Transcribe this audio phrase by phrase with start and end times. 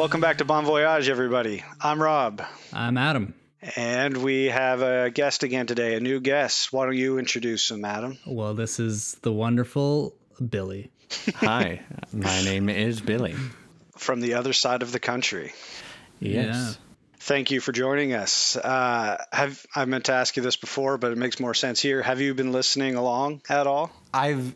[0.00, 1.62] Welcome back to Bon Voyage, everybody.
[1.78, 2.42] I'm Rob,
[2.72, 3.34] I'm Adam.
[3.76, 6.72] and we have a guest again today, a new guest.
[6.72, 8.16] Why don't you introduce him, Adam?
[8.26, 10.16] Well, this is the wonderful
[10.48, 10.90] Billy.
[11.34, 11.82] Hi,
[12.14, 13.34] my name is Billy.
[13.98, 15.52] From the other side of the country.
[16.18, 16.78] Yes.
[17.18, 18.56] Thank you for joining us.
[18.56, 22.00] Uh, have I meant to ask you this before, but it makes more sense here.
[22.00, 23.92] Have you been listening along at all?
[24.14, 24.54] I've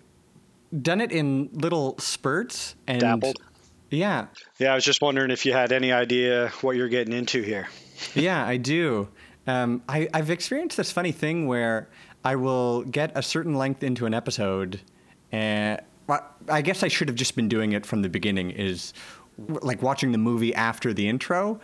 [0.74, 3.42] done it in little spurts and Dabbled?
[3.90, 4.26] Yeah,
[4.58, 7.68] Yeah, I was just wondering if you had any idea what you're getting into here.
[8.14, 9.08] yeah, I do.
[9.46, 11.88] Um, I, I've experienced this funny thing where
[12.24, 14.80] I will get a certain length into an episode,
[15.30, 18.50] and well, I guess I should have just been doing it from the beginning.
[18.50, 18.94] Is
[19.36, 21.60] like watching the movie after the intro,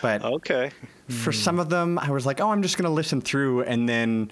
[0.00, 0.70] but Okay.
[1.08, 3.62] for some of them, I was like, oh, I'm just going to listen through.
[3.62, 4.30] And then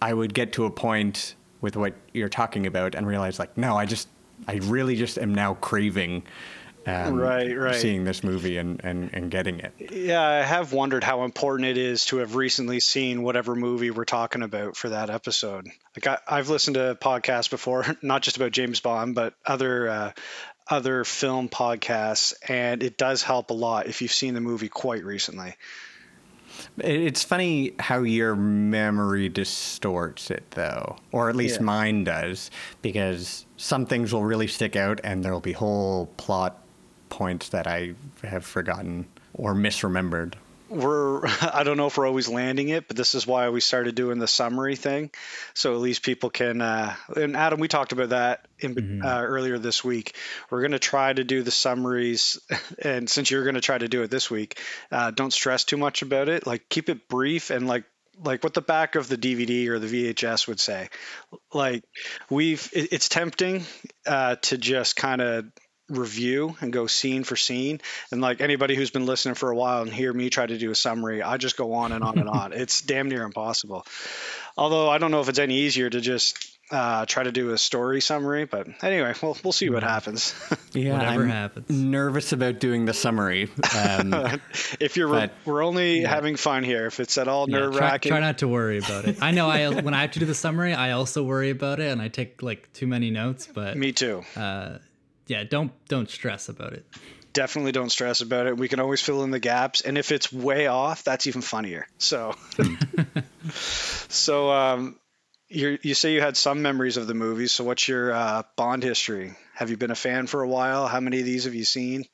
[0.00, 3.76] I would get to a point with what you're talking about and realize, like, no,
[3.76, 4.08] I just,
[4.48, 6.22] I really just am now craving
[6.86, 7.74] um, Right, right.
[7.74, 9.72] seeing this movie and, and, and getting it.
[9.92, 14.04] Yeah, I have wondered how important it is to have recently seen whatever movie we're
[14.04, 15.66] talking about for that episode.
[15.96, 20.12] Like I, I've listened to podcasts before, not just about James Bond, but other uh,
[20.68, 25.04] other film podcasts, and it does help a lot if you've seen the movie quite
[25.04, 25.56] recently.
[26.78, 31.64] It's funny how your memory distorts it, though, or at least Yeah.
[31.64, 32.50] mine does,
[32.82, 36.62] because some things will really stick out and there'll be whole plot
[37.10, 40.34] points that I have forgotten or misremembered.
[40.68, 43.94] We're I don't know if we're always landing it, but this is why we started
[43.94, 45.10] doing the summary thing,
[45.52, 46.62] so at least people can.
[46.62, 50.14] Uh, and Adam, we talked about that in, uh, earlier this week.
[50.48, 52.40] We're going to try to do the summaries,
[52.78, 54.60] and since you're going to try to do it this week,
[54.92, 56.46] uh, don't stress too much about it.
[56.46, 57.84] Like keep it brief and like
[58.22, 60.88] like what the back of the DVD or the VHS would say.
[61.52, 61.84] Like
[62.28, 63.64] we've it, it's tempting
[64.06, 65.46] uh, to just kind of
[65.90, 67.80] review and go scene for scene
[68.12, 70.70] and like anybody who's been listening for a while and hear me try to do
[70.70, 73.84] a summary i just go on and on and on it's damn near impossible
[74.56, 77.58] although i don't know if it's any easier to just uh, try to do a
[77.58, 80.32] story summary but anyway we'll, we'll see what happens
[80.72, 81.68] Yeah, Whatever I'm happens.
[81.68, 83.50] Nervous about doing the summary.
[83.76, 84.14] Um,
[84.78, 87.90] if you're But- we're only having fun here if it's at all Yeah, nerve try,
[87.90, 89.20] wracking try not to worry about it.
[89.20, 91.90] I know I when I have to do the summary, I also worry about it
[91.90, 94.78] and I take like too many notes, but me too uh,
[95.30, 96.84] yeah, don't don't stress about it.
[97.32, 98.56] definitely don't stress about it.
[98.56, 99.80] We can always fill in the gaps.
[99.80, 101.86] And if it's way off that's even funnier.
[101.98, 102.34] So
[103.52, 104.96] so um
[105.48, 108.82] you you say you had some memories of the movie so what's your uh, bond
[108.82, 109.36] history?
[109.54, 110.88] Have you been a fan for a while?
[110.88, 112.06] How many of these have you seen?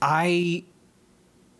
[0.00, 0.64] I,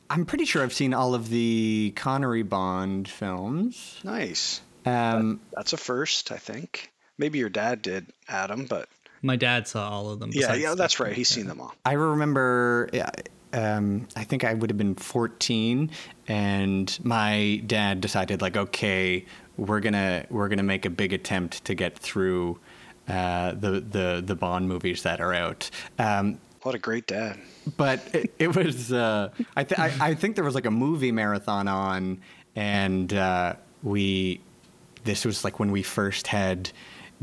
[0.08, 4.00] I'm pretty sure I've seen all of the Connery Bond films.
[4.04, 4.62] nice.
[4.86, 6.90] Um, that's a first i think.
[7.18, 8.88] Maybe your dad did adam but
[9.22, 10.30] My dad saw all of them.
[10.32, 11.10] yeah yeah that's Spectre.
[11.10, 12.88] right he's seen them all I remember.
[13.54, 15.90] Um, I think I would have been 14,
[16.26, 19.26] and my dad decided like, okay,
[19.58, 22.58] we're gonna we're gonna make a big attempt to get through
[23.08, 25.68] uh, the the the Bond movies that are out.
[25.98, 27.38] Um, what a great dad
[27.76, 31.12] but it, it was uh, I, th- I I think there was like a movie
[31.12, 32.20] marathon on,
[32.56, 34.40] and uh, we
[35.04, 36.70] this was like when we first had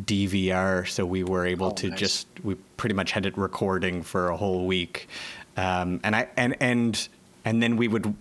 [0.05, 1.99] DVR, so we were able Oh, to nice.
[1.99, 5.07] just we pretty much had it recording for a whole week,
[5.57, 7.07] um, and I and and
[7.45, 8.13] and then we would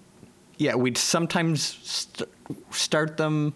[0.57, 2.29] yeah we'd sometimes st-
[2.71, 3.55] start them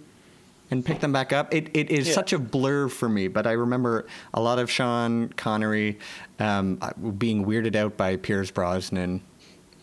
[0.70, 1.52] and pick them back up.
[1.52, 2.14] It it is Yeah.
[2.14, 5.98] such a blur for me, but I remember a lot of Sean Connery
[6.38, 6.78] um,
[7.18, 9.20] being weirded out by Pierce Brosnan.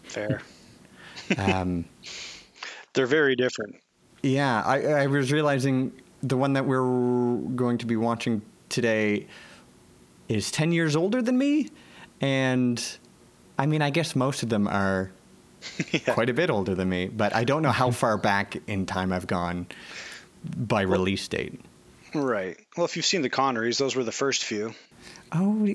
[0.03, 0.41] fair
[1.37, 1.85] Um,
[2.93, 3.75] they're very different
[4.21, 9.27] yeah, I, I was realizing the one that we're going to be watching today
[10.27, 11.69] is ten years older than me,
[12.21, 12.83] and
[13.57, 15.11] I mean, I guess most of them are
[16.07, 19.11] quite a bit older than me, but I don't know how far back in time
[19.11, 19.67] I've gone
[20.55, 21.59] by release date.
[22.13, 22.57] right.
[22.77, 24.73] Well if you've seen the connerys those were the first few.
[25.31, 25.67] Oh,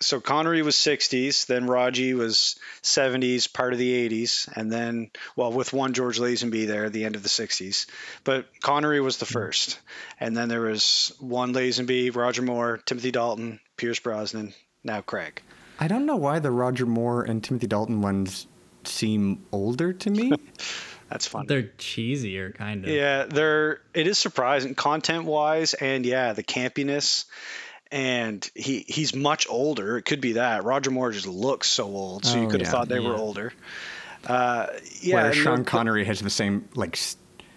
[0.00, 5.52] so Connery was 60s, then Roger was 70s, part of the 80s, and then, well,
[5.52, 7.86] with one George Lazenby there at the end of the 60s.
[8.22, 9.78] But Connery was the first.
[10.20, 14.52] And then there was one Lazenby, Roger Moore, Timothy Dalton, Pierce Brosnan,
[14.84, 15.40] now Craig.
[15.78, 18.46] I don't know why the Roger Moore and Timothy Dalton ones
[18.84, 20.32] seem older to me.
[21.08, 21.46] That's funny.
[21.46, 22.90] They're cheesier, kind of.
[22.90, 27.26] Yeah, they're it is surprising content wise and yeah, the campiness
[27.92, 29.96] and he he's much older.
[29.98, 30.64] It could be that.
[30.64, 32.70] Roger Moore just looks so old, so you Oh, could have yeah.
[32.72, 33.52] thought they were older.
[34.26, 34.66] Uh,
[35.00, 36.98] yeah, Where and Sean the- Connery has the same like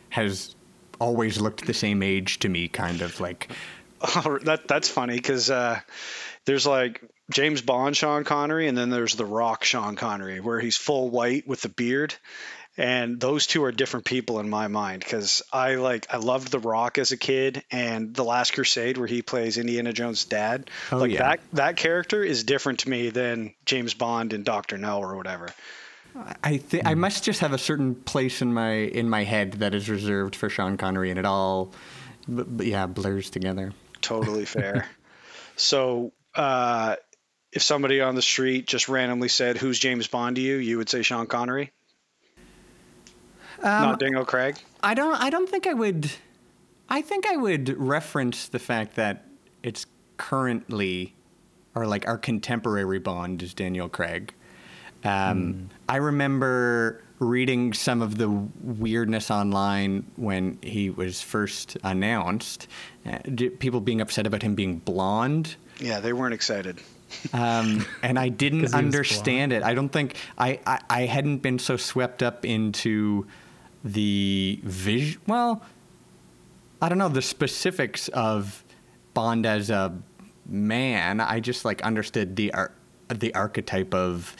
[0.10, 0.56] has
[1.00, 3.50] always looked the same age to me, kind of like.
[4.02, 5.78] Oh, that that's funny because uh,
[6.46, 10.78] there's like James Bond Sean Connery, and then there's The Rock Sean Connery, where he's
[10.78, 12.16] full white with the beard.
[12.80, 16.60] And those two are different people in my mind because I like I loved The
[16.60, 20.70] Rock as a kid, and The Last Crusade, where he plays Indiana Jones' dad.
[20.90, 21.24] Oh, like yeah.
[21.24, 25.50] that that character is different to me than James Bond and Doctor No or whatever.
[26.42, 29.76] I think I must just have a certain place in my in my head that
[29.76, 31.74] is reserved for Sean Connery, and it all,
[32.34, 33.74] b- b- yeah, blurs together.
[34.00, 34.88] Totally fair.
[35.58, 36.96] so, uh,
[37.52, 40.90] if somebody on the street just randomly said, "Who's James Bond to you?" you would
[40.90, 41.72] say Sean Connery,
[43.64, 44.58] not Daniel Craig.
[44.82, 45.16] I don't.
[45.16, 46.12] I don't think I would.
[46.90, 49.26] I think I would reference the fact that
[49.62, 49.86] it's
[50.18, 51.14] currently,
[51.76, 54.34] or like our contemporary Bond is Daniel Craig.
[55.04, 62.68] Um, I remember reading some of the weirdness online when he was first announced.
[63.06, 63.20] Uh,
[63.60, 65.56] people being upset about him being blonde.
[65.80, 66.80] Yeah, they weren't excited.
[67.34, 69.64] um, and I didn't understand it.
[69.64, 73.26] I don't think I, I, I hadn't been so swept up into
[73.84, 75.22] the vision.
[75.28, 75.62] Well,
[76.82, 78.64] I don't know the specifics of
[79.14, 79.94] Bond as a
[80.46, 81.20] man.
[81.20, 82.72] I just like understood the ar-
[83.10, 84.36] the archetype of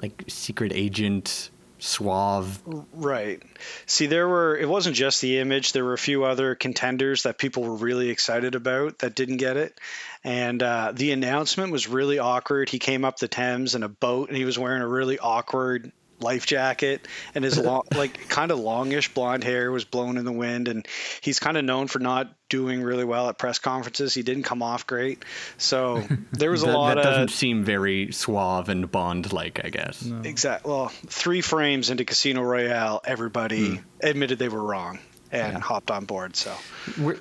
[0.00, 2.62] like secret agent, suave.
[2.92, 3.42] Right.
[3.86, 5.72] See, there were, it wasn't just the image.
[5.72, 9.56] There were a few other contenders that people were really excited about that didn't get
[9.56, 9.78] it.
[10.24, 12.68] And uh, the announcement was really awkward.
[12.68, 15.92] He came up the Thames in a boat and he was wearing a really awkward
[16.20, 20.32] life jacket and his long, like kind of longish blonde hair was blown in the
[20.32, 20.86] wind and
[21.20, 24.62] he's kind of known for not doing really well at press conferences he didn't come
[24.62, 25.24] off great
[25.58, 29.64] so there was a that, lot that doesn't of seem very suave and Bond like.
[29.64, 30.04] I guess.
[30.24, 30.70] Exactly.
[30.70, 33.82] Well, three frames into Casino Royale, everybody Hmm.
[34.02, 34.98] admitted they were wrong
[35.30, 36.36] and hopped on board.
[36.36, 36.54] So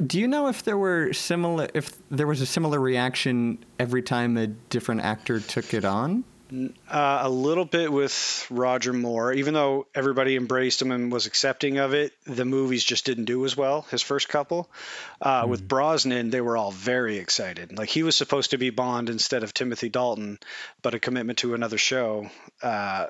[0.06, 4.38] do you know if there were similar if there was a similar reaction every time
[4.38, 6.24] a different actor took it on?
[6.52, 11.78] Uh, a little bit with Roger Moore, even though everybody embraced him and was accepting
[11.78, 13.82] of it, the movies just didn't do as well.
[13.92, 14.70] His first couple,
[15.22, 17.78] uh, with Brosnan, they were all very excited.
[17.78, 20.40] Like he was supposed to be Bond instead of Timothy Dalton,
[20.82, 22.30] but a commitment to another show.
[22.62, 23.08] Uh,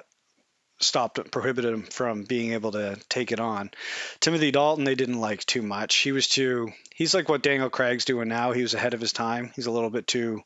[0.79, 3.71] stopped prohibited him from being able to take it on.
[4.19, 5.95] Timothy Dalton they didn't like too much.
[5.95, 8.51] He was too he's like what Daniel Craig's doing now.
[8.51, 9.51] He was ahead of his time.
[9.55, 10.43] He's a little bit too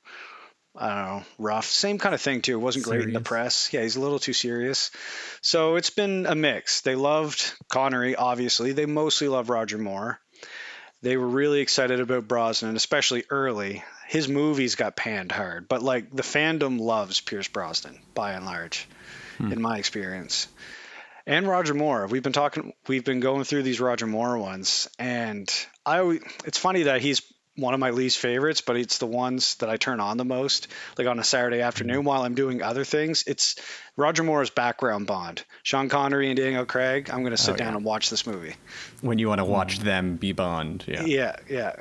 [0.76, 1.66] I don't know, rough.
[1.66, 2.54] Same kind of thing too.
[2.54, 3.74] It wasn't great in the press.
[3.74, 4.92] Yeah, he's a little too serious.
[5.42, 6.82] So it's been a mix.
[6.82, 8.72] They loved Connery, obviously.
[8.72, 10.20] They mostly love Roger Moore.
[11.02, 13.84] They were really excited about Brosnan, especially early.
[14.08, 18.88] His movies got panned hard, but like the fandom loves Pierce Brosnan by and large,
[19.40, 19.52] hmm.
[19.52, 20.48] in my experience.
[21.26, 22.08] And Roger Moore.
[22.08, 22.74] We've been talking.
[22.88, 25.52] We've been going through these Roger Moore ones, and
[25.86, 26.00] I.
[26.00, 27.22] always- It's funny that he's
[27.62, 30.68] one of my least favorites, but it's the ones that I turn on the most.
[30.98, 33.24] Like on a Saturday afternoon while I'm doing other things.
[33.28, 33.56] It's
[33.96, 35.44] Roger Moore's background Bond.
[35.64, 37.10] Sean Connery and Daniel Craig.
[37.12, 37.78] I'm going to sit Oh, down yeah.
[37.78, 38.56] and watch this movie.
[39.02, 41.04] When you want to watch them be Bond, yeah.
[41.06, 41.76] Yeah, yeah.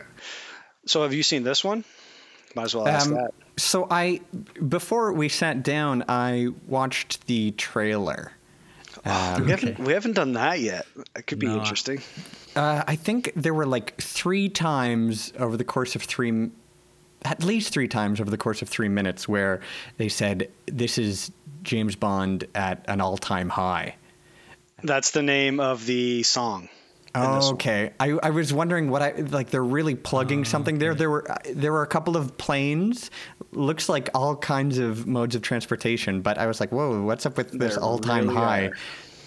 [0.87, 1.85] So have you seen this one?
[2.55, 3.31] Might as well ask Um, that.
[3.57, 4.21] So I,
[4.67, 8.33] before we sat down, I watched the trailer.
[9.05, 10.87] Um, we haven't we haven't done that yet.
[11.17, 11.59] It could be No.
[11.59, 12.01] interesting.
[12.57, 16.51] Uh, I think there were like three times over the course of three,
[17.25, 19.61] at least three times over the course of three minutes, where
[19.99, 21.31] they said this is
[21.63, 23.95] James Bond at an all-time high.
[24.83, 26.69] That's the name of the song.
[27.15, 27.55] In this Oh, one.
[27.55, 27.93] okay.
[27.99, 29.51] I, I was wondering what I like.
[29.51, 30.95] They're really plugging something there.
[30.95, 33.11] There were there were a couple of planes.
[33.53, 36.21] Looks like all kinds of modes of transportation.
[36.23, 38.65] But I was like, whoa, what's up with this all time really high?
[38.67, 38.77] are.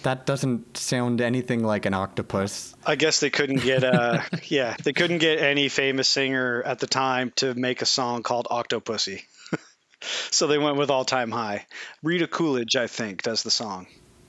[0.04, 2.74] That doesn't sound anything like an octopus.
[2.86, 6.86] I guess they couldn't get uh yeah, they couldn't get any famous singer at the
[6.86, 9.22] time to make a song called Octopussy.
[10.30, 11.66] so they went with All Time High.
[12.02, 13.86] Rita Coolidge, I think, does the song.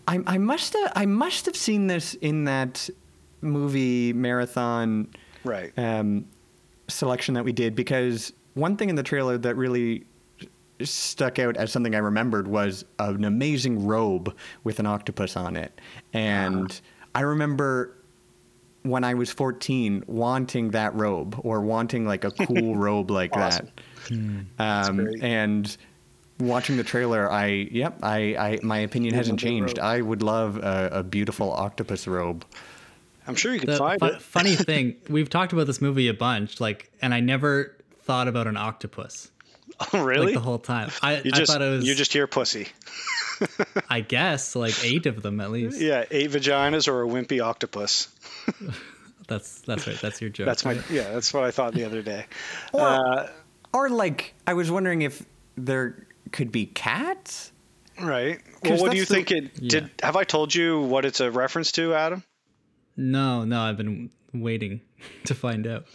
[0.07, 2.89] I, I must have I must have seen this in that
[3.45, 5.07] movie marathon
[5.43, 5.71] Right.
[5.77, 6.25] um,
[6.87, 10.05] selection that we did because one thing in the trailer that really
[10.81, 15.79] stuck out as something I remembered was an amazing robe with an octopus on it.
[16.13, 16.79] And
[17.13, 17.95] I remember
[18.83, 23.69] when I was 14 wanting that robe or wanting like a cool robe like Awesome.
[24.57, 24.89] that.
[24.89, 25.75] Um, and
[26.39, 29.79] watching the trailer, I, yep, I, I my opinion hasn't changed.
[29.79, 32.45] I would love a, a beautiful octopus robe.
[33.27, 34.21] I'm sure you can The find fu- it.
[34.21, 38.47] funny thing, we've talked about this movie a bunch, like, and I never thought about
[38.47, 39.31] an octopus
[39.93, 40.27] Oh, really?
[40.27, 40.89] like the whole time.
[41.01, 42.67] I, you I just thought it was, you just hear pussy.
[43.89, 45.81] I guess, like eight of them at least.
[45.81, 48.07] Yeah, eight vaginas or a wimpy octopus.
[49.27, 49.99] That's that's right.
[49.99, 50.45] That's your joke.
[50.45, 50.89] That's my right?
[50.91, 52.25] yeah, that's what I thought the other day.
[52.73, 53.29] Or, Uh,
[53.73, 55.25] or like, I was wondering if
[55.57, 57.51] they're could be cats.
[57.99, 58.39] Right.
[58.63, 59.89] Well, 'Cause what do you the- think it did?
[60.03, 62.23] Have I told you what it's a reference to, Adam?
[62.97, 64.81] No, no, I've been waiting
[65.25, 65.85] to find out.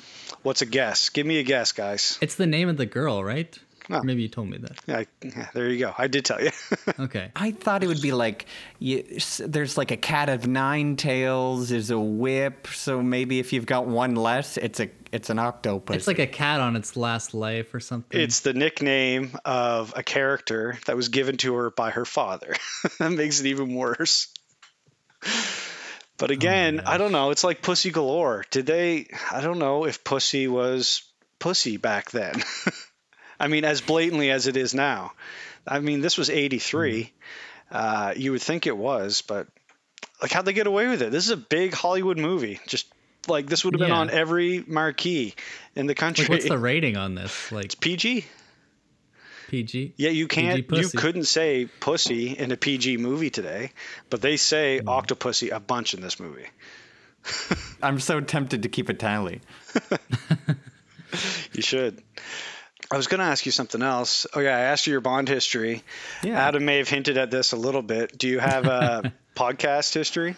[0.42, 1.08] What's a guess?
[1.10, 2.18] Give me a guess, guys.
[2.20, 3.58] It's the name of the girl, right?
[3.92, 4.02] Oh.
[4.04, 4.78] Maybe you told me that.
[4.86, 5.92] Yeah, yeah, there you go.
[5.96, 6.50] I did tell you.
[6.98, 7.30] Okay.
[7.34, 8.46] I thought it would be like
[8.78, 9.04] you,
[9.40, 13.86] there's like a cat of nine tails is a whip, so maybe if you've got
[13.86, 15.96] one less, it's a it's an octopus.
[15.96, 18.20] It's like a cat on its last life or something.
[18.20, 22.54] it's the nickname of a character that was given to her by her father.
[22.98, 24.28] that makes it even worse.
[26.20, 27.30] But again, I don't know.
[27.30, 28.44] It's like Pussy Galore.
[28.50, 29.06] Did they?
[29.32, 31.02] I don't know if Pussy was
[31.38, 32.34] pussy back then.
[33.40, 35.12] I mean, as blatantly as it is now.
[35.66, 37.10] I mean, this was 83.
[37.70, 39.48] Uh, you would think it was, but
[40.20, 41.10] like, how'd they get away with it?
[41.10, 42.60] This is a big Hollywood movie.
[42.66, 42.86] Just
[43.26, 44.00] like this would have been Yeah.
[44.00, 45.34] on every marquee
[45.74, 46.24] in the country.
[46.24, 47.50] like, what's the rating on this?
[47.52, 48.26] Like it's PG?
[49.50, 49.94] PG?
[49.96, 50.70] Yeah, you can't.
[50.70, 53.72] You couldn't say pussy in a PG movie today,
[54.08, 54.88] but they say Hmm.
[54.88, 56.46] octopussy a bunch in this movie.
[57.82, 59.40] I'm so tempted to keep a tally.
[61.52, 62.00] You should.
[62.92, 64.26] I was going to ask you something else.
[64.32, 65.82] Okay, I asked you your Bond history.
[66.22, 66.40] Yeah.
[66.46, 68.16] Adam may have hinted at this a little bit.
[68.16, 70.36] Do you have a podcast history?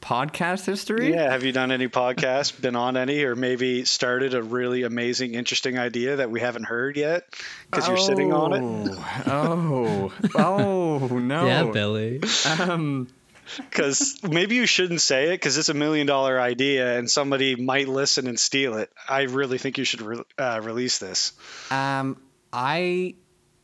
[0.00, 1.12] Podcast history?
[1.12, 5.34] Yeah, have you done any podcasts, been on any, or maybe started a really amazing,
[5.34, 7.24] interesting idea that we haven't heard yet
[7.70, 8.98] because you're sitting on it?
[9.26, 11.46] Oh, oh no.
[11.46, 12.20] Yeah, Billy.
[12.58, 13.08] Um,
[13.56, 17.88] Because maybe you shouldn't say it because it's a million dollar idea and somebody might
[17.88, 18.90] listen and steal it.
[19.08, 21.32] I really think you should re- uh, release this.
[21.70, 22.20] um,
[22.52, 23.14] I,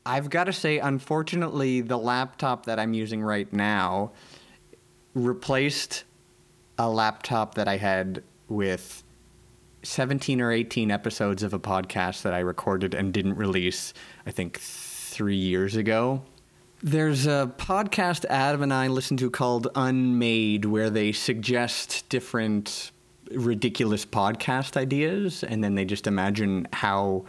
[0.06, 4.12] I've got to say, unfortunately, the laptop that I'm using right now
[5.14, 6.04] replaced
[6.78, 9.02] a laptop that I had with
[9.82, 13.92] 17 or 18 episodes of a podcast that I recorded and didn't release,
[14.26, 16.22] I think, three years ago.
[16.82, 22.90] There's a podcast Adam and I listen to called Unmade where they suggest different
[23.30, 27.24] ridiculous podcast ideas and then they just imagine how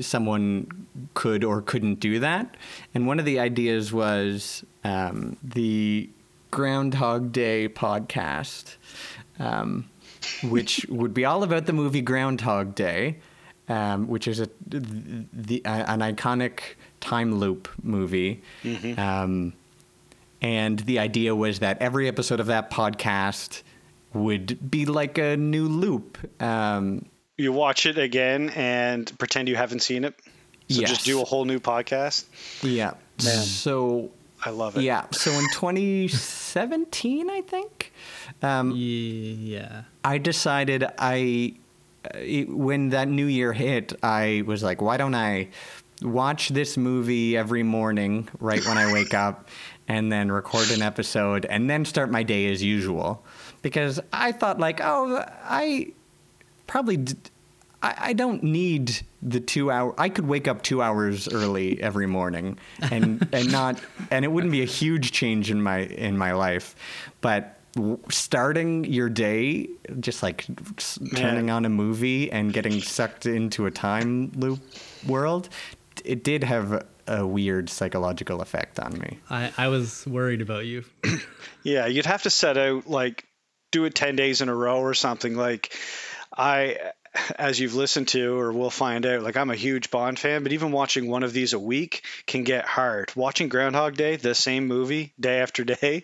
[0.00, 2.56] someone could or couldn't do that.
[2.94, 6.08] And one of the ideas was um, the
[6.58, 8.76] Groundhog Day podcast,
[9.40, 9.90] um,
[10.44, 13.16] which would be all about the movie Groundhog Day,
[13.68, 16.60] um, which is a, the, an iconic
[17.00, 18.40] time loop movie.
[18.96, 19.52] Um,
[20.40, 23.62] and the idea was that every episode of that podcast
[24.12, 26.18] would be like a new loop.
[26.40, 27.06] Um,
[27.36, 30.14] You watch it again and pretend you haven't seen it.
[30.70, 30.90] So Yes.
[30.90, 32.24] just do a whole new podcast.
[32.62, 32.94] yeah.
[33.18, 34.10] So
[34.44, 34.82] I love it.
[34.82, 35.06] Yeah.
[35.12, 37.92] So in 2017, I think,
[38.42, 39.82] um, Yeah.
[40.04, 41.54] I decided I,
[42.04, 45.48] uh, it- when that new year hit, I was like, why don't I
[46.02, 49.48] watch this movie every morning right when I wake up
[49.88, 53.24] and then record an episode and then start my day as usual?
[53.62, 55.92] Because I thought, like, oh, I
[56.66, 56.98] probably.
[56.98, 57.14] D-
[57.84, 59.94] I, I don't need the two hour.
[59.98, 64.52] I could wake up two hours early every morning, and and not, and it wouldn't
[64.52, 66.74] be a huge change in my in my life,
[67.20, 69.68] but w- starting your day
[70.00, 70.46] just like
[70.78, 74.60] s- turning on a movie and getting sucked into a time loop
[75.06, 75.48] world,
[76.04, 79.18] it did have a, a weird psychological effect on me.
[79.28, 80.84] I, I was worried about you.
[81.66, 83.24] Yeah, you'd have to set out like
[83.72, 85.74] do it 10 days in a row or something like
[86.36, 86.76] I
[87.38, 90.52] as you've listened to or we'll find out like I'm a huge Bond fan, but
[90.52, 93.12] even watching one of these a week can get hard.
[93.14, 96.02] Watching Groundhog Day, the same movie day after day.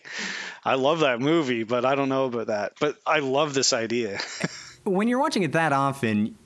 [0.65, 2.75] I love that movie, but I don't know about that.
[2.81, 4.21] But I love this idea.
[4.85, 6.37] when you're watching it that often,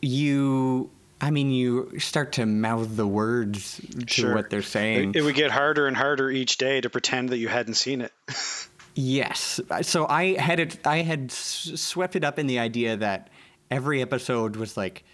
[0.00, 0.90] you,
[1.20, 4.34] I mean, you start to mouth the words to Sure.
[4.34, 5.10] what they're saying.
[5.10, 8.00] It, it would get harder and harder each day to pretend that you hadn't seen
[8.00, 8.12] it.
[8.94, 9.60] yes.
[9.82, 10.86] So I had it.
[10.86, 13.28] I had swept it up in the idea that
[13.74, 15.04] every episode was like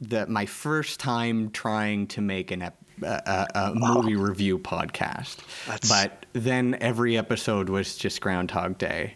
[0.00, 5.36] the my first time trying to make an ep- a, a, a movie review podcast.
[5.66, 9.14] That's- But then every episode was just Groundhog Day.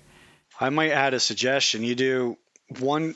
[0.61, 1.83] I might add a suggestion.
[1.83, 2.39] You do
[2.79, 3.15] one.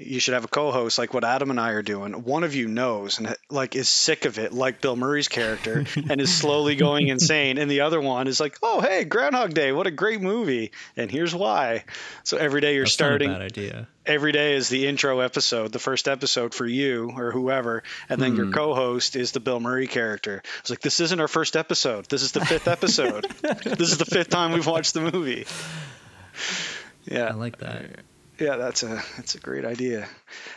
[0.00, 2.24] You should have a co-host like what Adam and I are doing.
[2.24, 6.20] One of you knows and like is sick of it, like Bill Murray's character, and
[6.20, 9.86] is slowly going insane, and the other one is like, "Oh, hey, Groundhog Day, what
[9.86, 11.84] a great movie!" And here's why.
[12.24, 13.30] So every day you're That's starting.
[13.30, 13.88] not a bad idea.
[14.06, 18.36] Every day is the intro episode, the first episode for you or whoever, and then
[18.36, 18.52] your hmm.
[18.52, 20.42] co-host is the Bill Murray character.
[20.60, 22.06] It's like this isn't our first episode.
[22.06, 23.26] This is the fifth episode.
[23.42, 25.46] this is the fifth time we've watched the movie.
[27.04, 28.00] Yeah, I like that.
[28.40, 30.08] Yeah, that's a that's a great idea.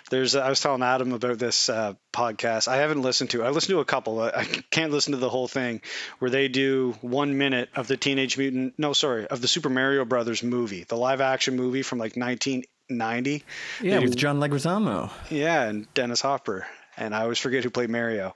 [0.10, 2.68] There's I was telling Adam about this uh, podcast.
[2.68, 3.44] I haven't listened to.
[3.44, 4.22] I listened to a couple.
[4.22, 5.82] I can't listen to the whole thing
[6.20, 8.76] where they do one minute of the Teenage Mutant.
[8.78, 13.44] No, sorry, of the Super Mario Brothers movie, the live action movie from like 1990.
[13.82, 15.12] Yeah, They with John Leguizamo.
[15.30, 16.66] Yeah, and Dennis Hopper.
[16.96, 18.36] And I always forget who played Mario.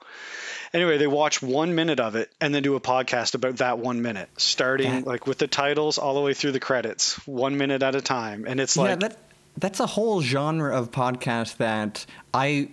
[0.74, 4.02] Anyway, they watch one minute of it and then do a podcast about that one
[4.02, 7.84] minute, starting That- like with the titles all the way through the credits, one minute
[7.84, 8.46] at a time.
[8.48, 9.18] And it's yeah, like, that
[9.58, 12.70] that's a whole genre of podcast that I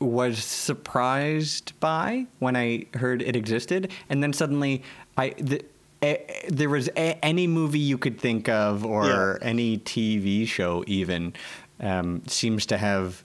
[0.00, 4.82] was surprised by when I heard it existed, and then suddenly
[5.16, 5.64] I the,
[6.02, 6.18] eh,
[6.48, 11.34] there was a, any movie you could think of or any TV show even
[11.80, 13.24] um, seems to have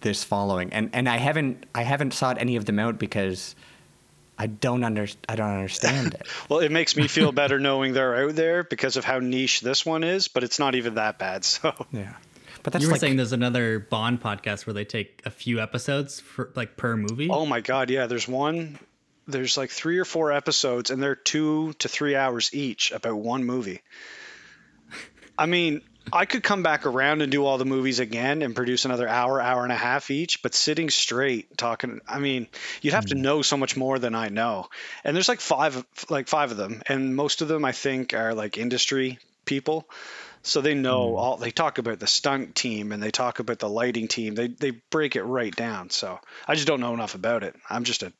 [0.00, 3.54] this following, and and I haven't I haven't sought any of them out because.
[4.38, 6.26] I don't under, I don't understand it.
[6.48, 9.84] well, it makes me feel better knowing they're out there because of how niche this
[9.84, 11.44] one is, but it's not even that bad.
[11.44, 12.14] So, Yeah,
[12.62, 15.60] but that's you were like saying there's another Bond podcast where they take a few
[15.60, 17.28] episodes for like per movie.
[17.30, 18.78] oh my God, yeah, there's one,
[19.26, 23.44] there's like three or four episodes, and they're two to three hours each about one
[23.44, 23.80] movie.
[25.38, 28.84] I mean, I could come back around and do all the movies again and produce
[28.84, 32.48] another hour, hour and a half each, but sitting straight talking, I mean,
[32.82, 33.22] you'd have to hmm.
[33.22, 34.68] know so much more than I know.
[35.04, 38.34] And there's like five, like five of them, and most of them I think are
[38.34, 39.88] like industry people.
[40.42, 41.36] So they know all.
[41.36, 44.34] They talk about the stunt team and they talk about the lighting team.
[44.34, 45.90] They they break it right down.
[45.90, 47.54] So I just don't know enough about it.
[47.68, 48.12] I'm just a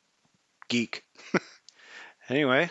[0.68, 1.04] geek.
[2.28, 2.68] anyway,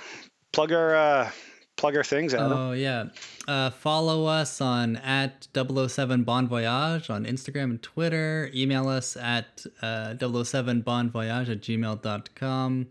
[0.52, 1.32] plug our uh,
[1.80, 2.52] plug our things, out.
[2.52, 3.06] Oh yeah.
[3.48, 8.52] Uh, follow us on at 007 Bon Voyage on Instagram and Twitter.
[8.54, 12.88] Email us at uh, 007 Bon Voyage at gmail.com.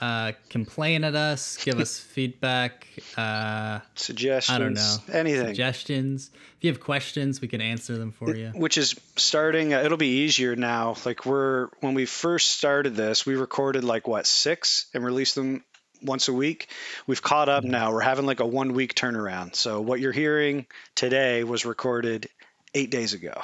[0.00, 1.56] Uh, complain at us.
[1.62, 2.86] Give us feedback.
[3.16, 4.54] Uh, Suggestions.
[4.54, 4.96] I don't know.
[5.12, 5.46] Anything.
[5.48, 6.30] Suggestions.
[6.56, 8.48] If you have questions, we can answer them for you.
[8.54, 13.24] which is starting uh, it'll be easier now like we're when we first started this
[13.26, 15.64] we recorded like what six and released them
[16.02, 16.68] once a week
[17.06, 20.66] we've caught up now we're having like a one week turnaround so what you're hearing
[20.94, 22.28] today was recorded
[22.74, 23.42] eight days ago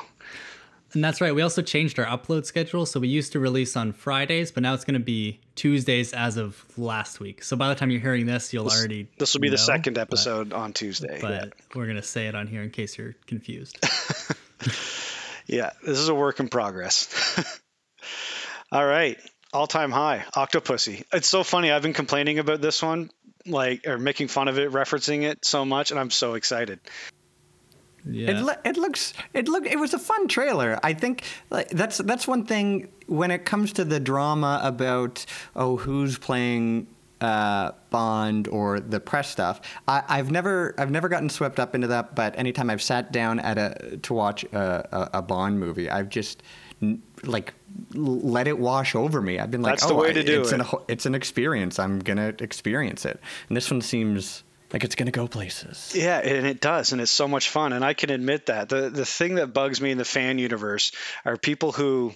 [0.97, 1.35] And that's right.
[1.35, 2.87] We also changed our upload schedule.
[2.87, 6.39] So we used to release on Fridays, but now it's going to be Tuesdays as
[6.39, 7.45] of last week.
[7.45, 9.07] So by the time you're hearing this, you'll already.
[9.19, 11.45] this will be the know, second but- episode on tuesday But, yeah.
[11.75, 13.79] we're going to say it on here in case you're confused.
[15.47, 17.61] yeah this is a work in progress
[18.73, 19.19] all right
[19.53, 23.11] all-time high octopussy it's so funny i've been complaining about this one
[23.47, 26.81] like or making fun of it referencing it so much and i'm so excited
[28.09, 28.31] Yeah.
[28.31, 30.79] It, lo- it looks it look it was a fun trailer.
[30.83, 35.77] I think like, that's that's one thing when it comes to the drama about oh
[35.77, 36.87] who's playing
[37.21, 39.61] uh, Bond or the press stuff.
[39.89, 42.15] I, I've never I've never gotten swept up into that.
[42.15, 46.09] But anytime I've sat down at a to watch a, a, a Bond movie, I've
[46.09, 46.43] just
[47.25, 47.55] like
[47.95, 49.39] let it wash over me.
[49.39, 50.61] I've been like, That's the oh, way to I- do it's it.
[50.61, 51.79] An, it's an experience.
[51.79, 53.19] I'm gonna experience it.
[53.49, 55.93] And this one seems like it's gonna go places.
[55.95, 57.73] Yeah, and it does, and it's so much fun.
[57.73, 60.93] And I can admit that the the thing that bugs me in the fan universe
[61.25, 62.13] are people who.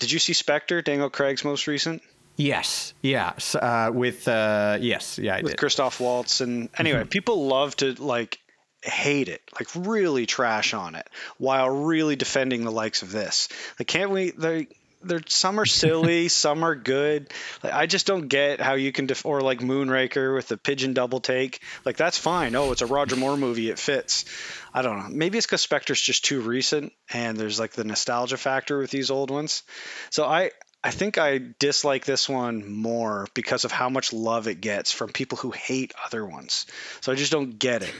[0.00, 2.02] Did you see Spectre, Daniel Craig's most recent
[2.36, 2.94] Yes.
[3.00, 3.32] Yeah.
[3.54, 5.18] Uh, with uh, yes.
[5.18, 5.36] Yeah.
[5.36, 5.58] I with did.
[5.58, 6.40] Christoph Waltz?
[6.40, 8.38] And anyway, people love to like
[8.82, 13.48] hate it, like really trash on it, while really defending the likes of this.
[13.78, 14.30] Like, can't we?
[14.32, 14.66] They
[15.04, 17.32] they're some are silly, some are good.
[17.62, 20.94] Like, I just don't get how you can def- or like Moonraker with the pigeon
[20.94, 21.60] double take.
[21.84, 22.54] Like that's fine.
[22.54, 23.70] Oh, it's a Roger Moore movie.
[23.70, 24.24] It fits.
[24.72, 25.08] I don't know.
[25.10, 29.10] Maybe it's because Spectre's just too recent, and there's like the nostalgia factor with these
[29.10, 29.62] old ones.
[30.10, 30.50] So I.
[30.86, 35.12] I think I dislike this one more because of how much love it gets from
[35.12, 36.66] people who hate other ones.
[37.00, 37.94] So I just don't get it.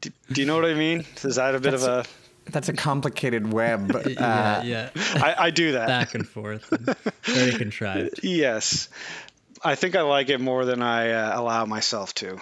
[0.00, 1.04] Do, do you know what I mean?
[1.24, 2.04] Is that a bit of a?
[2.52, 3.90] That's a complicated web.
[4.22, 5.12] Uh, yeah, yeah.
[5.14, 5.88] I, I do that.
[5.88, 6.70] Back and forth.
[6.72, 8.20] and very contrived.
[8.22, 8.88] Yes.
[9.64, 12.38] I think I like it more than I uh, allow myself to.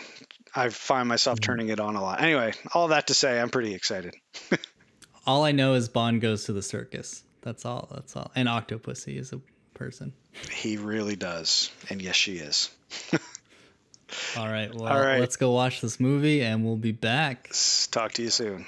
[0.55, 2.21] I find myself turning it on a lot.
[2.23, 4.15] Anyway, all that to say, I'm pretty excited.
[5.27, 7.23] All I know is Bond goes to the circus.
[7.43, 7.89] That's all.
[7.93, 8.31] That's all.
[8.35, 9.41] And Octopussy is a
[9.75, 10.13] person.
[10.51, 11.71] He really does.
[11.91, 12.71] And yes, she is.
[14.37, 14.75] All right.
[14.75, 15.21] Well, All right.
[15.21, 17.51] let's go watch this movie and we'll be back.
[17.91, 18.67] Talk to you soon.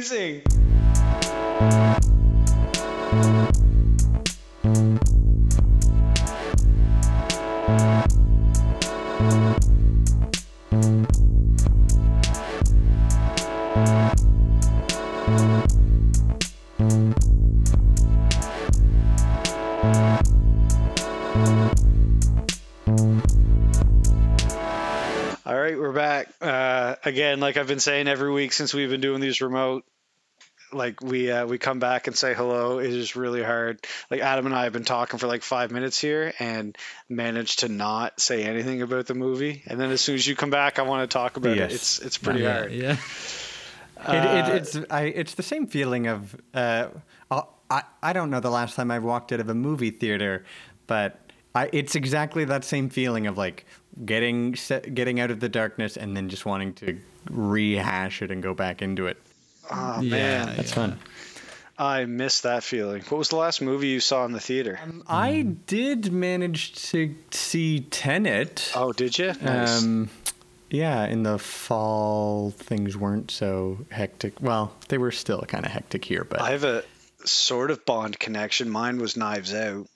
[0.00, 0.42] Amazing.
[27.10, 27.40] Again.
[27.40, 29.84] Like I've been saying every week since we've been doing these remote.
[30.72, 32.78] Like we uh, we come back and say hello.
[32.78, 33.84] It is really hard.
[34.10, 37.68] Like Adam and I have been talking for like five minutes here and managed to
[37.68, 39.62] not say anything about the movie.
[39.66, 41.72] And then as soon as you come back, I want to talk about Yes.
[41.72, 41.74] it.
[41.74, 42.72] It's it's pretty yeah, hard.
[42.72, 42.96] Yeah.
[44.08, 46.86] it, it, it's I, it's the same feeling of uh,
[47.68, 50.44] I I don't know the last time I walked out of a movie theater,
[50.86, 51.18] but
[51.54, 53.66] I, it's exactly that same feeling of like
[54.04, 56.98] getting set, getting out of the darkness and then just wanting to
[57.30, 59.16] rehash it and go back into it.
[59.70, 60.74] Oh Yeah, man, That's yeah.
[60.74, 60.98] fun.
[61.78, 63.00] I miss that feeling.
[63.08, 64.78] What was the last movie you saw in the theater?
[65.08, 68.72] I did manage to see Tenet.
[68.76, 69.32] oh, did you?
[69.40, 69.82] Nice.
[69.82, 70.10] Um,
[70.68, 74.40] yeah, in the fall things weren't so hectic.
[74.42, 76.84] Well, they were still kind of hectic here, but I have a
[77.24, 78.68] sort of Bond connection.
[78.68, 79.86] Mine was Knives Out.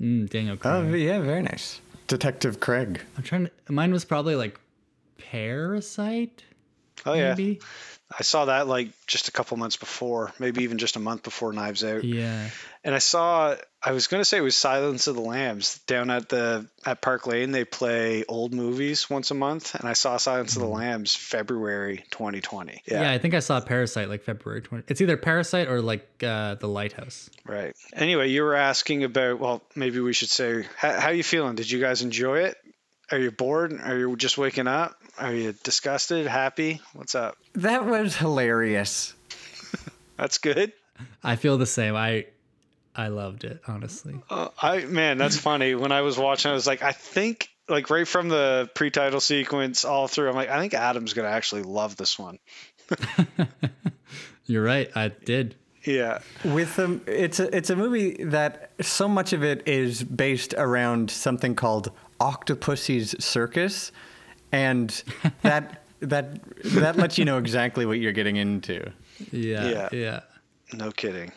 [0.00, 0.72] Mm, Daniel Craig.
[0.74, 1.80] oh yeah, very nice.
[2.10, 3.00] Detective Craig.
[3.16, 3.72] I'm trying to.
[3.72, 4.58] Mine was probably like
[5.16, 6.42] Parasite.
[7.06, 7.60] Oh yeah, Maybe.
[8.18, 11.52] I saw that like just a couple months before, maybe even just a month before
[11.52, 12.02] Knives Out.
[12.02, 12.50] Yeah.
[12.82, 16.28] And I saw I was gonna say it was Silence of the Lambs down at
[16.28, 17.50] the at Park Lane.
[17.50, 22.04] They play old movies once a month, and I saw Silence of the Lambs February
[22.10, 22.82] 2020.
[22.86, 23.02] yeah.
[23.02, 24.84] Yeah, I think I saw Parasite like February 20.
[24.88, 27.28] It's either Parasite or like uh, The Lighthouse.
[27.44, 27.74] right.
[27.92, 31.54] Anyway, you were asking about well, maybe we should say how, how you feeling?
[31.56, 32.56] Did you guys enjoy it?
[33.12, 33.78] Are you bored?
[33.82, 34.94] Are you just waking up?
[35.18, 36.26] Are you disgusted?
[36.26, 36.80] Happy?
[36.94, 37.36] What's up?
[37.54, 39.14] That was hilarious.
[40.16, 40.72] That's good.
[41.22, 41.96] I feel the same.
[41.96, 42.26] I
[42.94, 44.20] I loved it honestly.
[44.28, 45.74] Uh, I man, that's funny.
[45.74, 49.84] When I was watching, I was like, I think like right from the pre-title sequence
[49.84, 52.38] all through, I'm like, I think Adam's gonna actually love this one.
[54.46, 54.90] You're right.
[54.96, 55.54] I did.
[55.84, 60.52] Yeah, With um, it's a it's a movie that so much of it is based
[60.58, 63.90] around something called Octopussy's Circus,
[64.52, 65.02] and
[65.42, 68.92] that that that lets you know exactly what you're getting into.
[69.30, 69.68] Yeah.
[69.68, 69.88] Yeah.
[69.92, 70.20] Yeah.
[70.74, 71.32] no kidding.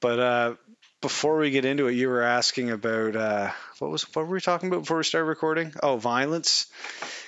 [0.00, 0.54] But uh,
[1.00, 4.40] before we get into it, you were asking about uh, what was what were we
[4.40, 5.72] talking about before we started recording?
[5.82, 6.66] Oh, violence,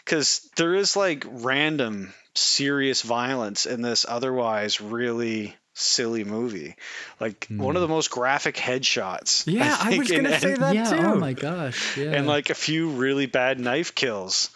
[0.04, 6.76] because there is like random serious violence in this otherwise really silly movie.
[7.20, 9.44] Like one of the most graphic headshots.
[9.46, 10.90] Yeah, I, think, was gonna say and- that yeah.
[10.90, 10.96] too.
[10.96, 11.96] Oh my gosh.
[11.96, 12.12] Yeah.
[12.12, 14.50] and like a few really bad knife kills.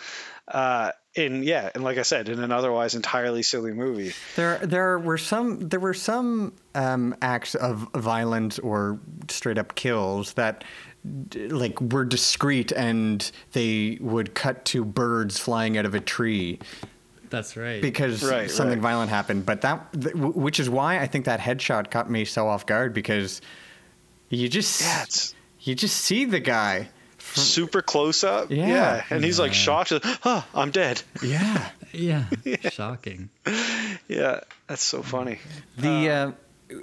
[0.46, 4.12] Uh, and yeah, and like I said, in an otherwise entirely silly movie.
[4.36, 5.68] There, there were some.
[5.68, 8.98] There were some um, acts of violence or
[9.28, 10.64] straight up kills that,
[11.34, 16.58] like, were discreet, and they would cut to birds flying out of a tree
[17.30, 17.80] That's right.
[17.80, 18.82] because Right, something right.
[18.82, 19.46] violent happened.
[19.46, 22.92] But that, th- which is why I think that headshot caught me so off guard
[22.94, 23.40] because
[24.30, 25.04] you just, Yeah,
[25.60, 26.88] you just see the guy.
[27.34, 28.50] Super close up.
[28.50, 29.04] Yeah.
[29.10, 29.92] and he's like shocked.
[30.22, 31.02] Huh, I'm dead.
[31.22, 31.70] Yeah.
[31.92, 32.24] yeah.
[32.70, 33.30] Shocking.
[34.08, 35.38] Yeah, that's so funny.
[35.78, 36.32] The uh,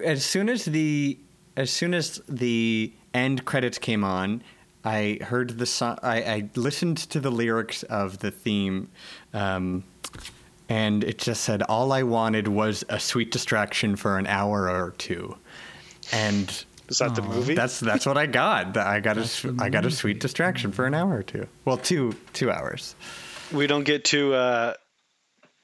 [0.04, 1.18] as soon as the
[1.56, 4.42] as soon as the end credits came on,
[4.84, 6.00] I heard the song.
[6.02, 8.90] I, I listened to the lyrics of the theme,
[9.34, 9.84] um,
[10.68, 14.96] and it just said, "All I wanted was a sweet distraction for an hour or
[14.98, 15.38] two.
[16.12, 17.56] and Is that the movie?
[17.56, 18.76] that's that's what I got.
[18.78, 21.48] I got a That's the got a sweet distraction for an hour or two.
[21.66, 22.96] Well, two two hours.
[23.52, 24.74] we don't get too uh,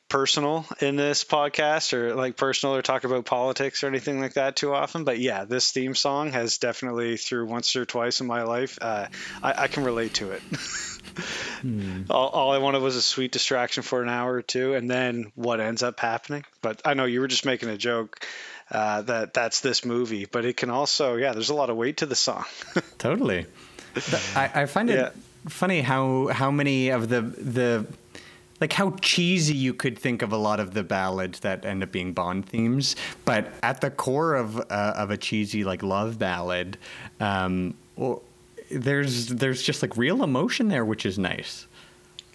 [0.10, 4.56] personal in this podcast or like personal or talk about politics or anything like that
[4.56, 5.04] too often.
[5.04, 8.80] But yeah, this theme song has definitely through once or twice in my life.
[8.82, 9.08] Uh,
[9.44, 10.42] I, I can relate to it.
[12.10, 15.32] all, all I wanted was a sweet distraction for an hour or two, and then
[15.36, 16.46] what ends up happening.
[16.62, 18.26] But I know you were just making a joke.
[18.70, 21.32] Uh, that that's this movie, but it can also yeah.
[21.34, 22.44] There's a lot of weight to the song.
[22.98, 23.46] Totally.
[24.36, 25.10] I, I find it Yeah.
[25.50, 27.86] funny how how many of the the
[28.60, 31.92] like how cheesy you could think of a lot of the ballads that end up
[31.92, 36.78] being Bond themes, but at the core of uh, of a cheesy like love ballad,
[37.20, 38.22] um, well,
[38.70, 41.68] there's there's just like real emotion there, which is nice.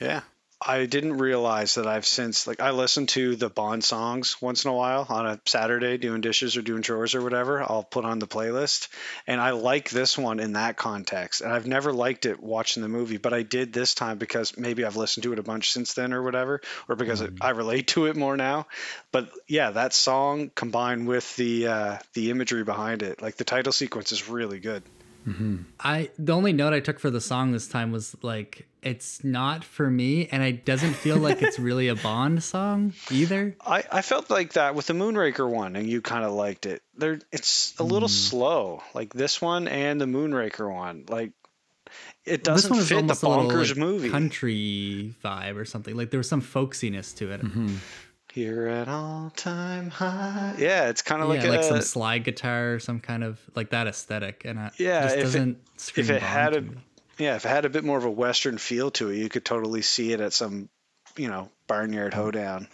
[0.00, 0.22] Yeah.
[0.64, 4.70] I didn't realize that I've since like I listen to the Bond songs once in
[4.70, 7.62] a while on a Saturday doing dishes or doing chores or whatever.
[7.62, 8.88] I'll put on the playlist
[9.26, 11.40] and I like this one in that context.
[11.40, 14.84] And I've never liked it watching the movie, but I did this time because maybe
[14.84, 17.88] I've listened to it a bunch since then or whatever or because it, I relate
[17.88, 18.66] to it more now.
[19.10, 23.72] But yeah, that song combined with the uh the imagery behind it, like the title
[23.72, 24.82] sequence is really good.
[25.80, 29.62] I the only note I took for the song this time was like it's not
[29.62, 33.56] for me, and it doesn't feel like it's really a Bond song either.
[33.64, 36.82] I, I felt like that with the Moonraker one, and you kind of liked it.
[36.96, 38.12] There, it's a little mm.
[38.12, 41.04] slow, like this one and the Moonraker one.
[41.08, 41.32] Like,
[42.24, 44.10] it doesn't fit the a little bonkers like, movie.
[44.10, 45.96] country vibe or something.
[45.96, 47.42] Like there was some folksiness to it.
[47.42, 47.76] Mm-hmm.
[48.32, 50.54] Here at all time high.
[50.58, 53.70] Yeah, it's kind of yeah, like like, a, some slide guitar, some kind of like
[53.70, 56.76] that aesthetic, and I, Yeah, just if it- doesn't scream if it had a me.
[57.18, 59.44] yeah, if it had a bit more of a western feel to it, you could
[59.44, 60.70] totally see it at some,
[61.16, 62.68] you know, barnyard hoedown.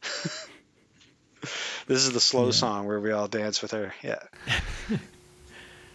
[1.86, 3.92] this is the slow song where we all dance with her.
[4.02, 4.20] Yeah.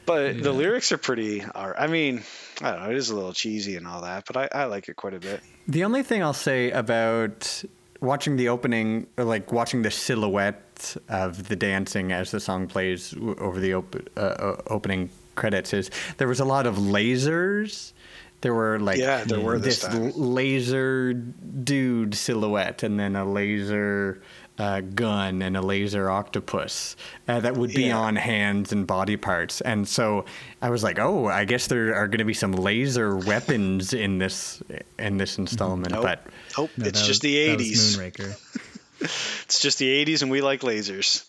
[0.06, 1.44] But the lyrics are pretty.
[1.44, 2.24] Are I mean,
[2.64, 2.90] I don't know.
[2.90, 5.20] It is a little cheesy and all that, but I, I like it quite a
[5.20, 5.40] bit.
[5.68, 7.64] The only thing I'll say about
[8.02, 13.12] watching the opening, or like watching the silhouette of the dancing as the song plays
[13.12, 17.94] w- over the op- uh, uh, opening credits is there was a lot of lasers.
[18.42, 24.22] There were like Yeah, there were this this laser dude silhouette, and then a laser
[24.60, 26.96] uh, gun and a laser octopus
[27.28, 27.98] uh, that would be Yeah.
[27.98, 29.62] on hands and body parts.
[29.62, 30.26] And so
[30.62, 34.18] I was like, oh, I guess there are going to be some laser weapons in
[34.20, 34.62] this
[35.00, 35.94] in this installment.
[35.94, 36.04] Nope.
[36.04, 36.24] But
[36.58, 38.36] Nope, No, it's that just was- the '80s.
[39.02, 41.26] It's just the '80s, and we like lasers.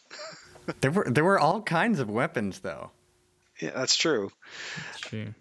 [0.80, 2.90] there were there were all kinds of weapons though.
[3.60, 4.32] Yeah, that's true.
[4.90, 5.34] It's true.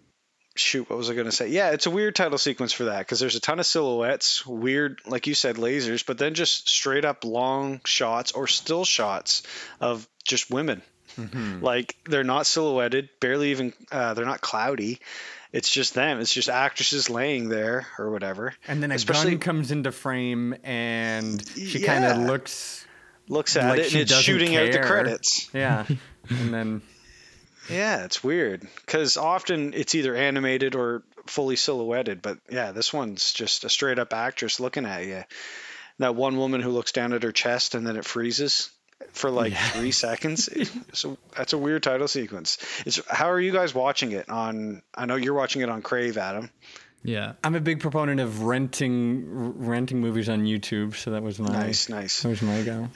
[0.60, 1.48] Shoot what was i going to say?
[1.48, 5.00] Yeah it's a weird title sequence for that because there's a ton of silhouettes weird
[5.06, 9.42] like you said lasers but then just straight up long shots or still shots
[9.80, 10.82] of just women.
[11.60, 15.00] Like they're not silhouetted barely even uh, they're not cloudy.
[15.52, 16.20] It's just them.
[16.20, 18.54] It's just actresses laying there or whatever.
[18.68, 22.86] And then a Especially- gun comes into frame, and she kind of looks.
[23.28, 25.50] looks at like it and it's shooting out the credits.
[25.52, 25.84] Yeah,
[26.28, 26.82] and then
[27.70, 32.22] Yeah, it's weird because often it's either animated or fully silhouetted.
[32.22, 35.24] But yeah, this one's just a straight up actress looking at you.
[35.98, 38.70] That one woman who looks down at her chest and then it freezes
[39.12, 40.48] for like three seconds.
[40.92, 42.58] So that's a weird title sequence.
[42.84, 44.82] It's how are you guys watching it on?
[44.94, 46.50] I know you're watching it on Crave, Adam.
[47.02, 47.34] Yeah.
[47.44, 51.48] I'm a big proponent of renting r- renting movies on YouTube, so that was my
[51.48, 52.22] Nice, nice.
[52.22, 52.88] That was my go.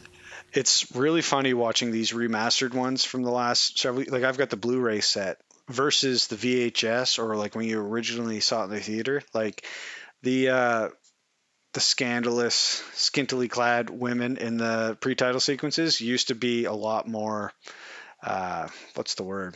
[0.53, 4.05] It's really funny watching these remastered ones from the last several.
[4.09, 8.63] Like I've got the Blu-ray set versus the VHS or like when you originally saw
[8.63, 9.23] it in the theater.
[9.33, 9.67] Like
[10.23, 10.89] the uh,
[11.75, 17.53] the scandalous, scantily clad women in the pre-title sequences used to be a lot more.
[18.23, 19.55] Uh, what's the word?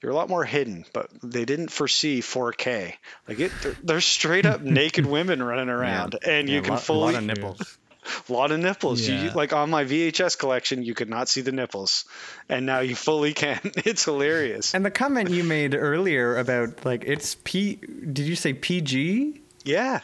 [0.00, 2.94] They were a lot more hidden, but they didn't foresee 4K.
[3.28, 6.72] Like it, they're, they're straight up naked women running around, and you Yeah, a can
[6.72, 7.78] lot, fully a lot of nipples.
[8.28, 9.00] A lot of nipples.
[9.00, 12.04] You, like on my VHS collection, you could not see the nipples,
[12.48, 13.60] and now you fully can.
[13.84, 14.74] It's hilarious.
[14.74, 17.76] And the comment you made earlier about like it's P.
[17.76, 19.40] Did you say PG?
[19.64, 20.00] Yeah,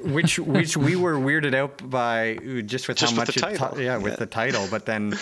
[0.00, 3.56] Which which we were weirded out by just with Just how with much the it
[3.58, 3.80] title.
[3.80, 4.16] yeah with Yeah.
[4.18, 5.18] the title, but then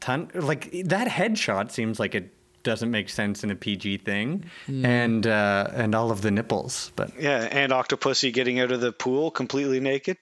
[0.00, 5.24] ton like that headshot seems like it doesn't make sense in a PG thing, and
[5.26, 9.30] uh, and all of the nipples, but yeah, and Octopussy getting out of the pool
[9.30, 10.18] completely naked.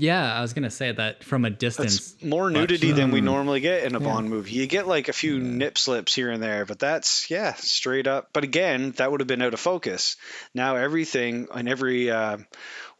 [0.00, 2.12] Yeah, I was gonna say that from a distance.
[2.12, 4.52] That's more but- nudity than we um, normally get in a Bond movie.
[4.52, 8.30] You get like a few nip slips here and there, but that's yeah, straight up.
[8.32, 10.16] But again, that would have been out of focus.
[10.54, 12.36] Now everything and every uh,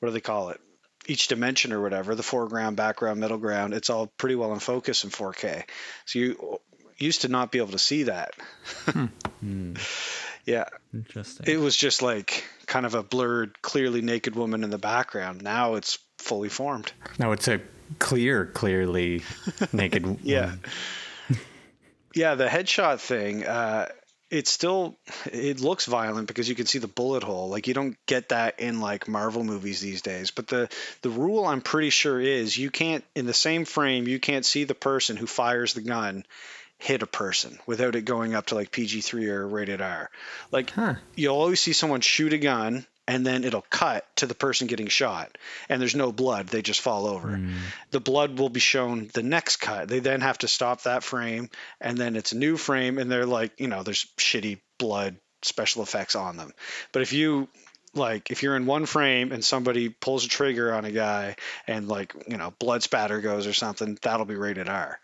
[0.01, 0.61] what do they call it?
[1.07, 5.05] Each dimension or whatever, the foreground, background, middle ground, it's all pretty well in focus
[5.05, 5.63] in 4K.
[6.05, 6.61] So you
[6.99, 8.35] used to not be able to see that.
[8.87, 9.07] Hmm.
[9.41, 9.75] Hmm.
[10.47, 11.47] yeah, Interesting.
[11.47, 15.43] it was just like kind of a blurred, clearly naked woman in the background.
[15.43, 16.92] Now it's fully formed.
[17.18, 17.61] No, it's a
[17.98, 19.22] clear, clearly
[19.72, 20.18] naked.
[20.22, 20.54] Yeah.
[22.14, 23.88] Yeah, the headshot thing, uh,
[24.31, 24.98] it's still
[25.33, 27.48] it looks violent because you can see the bullet hole.
[27.48, 30.31] Like you don't get that in like Marvel movies these days.
[30.31, 30.68] But the
[31.02, 34.64] the rule I'm pretty sure is you can't in the same frame you can't see
[34.64, 36.24] the person who fires the gun
[36.78, 40.11] hit a person without it going up to like PG3 or rated R.
[40.52, 40.94] Like huh.
[41.16, 44.87] you'll always see someone shoot a gun and then it'll cut to the person getting
[44.87, 45.37] shot
[45.71, 46.47] and there's no blood.
[46.47, 47.40] They just fall over.
[47.90, 49.88] The blood will be shown the next cut.
[49.88, 51.49] They then have to stop that frame
[51.81, 55.83] and then it's a new frame and they're like you know there's shitty blood special
[55.83, 56.53] effects on them.
[56.92, 57.49] But if you
[57.94, 61.88] like if you're in one frame and somebody pulls a trigger on a guy and
[61.88, 65.01] like you know blood spatter goes or something that'll be rated r.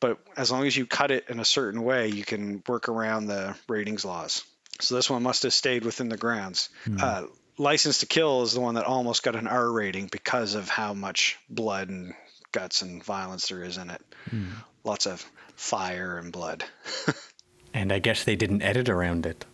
[0.00, 3.26] But as long as you cut it in a certain way you can work around
[3.26, 4.42] the ratings laws.
[4.80, 6.68] So this one must have stayed within the grounds.
[7.00, 7.26] Uh,
[7.58, 10.94] license to kill is the one that almost got an r rating because of how
[10.94, 12.14] much blood and
[12.52, 14.46] guts and violence there is in it hmm.
[14.84, 15.24] lots of
[15.56, 16.64] fire and blood
[17.74, 19.44] And I guess they didn't edit around it.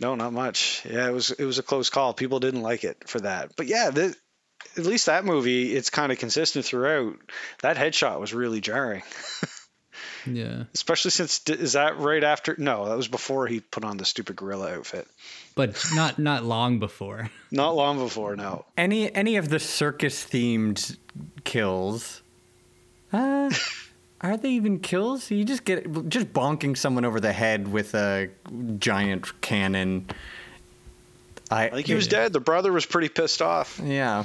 [0.00, 0.84] No, not much.
[0.88, 2.14] Yeah, it was it was a close call.
[2.14, 3.52] People didn't like it for that.
[3.56, 4.16] But yeah, the,
[4.76, 7.16] at least that movie, it's kind of consistent throughout.
[7.60, 9.02] That headshot was really jarring.
[10.26, 10.64] Yeah.
[10.74, 12.54] Especially since is that right after?
[12.58, 15.06] No, that was before he put on the stupid gorilla outfit.
[15.54, 17.30] But not not long before.
[17.50, 18.66] Not long before, no.
[18.76, 20.98] Any any of the circus themed
[21.44, 22.22] kills?
[23.12, 23.50] Uh,
[24.20, 25.30] are they even kills?
[25.30, 28.28] You just get just bonking someone over the head with a
[28.78, 30.08] giant cannon.
[31.50, 32.32] I, I think he was dead.
[32.32, 33.80] The brother was pretty pissed off.
[33.82, 34.24] Yeah.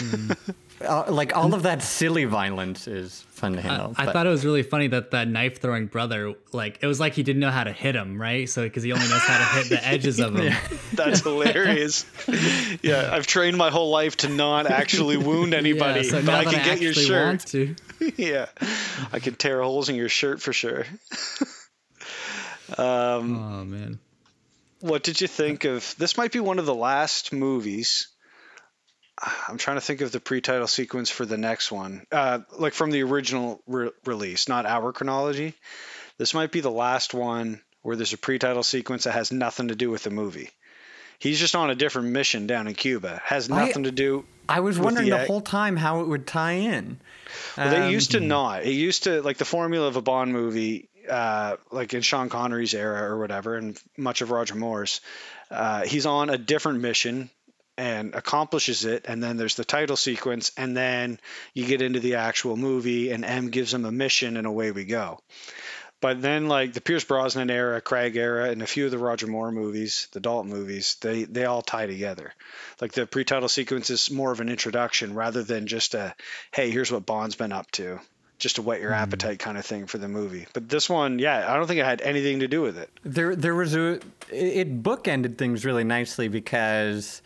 [0.84, 3.94] uh, like all of that silly violence is fun to handle.
[3.96, 7.00] I, I thought it was really funny that that knife throwing brother, like it was
[7.00, 8.48] like he didn't know how to hit him, right?
[8.48, 10.52] So because he only knows how to hit the edges of him.
[10.92, 12.06] That's hilarious.
[12.82, 16.44] yeah, I've trained my whole life to not actually wound anybody, Yeah, so but I
[16.44, 17.26] that can get your shirt.
[17.26, 17.74] want to.
[18.16, 18.46] yeah,
[19.12, 20.84] I can tear holes in your shirt for sure.
[22.78, 23.98] um, Oh man.
[24.80, 25.94] what did you think of?
[25.98, 28.08] This might be one of the last movies.
[29.48, 32.90] I'm trying to think of the pre-title sequence for the next one, uh, like from
[32.90, 35.54] the original re- release, not our chronology.
[36.18, 39.74] This might be the last one where there's a pre-title sequence that has nothing to
[39.76, 40.50] do with the movie.
[41.18, 43.20] He's just on a different mission down in Cuba.
[43.24, 44.24] Has I- nothing to do.
[44.48, 46.98] I was wondering the the whole time how it would tie in.
[47.56, 48.64] Well, they Um, used to not.
[48.64, 52.74] It used to like the formula of a Bond movie, uh, like in Sean Connery's
[52.74, 55.00] era or whatever, and much of Roger Moore's.
[55.50, 57.30] Uh, he's on a different mission
[57.76, 61.18] and accomplishes it, and then there's the title sequence, and then
[61.54, 64.84] you get into the actual movie, and M gives him a mission, and away we
[64.84, 65.20] go.
[66.02, 69.28] But then, like the Pierce Brosnan era, Craig era, and a few of the Roger
[69.28, 72.34] Moore movies, the Dalton movies, they they all tie together.
[72.80, 76.14] Like the pre-title sequence is more of an introduction rather than just a,
[76.50, 78.00] hey, here's what Bond's been up to,
[78.40, 79.00] just to whet your mm-hmm.
[79.00, 80.48] appetite kind of thing for the movie.
[80.52, 82.90] But this one, yeah, I don't think it had anything to do with it.
[83.04, 84.00] There, there was a.
[84.28, 87.22] It bookended things really nicely because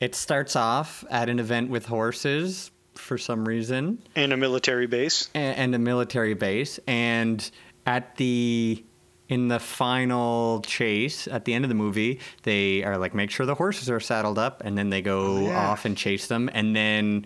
[0.00, 5.30] it starts off at an event with horses for some reason, In a military base,
[5.34, 7.48] and, and a military base, and
[7.86, 8.84] at the
[9.28, 13.46] in the final chase at the end of the movie, they are like, make sure
[13.46, 15.68] the horses are saddled up, and then they go Oh, yeah.
[15.70, 17.24] off and chase them, and then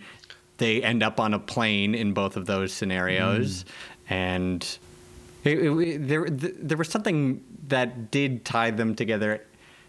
[0.58, 3.68] they end up on a plane in both of those scenarios, mm.
[4.10, 4.78] and
[5.44, 9.40] it, it- it- there there was something that did tie them together.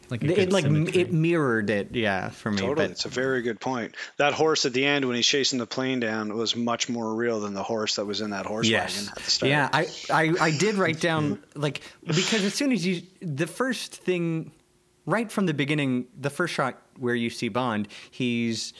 [0.09, 1.01] Like a it like symmetry.
[1.01, 2.57] it mirrored it, yeah, for me.
[2.57, 3.95] totally, But it's a very good point.
[4.17, 7.39] That horse at the end when he's chasing the plane down was much more real
[7.39, 9.49] than the horse that was in that horse wagon at the start.
[9.49, 11.59] Yeah, I, I, I did write down mm-hmm.
[11.59, 14.51] like because as soon as you the first thing
[15.05, 18.73] right from the beginning, the first shot where you see Bond, he's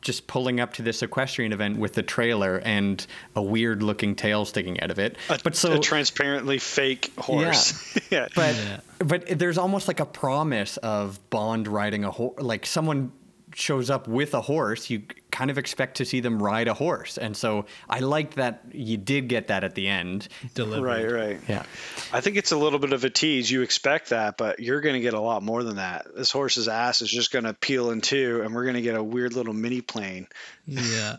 [0.00, 4.44] just pulling up to this equestrian event with the trailer and a weird looking tail
[4.44, 5.16] sticking out of it.
[5.28, 7.98] a, but so a transparently fake horse.
[8.10, 8.80] Yeah, but Yeah.
[8.98, 12.40] but there's almost like a promise of Bond riding a horse.
[12.42, 13.12] Like someone
[13.60, 17.18] shows up with a horse, you kind of expect to see them ride a horse,
[17.18, 20.28] and so I like that you did get that at the end.
[20.54, 20.86] Delivered.
[20.86, 21.40] right, right.
[21.48, 21.64] Yeah.
[22.12, 23.50] I think it's a little bit of a tease.
[23.50, 26.06] You expect that, but you're going to get a lot more than that.
[26.14, 28.96] This horse's ass is just going to peel in two, and we're going to get
[28.96, 30.26] a weird little mini plane.
[30.66, 31.16] Yeah.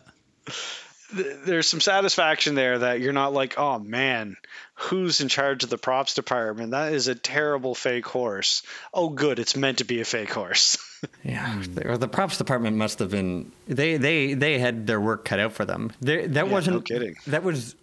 [1.15, 4.37] Th- There's some satisfaction there that you're not like, oh man,
[4.75, 6.71] who's in charge of the props department?
[6.71, 8.63] That is a terrible fake horse.
[8.93, 10.77] Oh, good, it's meant to be a fake horse.
[11.23, 11.73] Yeah, hmm.
[11.73, 15.51] the, the props department must have been they they they had their work cut out
[15.53, 15.91] for them.
[15.99, 17.15] There, that Yeah, wasn't no kidding.
[17.25, 17.75] That was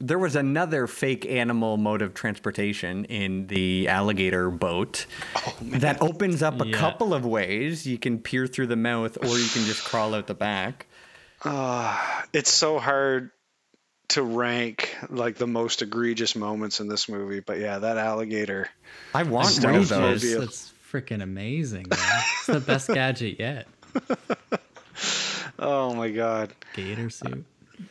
[0.00, 5.06] there was another fake animal mode of transportation in the alligator boat
[5.36, 6.76] oh, that opens up a Yeah.
[6.76, 7.86] couple of ways.
[7.86, 10.84] You can peer through the mouth, or you can just crawl out the back.
[12.32, 13.30] It's so hard
[14.08, 18.68] to rank like the most egregious moments in this movie, but yeah, that alligator.
[19.14, 20.24] I want one of those.
[20.24, 20.42] Mobile.
[20.44, 21.86] It's freaking amazing.
[21.88, 21.98] Man.
[22.38, 23.66] It's the best gadget yet.
[25.58, 26.52] Oh my god.
[26.74, 27.44] Gator suit.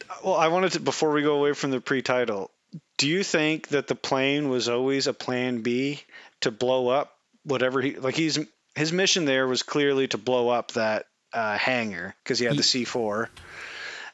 [0.09, 2.51] Uh, well, I wanted to before we go away from the pre-title.
[2.97, 6.01] Do you think that the plane was always a plan B
[6.41, 8.15] to blow up whatever he like?
[8.15, 8.39] He's
[8.75, 12.63] his mission there was clearly to blow up that uh, hangar because he had the
[12.63, 13.27] C4,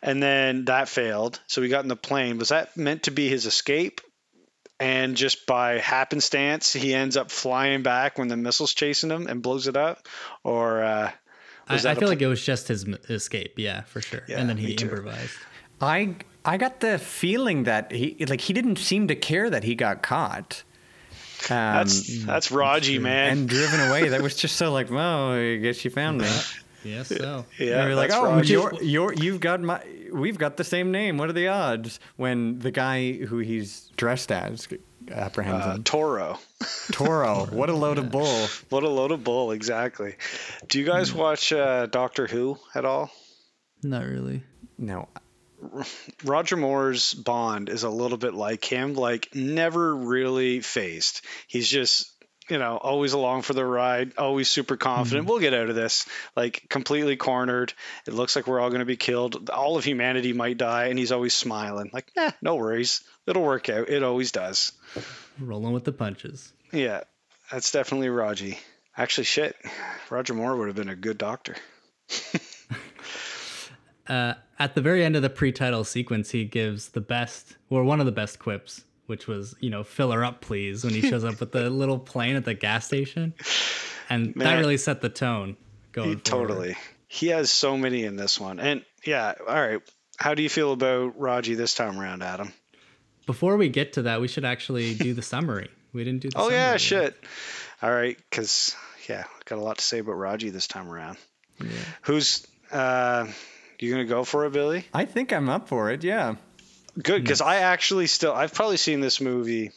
[0.02, 1.40] and then that failed.
[1.48, 2.38] So he got in the plane.
[2.38, 4.02] Was that meant to be his escape?
[4.80, 9.44] And just by happenstance, he ends up flying back when the missile's chasing him and
[9.44, 10.08] blows it up,
[10.44, 11.12] or uh,
[11.68, 13.54] I, was I that a feel pl- like it was just his m- escape.
[13.58, 14.24] Yeah, for sure.
[14.28, 15.38] Yeah, and then he improvised.
[15.80, 19.76] I I got the feeling that he like he didn't seem to care that he
[19.76, 20.64] got caught.
[21.50, 23.38] Um, that's that's Raji, man.
[23.38, 24.10] and driven away.
[24.10, 26.28] That was just so like, well, I guess you found me.
[26.84, 27.46] Yes, so.
[27.60, 28.54] yeah, And we're like, that's oh, Raji.
[28.54, 31.18] you're, you're, you've got my, we've got the same name.
[31.18, 32.00] What are the odds?
[32.18, 34.68] When the guy who he's dressed as
[35.12, 35.84] apprehends uh, him.
[35.84, 36.40] Toro.
[36.92, 38.48] Toro, what a load of bull.
[38.70, 40.16] What a load of bull, exactly.
[40.68, 40.92] Do you Hmm.
[40.92, 43.12] guys watch uh, Doctor Who at all?
[43.84, 44.44] Not really.
[44.78, 45.08] No,
[46.24, 51.22] Roger Moore's Bond is a little bit like him, like never really phased.
[51.48, 52.11] He's just
[52.52, 55.24] you know, always along for the ride, always super confident.
[55.24, 55.30] Mm-hmm.
[55.30, 56.06] We'll get out of this.
[56.36, 57.74] Like completely cornered.
[58.06, 59.50] It looks like we're all going to be killed.
[59.50, 61.92] All of humanity might die, and he's always smiling.
[61.94, 63.06] Like, eh, no worries.
[63.26, 63.88] It'll work out.
[63.88, 64.74] It always does.
[65.40, 66.52] Rolling with the punches.
[66.74, 67.04] Yeah,
[67.50, 68.60] that's definitely Raji.
[68.98, 69.56] Actually, shit,
[70.10, 71.56] Roger Moore would have been a good doctor.
[74.10, 78.02] uh, at the very end of the pre-title sequence, he gives the best, or one
[78.02, 81.26] of the best quips which was you know fill her up please when he shows
[81.26, 83.34] up with the little plane at the gas station.
[84.10, 85.58] And Man, that really set the tone
[85.92, 86.78] going he, totally
[87.10, 88.60] he has so many in this one.
[88.62, 89.82] And yeah all right.
[90.18, 92.54] How do you feel about raji this time around adam?
[93.26, 95.70] Before we get to that we should actually do the summary.
[95.92, 96.82] We didn't do the oh yeah yet.
[96.82, 97.24] shit.
[97.82, 98.76] All right because
[99.10, 101.18] yeah got a lot to say about raji this time around.
[101.62, 101.68] Yeah.
[102.04, 103.28] who's uh
[103.78, 104.86] you gonna go for it billy?
[104.94, 106.36] I think i'm up for it yeah
[106.96, 107.24] Good, mm.
[107.24, 109.72] because I actually still I've probably seen this movie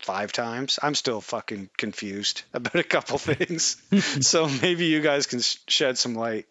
[0.00, 0.78] five times.
[0.82, 3.76] I'm still fucking confused about a couple things.
[4.20, 6.46] so maybe you guys can shed some light.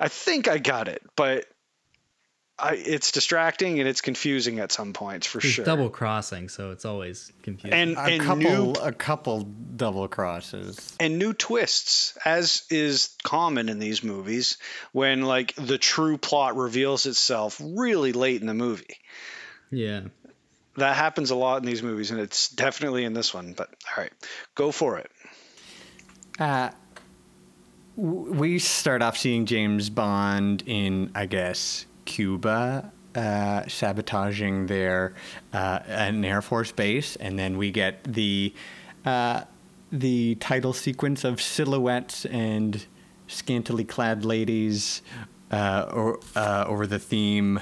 [0.00, 1.46] I think I got it, but
[2.56, 5.64] I, it's distracting and it's confusing at some points for There's sure.
[5.64, 7.78] Double crossing, so it's always confusing.
[7.78, 13.68] And, a and couple, new, a couple double crosses, and new twists, as is common
[13.68, 14.58] in these movies,
[14.92, 18.98] when like the true plot reveals itself really late in the movie.
[19.70, 20.02] Yeah.
[20.76, 23.52] That happens a lot in these movies, and it's definitely in this one.
[23.52, 24.12] But all right,
[24.54, 25.10] go for it.
[26.38, 26.70] Uh,
[27.96, 35.14] we start off seeing James Bond in, I guess, Cuba, uh, sabotaging their
[35.52, 38.52] uh, an Air Force base, and then we get the
[39.04, 39.42] uh,
[39.92, 42.84] the title sequence of silhouettes and
[43.28, 45.02] scantily clad ladies
[45.52, 47.60] uh, or, uh, over the theme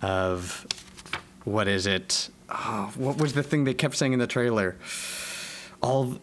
[0.00, 0.66] of
[1.46, 2.28] what is it?
[2.50, 4.76] Oh, what was the thing they kept saying in the trailer?
[5.82, 6.18] All.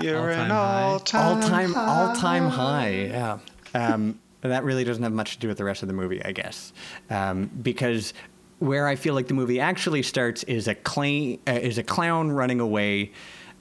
[0.00, 1.86] You're all an all-time, all-time, high.
[1.86, 2.90] all-time high.
[2.90, 3.38] Yeah.
[3.74, 6.32] Um, that really doesn't have much to do with the rest of the movie, I
[6.32, 6.72] guess,
[7.10, 8.14] um, because
[8.58, 12.30] where I feel like the movie actually starts is a cl- uh, is a clown
[12.30, 13.12] running away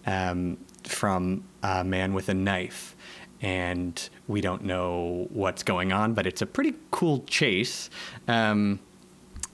[0.05, 2.95] um, from a man with a knife,
[3.41, 7.89] and we don't know what's going on, but it's a pretty cool chase.
[8.27, 8.79] Um,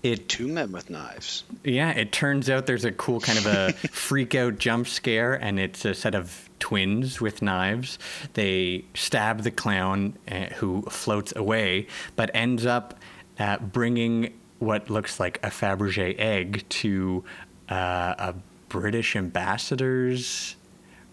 [0.03, 1.43] it two men with knives.
[1.63, 5.59] Yeah, it turns out there's a cool kind of a freak out jump scare, and
[5.59, 7.99] it's a set of twins with knives.
[8.33, 12.95] They stab the clown uh, who floats away, but ends up
[13.39, 17.23] uh, bringing what looks like a Fabergé egg to
[17.69, 18.35] uh, a
[18.69, 20.55] British ambassador's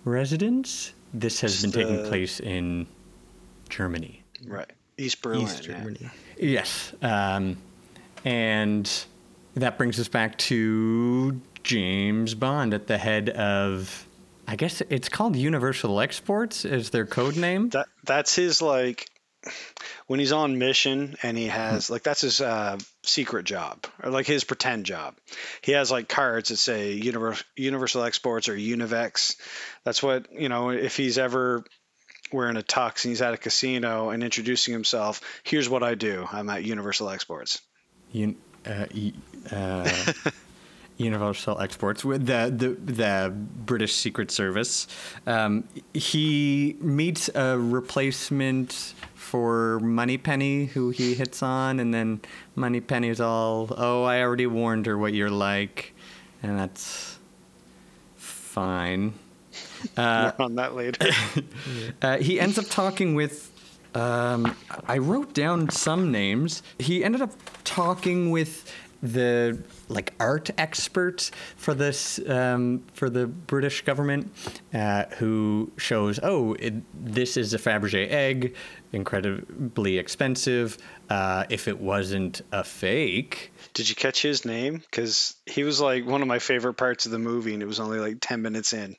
[0.04, 0.92] residence.
[1.12, 2.86] This has been taking place in
[3.68, 4.22] Germany.
[4.46, 4.70] Right.
[4.98, 5.42] East Berlin.
[5.42, 5.98] East Germany.
[6.00, 6.08] Yeah.
[6.38, 6.92] Yes.
[7.02, 7.56] Um,
[8.24, 8.90] and
[9.54, 14.06] that brings us back to James Bond at the head of
[14.46, 17.70] I guess it's called Universal Exports is their code name.
[17.70, 19.08] That that's his like
[20.06, 24.26] when he's on mission and he has like that's his uh, secret job or like
[24.26, 25.16] his pretend job.
[25.62, 29.36] He has like cards that say Universal Universal Exports or Univex.
[29.84, 30.70] That's what you know.
[30.70, 31.64] If he's ever
[32.32, 36.26] wearing a tux and he's at a casino and introducing himself, here's what I do.
[36.30, 37.60] I'm at Universal Exports
[38.14, 38.36] un,
[38.66, 38.86] uh,
[39.54, 40.12] uh,
[40.96, 44.86] Universal Exports with the, the the British Secret Service.
[45.26, 52.20] Um, he meets a replacement for Moneypenny, who he hits on, and then
[52.54, 55.94] Money Moneypenny's all, "Oh, I already warned her what you're like,"
[56.42, 57.18] and that's
[58.16, 59.14] fine.
[59.98, 61.10] Uh, More on that later.
[62.02, 63.52] uh, he ends up talking with
[63.94, 66.62] um, I wrote down some names.
[66.78, 67.32] He ended up
[67.64, 68.70] talking with
[69.04, 74.32] the like art expert for this um, for the British government,
[74.72, 78.56] uh, who shows oh it, this is a Fabergé egg,
[78.92, 80.78] incredibly expensive.
[81.10, 83.52] Uh, if it wasn't a fake.
[83.74, 84.78] Did you catch his name?
[84.78, 87.78] Because he was like one of my favorite parts of the movie, and it was
[87.78, 88.96] only like ten minutes in.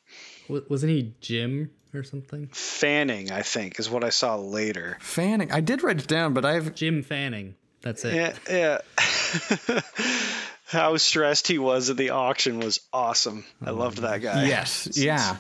[0.47, 2.47] Wasn't he Jim or something?
[2.51, 4.97] Fanning, I think, is what I saw later.
[4.99, 5.51] Fanning.
[5.51, 7.55] I did write it down, but I've Jim Fanning.
[7.81, 8.35] That's it.
[8.49, 9.81] Yeah, yeah.
[10.67, 13.45] How stressed he was at the auction was awesome.
[13.63, 14.47] I oh, loved that guy.
[14.47, 15.37] Yes, yeah.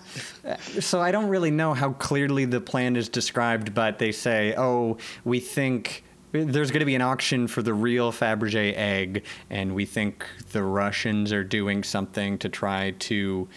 [0.79, 4.97] So I don't really know how clearly the plan is described, but they say, "Oh,
[5.23, 9.85] we think there's going to be an auction for the real Fabergé egg, and we
[9.85, 13.47] think the Russians are doing something to try to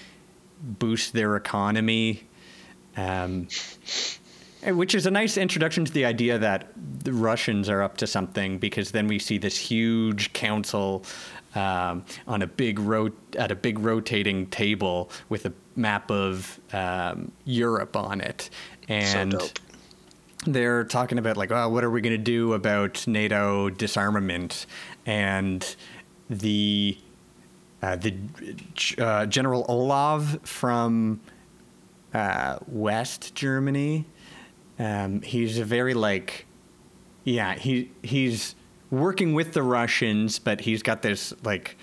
[0.60, 2.27] boost their economy
[2.98, 3.48] um,
[4.66, 6.72] Which is a nice introduction to the idea that
[7.04, 11.04] the Russians are up to something because then we see this huge council
[11.54, 17.30] um, on a big ro- at a big rotating table with a map of um,
[17.44, 18.50] Europe on it,
[18.88, 19.58] and dope.
[20.44, 24.66] they're talking about like, oh, what are we going to do about NATO disarmament
[25.06, 25.76] and
[26.28, 26.98] the
[27.80, 28.14] uh, the
[28.98, 31.20] uh, General Orlov from
[32.14, 34.06] uh, West Germany.
[34.78, 36.46] Um, he's a very like,
[37.24, 38.54] yeah, he he's
[38.90, 41.76] working with the Russians, but he's got this like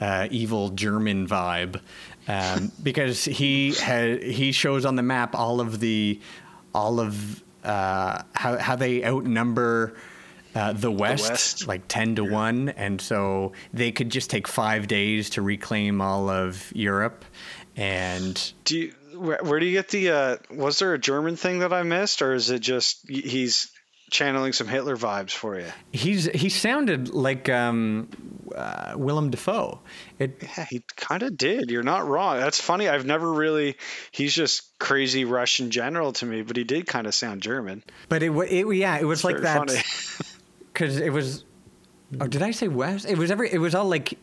[0.00, 1.80] uh, evil German vibe
[2.28, 6.20] um, because he ha- he shows on the map all of the
[6.74, 9.94] all of uh, how how they outnumber.
[10.52, 11.68] Uh, the West, West.
[11.68, 16.28] like 10 to 1 and so they could just take five days to reclaim all
[16.28, 17.24] of europe
[17.76, 20.10] and Do you, where, where do you get the?
[20.10, 23.70] Uh, was there a German thing that I missed, or is it just he's
[24.10, 25.66] channeling some Hitler vibes for you?
[25.92, 28.08] he's he sounded like um,
[28.54, 29.80] uh, willem dafoe
[30.18, 31.70] it, Yeah, he kind of did.
[31.70, 32.38] You're not wrong.
[32.38, 32.88] That's funny.
[32.88, 33.76] I've never really.
[34.10, 37.84] He's just crazy Russian general to me, but he did kind of sound German.
[38.08, 39.68] but it, it yeah it was like that
[40.72, 41.44] because it was
[42.20, 44.18] oh did i say west it was every it was all like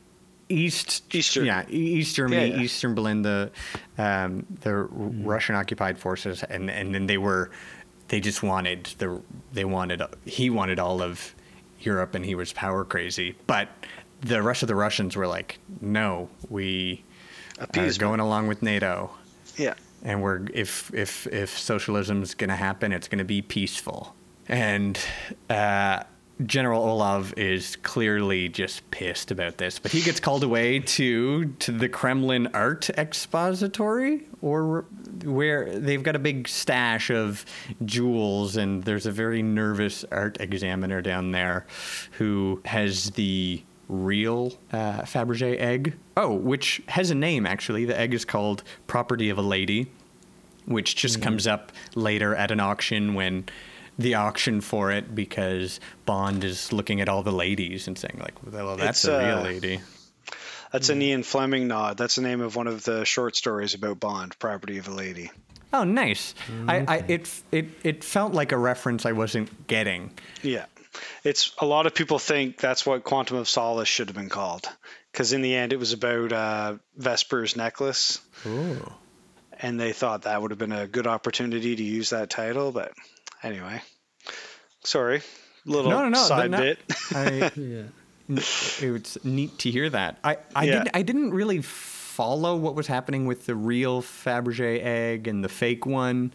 [0.50, 1.46] east Eastern.
[1.46, 2.62] yeah east germany Yeah, yeah.
[2.64, 3.52] eastern berlin the
[3.98, 7.52] um, the russian occupied forces and and then they were
[8.08, 9.22] they just wanted the
[9.54, 11.34] they wanted he wanted all of
[11.82, 13.68] europe and he was power crazy but
[14.22, 17.04] the rest of the russians were like no we
[17.60, 19.10] are going along with nato
[19.58, 19.74] Yeah.
[20.04, 24.16] and we're if if if socialism's going to happen, it's going to be peaceful.
[24.48, 24.98] And
[25.50, 26.04] uh,
[26.46, 31.72] General Orlov is clearly just pissed about this, but he gets called away to to
[31.72, 34.86] the Kremlin art expository, or
[35.24, 37.44] where they've got a big stash of
[37.86, 41.66] jewels, and there's a very nervous art examiner down there
[42.12, 45.96] who has the real uh, Fabergé egg.
[46.18, 47.86] Oh, which has a name actually.
[47.86, 49.88] The egg is called Property of a Lady,
[50.66, 53.46] which just comes up later at an auction when
[53.98, 58.36] the auction for it because Bond is looking at all the ladies and saying like,
[58.44, 59.82] "Well, that's It's, a real uh, lady."
[60.72, 61.98] That's an Ian Fleming nod.
[61.98, 65.32] That's the name of one of the short stories about Bond, Property of a Lady.
[65.74, 66.34] Oh, nice.
[66.68, 70.12] I, I it it it felt like a reference I wasn't getting.
[70.42, 70.66] Yeah.
[71.24, 74.68] It's a lot of people think that's what Quantum of Solace should have been called.
[75.12, 78.20] Because in the end, it was about uh, Vesper's necklace.
[78.46, 78.92] Ooh.
[79.60, 82.72] And they thought that would have been a good opportunity to use that title.
[82.72, 82.94] But
[83.44, 83.82] anyway,
[84.84, 85.22] sorry.
[85.66, 86.24] Little No, no, no.
[86.24, 86.80] side no, bit.
[87.58, 87.84] Yeah.
[88.30, 90.18] I, it's neat to hear that.
[90.24, 90.72] I, I Yeah.
[90.84, 95.50] didn't I didn't really follow what was happening with the real Fabergé egg and the
[95.50, 96.34] fake one,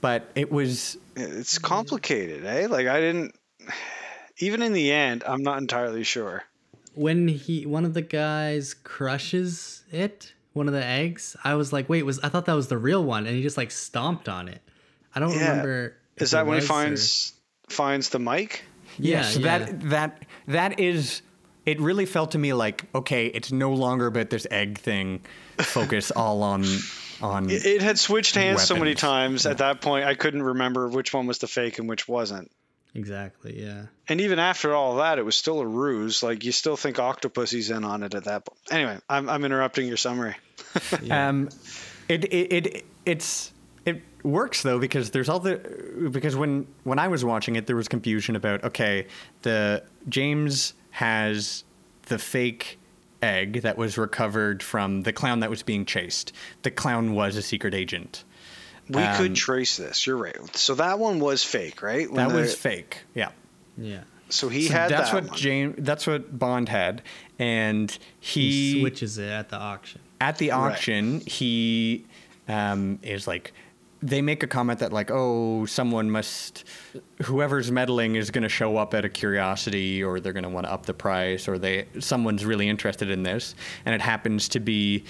[0.00, 2.66] but it was it's complicated, eh?
[2.68, 3.34] Like, I didn't.
[4.38, 6.44] Even in the end, I'm not entirely sure.
[6.94, 11.88] when he one of the guys crushes it, one of the eggs, I was like,
[11.88, 14.48] wait, was I thought that was the real one, and he just like stomped on
[14.48, 14.60] it.
[15.14, 15.48] I don't Yeah.
[15.50, 15.94] remember.
[16.16, 17.32] If Is that when he was or- finds
[17.68, 18.62] finds the mic?
[18.98, 19.38] Yeah, yeah.
[19.58, 21.22] that that that is
[21.66, 25.20] it really felt to me like okay it's no longer about this egg thing
[25.58, 26.64] focus all on
[27.20, 29.00] on It, it had switched hands so many Weapons.
[29.00, 32.50] times at that point, I couldn't remember which one was the fake and which wasn't.
[32.94, 33.86] exactly, yeah.
[34.08, 36.22] And even after all that, it was still a ruse.
[36.22, 38.60] Like, you still think Octopussy's in on it at that point.
[38.70, 40.36] Anyway, I'm, I'm interrupting your summary.
[41.10, 41.48] Um,
[42.08, 43.50] it, it it it's
[43.86, 47.76] it works though because there's all the because when when I was watching it there
[47.76, 49.06] was confusion about okay
[49.42, 51.64] the James has
[52.06, 52.78] the fake
[53.22, 56.32] egg that was recovered from the clown that was being chased.
[56.62, 58.24] The clown was a secret agent.
[58.88, 60.06] We Um, could trace this.
[60.06, 60.56] You're right.
[60.56, 62.10] So that one was fake, right?
[62.10, 62.98] When That the- was fake.
[63.14, 63.30] Yeah.
[63.78, 64.02] Yeah.
[64.28, 65.38] So he So had that's that what one.
[65.38, 65.74] James.
[65.78, 67.02] That's what Bond had,
[67.38, 70.00] and He, he, switches it at the auction.
[70.20, 72.04] at the auction he
[72.48, 73.52] um, is like.
[74.02, 76.64] They make a comment that like, oh, someone must,
[77.24, 80.66] whoever's meddling is going to show up at a curiosity, or they're going to want
[80.66, 84.60] to up the price, or they someone's really interested in this, and it happens to
[84.60, 85.04] be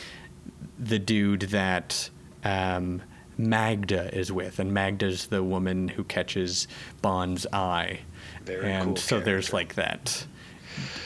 [0.79, 2.09] the dude that
[2.45, 3.03] um,
[3.39, 6.69] Magda is with, and Magda's the woman who catches
[7.03, 8.01] Bond's eye,
[8.45, 10.27] Very and cool so there's like that.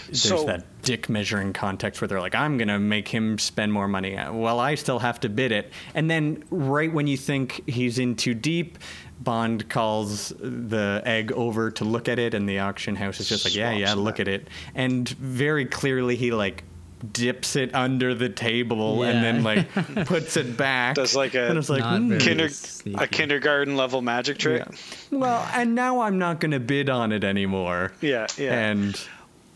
[0.06, 3.86] There's So- that dick measuring context where they're like, I'm gonna make him spend more
[3.88, 4.16] money.
[4.30, 8.14] Well, I still have to bid it, and then right when you think he's in
[8.16, 8.78] too deep.
[9.22, 13.44] Bond calls the egg over to look at it, and the auction house is just
[13.44, 14.28] like, "Yeah, yeah, look that.
[14.28, 16.64] at it." And very clearly, he like
[17.12, 19.70] dips it under the table and then like
[20.06, 20.94] puts it back.
[20.94, 22.48] Does like a and it's like, Not "Hmm." Kinder,
[22.96, 24.62] a kindergarten level magic trick.
[24.66, 25.18] Yeah.
[25.18, 27.92] Well, and now I'm not going to bid on it anymore.
[28.00, 28.54] Yeah, yeah.
[28.58, 28.98] And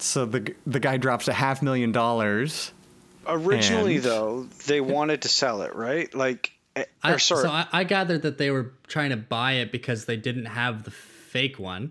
[0.04, 2.72] so the the guy drops a half million dollars.
[3.26, 6.14] Originally, And- though, they wanted to sell it, right?
[6.14, 9.52] Like, eh, or I, sorry, so I, I gathered that they were trying to buy
[9.54, 11.90] it because they didn't have the fake one,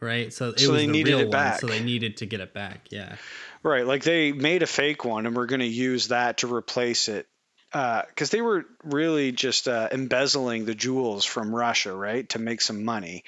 [0.00, 0.30] right?
[0.32, 2.40] So it So was they the needed real it one, so they needed to get
[2.40, 2.88] it back.
[2.90, 3.16] Yeah.
[3.62, 3.86] right?
[3.86, 7.26] Like they made a fake one, and we're going to use that to replace it
[7.72, 12.84] because they were really just uh, embezzling the jewels from Russia, right, to make some
[12.84, 13.24] money.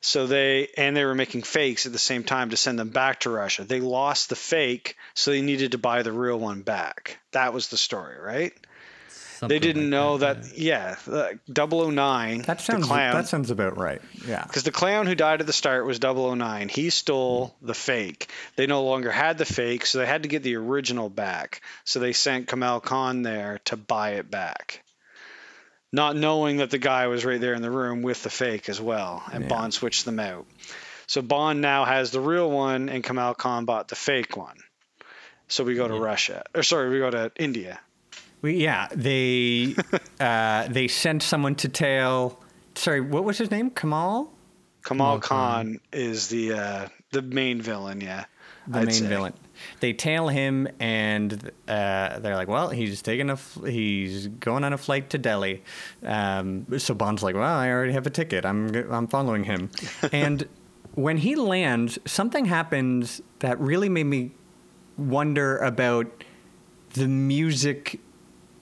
[0.00, 3.20] So they and they were making fakes at the same time to send them back
[3.20, 3.64] to Russia.
[3.64, 7.18] They lost the fake, so they needed to buy the real one back.
[7.32, 8.52] That was the story, right?
[9.46, 10.42] they didn't like know that.
[10.42, 10.58] that.
[10.58, 12.42] Yeah, the 009.
[12.42, 13.14] That sounds the clown.
[13.14, 14.00] that sounds about right.
[14.26, 14.42] Yeah.
[14.42, 16.68] Because the clown who died at the start was 009.
[16.68, 18.28] He stole the fake.
[18.56, 21.60] They no longer had the fake, so they had to get the original back.
[21.84, 24.82] So they sent Kamal Khan there to buy it back.
[25.92, 28.80] Not knowing that the guy was right there in the room with the fake as
[28.80, 29.22] well.
[29.32, 29.48] And Yeah.
[29.48, 30.46] Bond switched them out.
[31.06, 34.58] So Bond now has the real one, and Kamal Khan bought the fake one.
[35.48, 36.42] So we go to Russia.
[36.54, 37.80] Or sorry, we go to India.
[38.42, 38.88] We, yeah.
[38.94, 39.74] They
[40.20, 42.38] uh, they sent someone to tail.
[42.74, 43.70] Sorry, what was his name?
[43.70, 44.30] Kamal.
[44.84, 45.64] Kamal Kamal Khan.
[45.66, 48.26] Khan is the uh, the main villain, yeah.
[48.66, 49.06] the I'd main say.
[49.06, 49.32] villain.
[49.80, 54.72] They tail him, and uh, they're like, "Well, he's taking a, f- he's going on
[54.72, 55.62] a flight to Delhi."
[56.04, 58.44] Um, so Bond's like, "Well, I already have a ticket.
[58.44, 59.70] I'm, g- I'm following him."
[60.12, 60.48] and
[60.94, 64.32] when he lands, something happens that really made me
[64.96, 66.24] wonder about
[66.94, 68.00] the music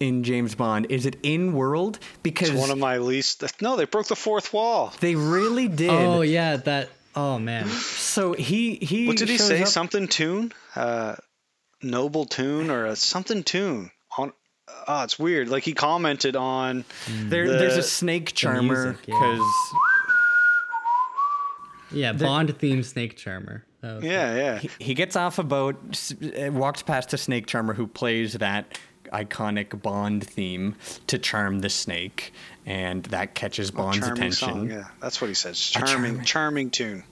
[0.00, 0.86] in James Bond.
[0.90, 1.98] Is it in world?
[2.22, 3.42] Because It's one of my least.
[3.62, 4.92] No, they broke the fourth wall.
[5.00, 5.90] they really did.
[5.90, 6.90] Oh yeah, that.
[7.16, 7.66] Oh man.
[7.68, 9.06] So he he.
[9.08, 9.62] What did he say?
[9.62, 10.52] up- Something tune?
[10.74, 11.16] Uh,
[11.82, 13.90] noble tune or a something tune?
[14.18, 14.32] On.
[14.88, 15.48] Oh, it's weird.
[15.48, 16.84] Like he commented on.
[17.08, 18.62] There, there's a snake charmer
[18.92, 19.14] music, yeah.
[19.14, 19.40] because
[21.92, 23.64] Yeah, Bond theme snake charmer.
[23.80, 24.58] That was Yeah, yeah.
[24.58, 25.76] he, he gets off a boat,
[26.22, 28.78] uh, walks past a snake charmer who plays that
[29.12, 30.74] iconic Bond theme
[31.06, 32.32] to charm the snake,
[32.64, 34.32] and that catches Bond's attention.
[34.32, 34.70] song.
[34.70, 35.58] Yeah, that's what he says.
[35.60, 37.04] Charming, charming- charming tune.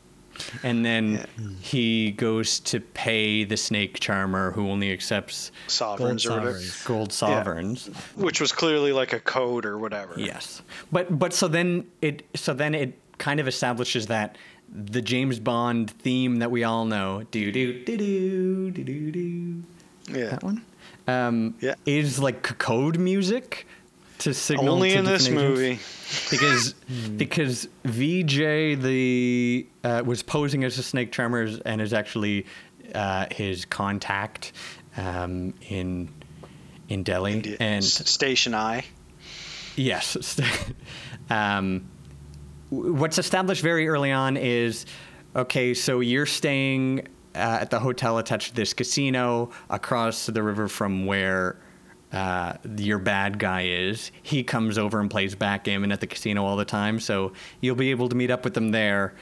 [0.65, 1.29] And then
[1.61, 6.53] he goes to pay the snake charmer, who only accepts Gold Sovereigns or whatever.
[6.55, 6.85] sovereigns.
[6.85, 7.87] gold sovereigns.
[8.17, 10.15] Which was clearly like a code or whatever.
[10.19, 14.37] Yes, but but so then it so then it kind of establishes that
[14.69, 19.63] the James Bond theme that we all know, do do do do do do do,
[20.09, 20.31] Yeah.
[20.31, 20.65] that one,
[21.07, 21.75] um, Yeah.
[21.87, 23.67] is like code music
[24.19, 25.43] to signal Only to in this agents.
[25.43, 25.79] movie.
[26.31, 26.73] because
[27.17, 32.47] because Vijay the uh, was posing as a snake charmer and is actually
[32.95, 34.53] uh, his contact
[34.97, 36.09] um, in
[36.89, 38.85] in Delhi and S- Station I.
[39.77, 40.39] Yes.
[41.31, 41.89] um,
[42.71, 44.87] what's established very early on is
[45.35, 50.69] okay, so you're staying uh, at the hotel attached to this casino across the river
[50.69, 51.57] from where
[52.13, 54.11] uh, your bad guy is.
[54.23, 57.91] He comes over and plays backgammon at the casino all the time, so you'll be
[57.91, 59.15] able to meet up with him there.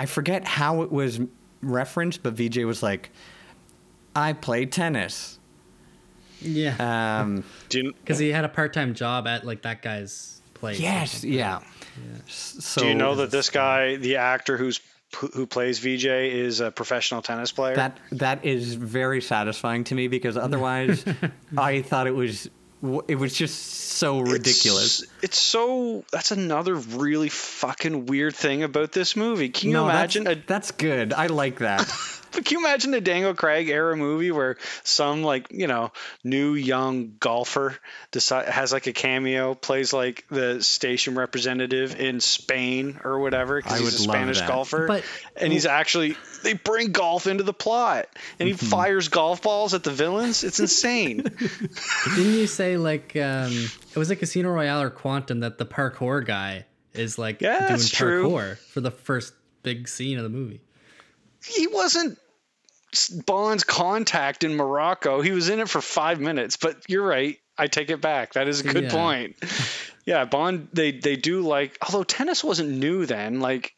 [0.00, 1.20] I forget how it was
[1.60, 3.10] referenced, but Vijay was like,
[4.16, 5.38] I play tennis.
[6.40, 7.20] Yeah.
[7.20, 10.78] Um, Do you, Because he had a part-time job at like that guy's place.
[10.80, 11.60] yes, yeah.
[12.26, 14.80] S- So do you know that this guy, the actor who's
[15.16, 17.76] who who plays Vijay, is a professional tennis player?
[17.76, 21.04] That that is very satisfying to me because otherwise,
[21.56, 22.48] I thought it was
[23.08, 25.02] it was just so ridiculous.
[25.02, 26.04] It's, it's so.
[26.12, 29.48] That's another really fucking weird thing about this movie.
[29.48, 31.12] Can you no, imagine a that's, that's good.
[31.12, 31.90] I like that.
[32.32, 35.92] But can you imagine a Daniel Craig era movie where some like you know
[36.24, 37.76] new young golfer
[38.10, 43.60] decide has like a cameo, plays like the station representative in Spain or whatever I
[43.62, 44.48] because he's a Spanish that.
[44.48, 45.04] golfer, But-
[45.36, 48.08] and he's actually they bring golf into the plot,
[48.38, 48.66] and he Mm-hmm.
[48.66, 50.44] fires golf balls at the villains.
[50.44, 51.18] It's insane.
[51.22, 53.52] Didn't you say like um,
[53.92, 57.70] it was like Casino Royale or Quantum that the parkour guy is like Yeah, doing
[57.70, 58.28] that's true.
[58.28, 60.60] parkour for the first big scene of the movie?
[61.48, 62.18] He wasn't
[63.26, 65.20] Bond's contact in Morocco.
[65.20, 67.36] He was in it for five minutes, but you're right.
[67.56, 68.34] I take it back.
[68.34, 68.90] That is a good Yeah.
[68.90, 69.36] point.
[70.06, 70.68] Yeah, Bond.
[70.72, 71.76] They they do like.
[71.82, 73.40] Although tennis wasn't new then.
[73.40, 73.74] Like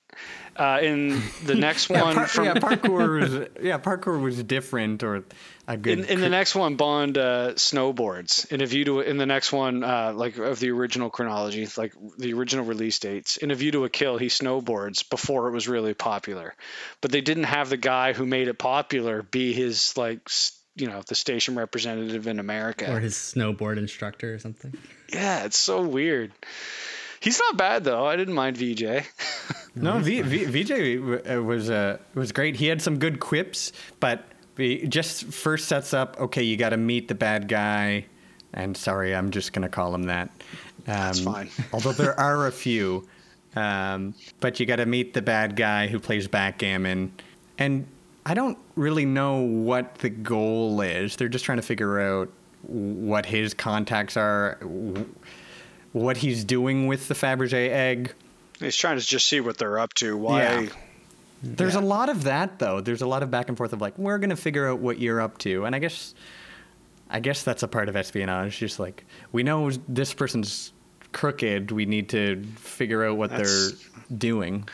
[0.61, 5.03] uh, in the next yeah, one par- from yeah, parkour was yeah parkour was different
[5.03, 5.25] or
[5.67, 6.01] a good.
[6.01, 8.53] in, in the next one, Bond uh, snowboards.
[8.53, 11.95] In a view to in the next one, uh, like of the original chronology, like
[12.19, 13.39] the original release dates.
[13.39, 16.55] In a view to a kill, he snowboards before it was really popular,
[17.01, 20.29] but they didn't have the guy who made it popular be his like
[20.77, 22.93] you know the station representative in America.
[22.93, 24.77] Or his snowboard instructor or something.
[25.11, 26.33] Yeah, it's so weird.
[27.21, 28.07] He's not bad though.
[28.07, 29.05] I didn't mind Vijay.
[29.77, 32.57] No, v, v, Vijay uh, was uh, was great.
[32.57, 34.25] He had some good quips, but
[34.57, 36.19] he just first sets up.
[36.21, 38.07] Okay, you got to meet the bad guy,
[38.53, 40.29] and sorry, I'm just gonna call him that.
[40.29, 41.51] Um, That's fine.
[41.73, 43.07] although there are a few,
[43.55, 47.13] um, but you got to meet the bad guy who plays backgammon,
[47.57, 47.87] and
[48.27, 51.15] I don't really know what the goal is.
[51.15, 52.29] They're just trying to figure out
[52.63, 54.59] what his contacts are,
[55.93, 58.13] what he's doing with the Fabergé egg.
[58.59, 60.17] He's trying to just see what they're up to.
[60.17, 60.43] Why?
[60.43, 60.69] Yeah.
[61.43, 62.81] There's a lot of that though.
[62.81, 65.21] There's a lot of back and forth of like we're gonna figure out what you're
[65.21, 66.15] up to, and I guess,
[67.09, 68.59] I guess that's a part of espionage.
[68.59, 70.73] Just like we know this person's
[71.13, 73.73] crooked, we need to figure out what That's-
[74.09, 74.69] they're doing.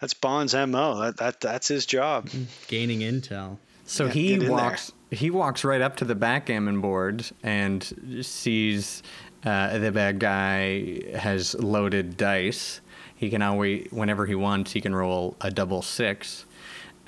[0.00, 0.98] That's Bond's mo.
[1.00, 2.30] That that that's his job.
[2.68, 3.58] Gaining intel.
[3.84, 4.50] So Yeah, he get in there.
[4.52, 4.92] walks.
[5.10, 7.82] He walks right up to the backgammon board and
[8.22, 9.02] sees
[9.44, 12.80] uh, the bad guy has loaded dice.
[13.14, 16.44] He can always, whenever he wants, he can roll a double six,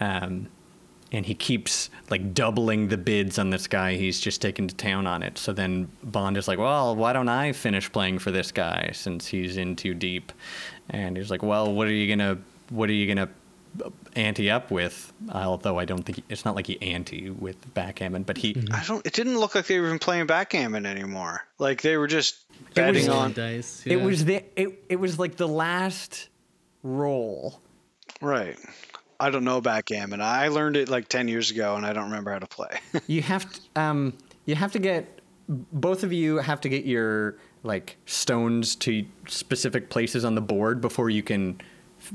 [0.01, 0.49] um,
[1.13, 3.95] and he keeps like doubling the bids on this guy.
[3.95, 5.39] He's just taken to town on it.
[5.39, 9.27] So then Bond is like, "Well, why don't I finish playing for this guy since
[9.27, 10.33] he's in too deep?"
[10.89, 12.39] And he's like, "Well, what are you gonna,
[12.71, 13.29] what are you gonna
[14.17, 18.23] ante up with?" Although I don't think he, it's not like he ante with backgammon,
[18.25, 18.57] but he.
[18.73, 19.05] I don't.
[19.07, 21.47] It didn't look like they were even playing backgammon anymore.
[21.59, 23.33] Like they were just was- betting Rolling on.
[23.33, 23.83] dice.
[23.87, 26.29] It was the it, it was like the last
[26.83, 27.61] roll.
[28.21, 28.59] Right.
[29.19, 30.21] I don't know backgammon.
[30.23, 32.81] I learned it like ten years ago, and I don't remember how to play.
[33.07, 34.15] You have to um
[34.47, 39.91] you have to get both of you have to get your like stones to specific
[39.91, 41.61] places on the board before you can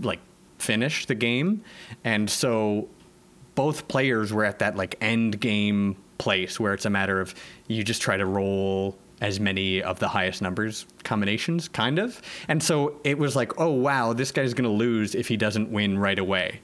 [0.01, 0.19] like
[0.65, 1.63] finish the game.
[2.03, 2.89] And so
[3.55, 7.35] both players were at that like end game place where it's a matter of
[7.67, 12.61] you just try to roll as many of the highest numbers combinations kind of and
[12.61, 15.97] so it was like oh wow this guy's going to lose if he doesn't win
[15.97, 16.59] right away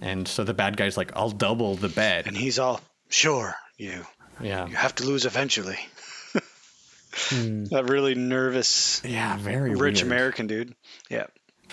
[0.00, 4.04] and so the bad guy's like i'll double the bet and he's all sure you
[4.40, 5.78] yeah you have to lose eventually.
[7.12, 7.64] Hmm.
[7.70, 10.06] that really nervous, yeah very rich weird.
[10.06, 10.74] American dude.
[11.08, 11.26] Yeah.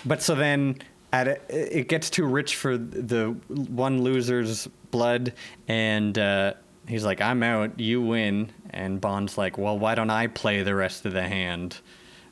[0.06, 0.80] But so then
[1.14, 5.34] at a, it gets too rich for the one loser's blood,
[5.68, 6.56] and uh,
[6.88, 7.80] he's like, "I'm out.
[7.80, 11.78] You win." And Bond's like, "Well, why don't I play the rest of the hand,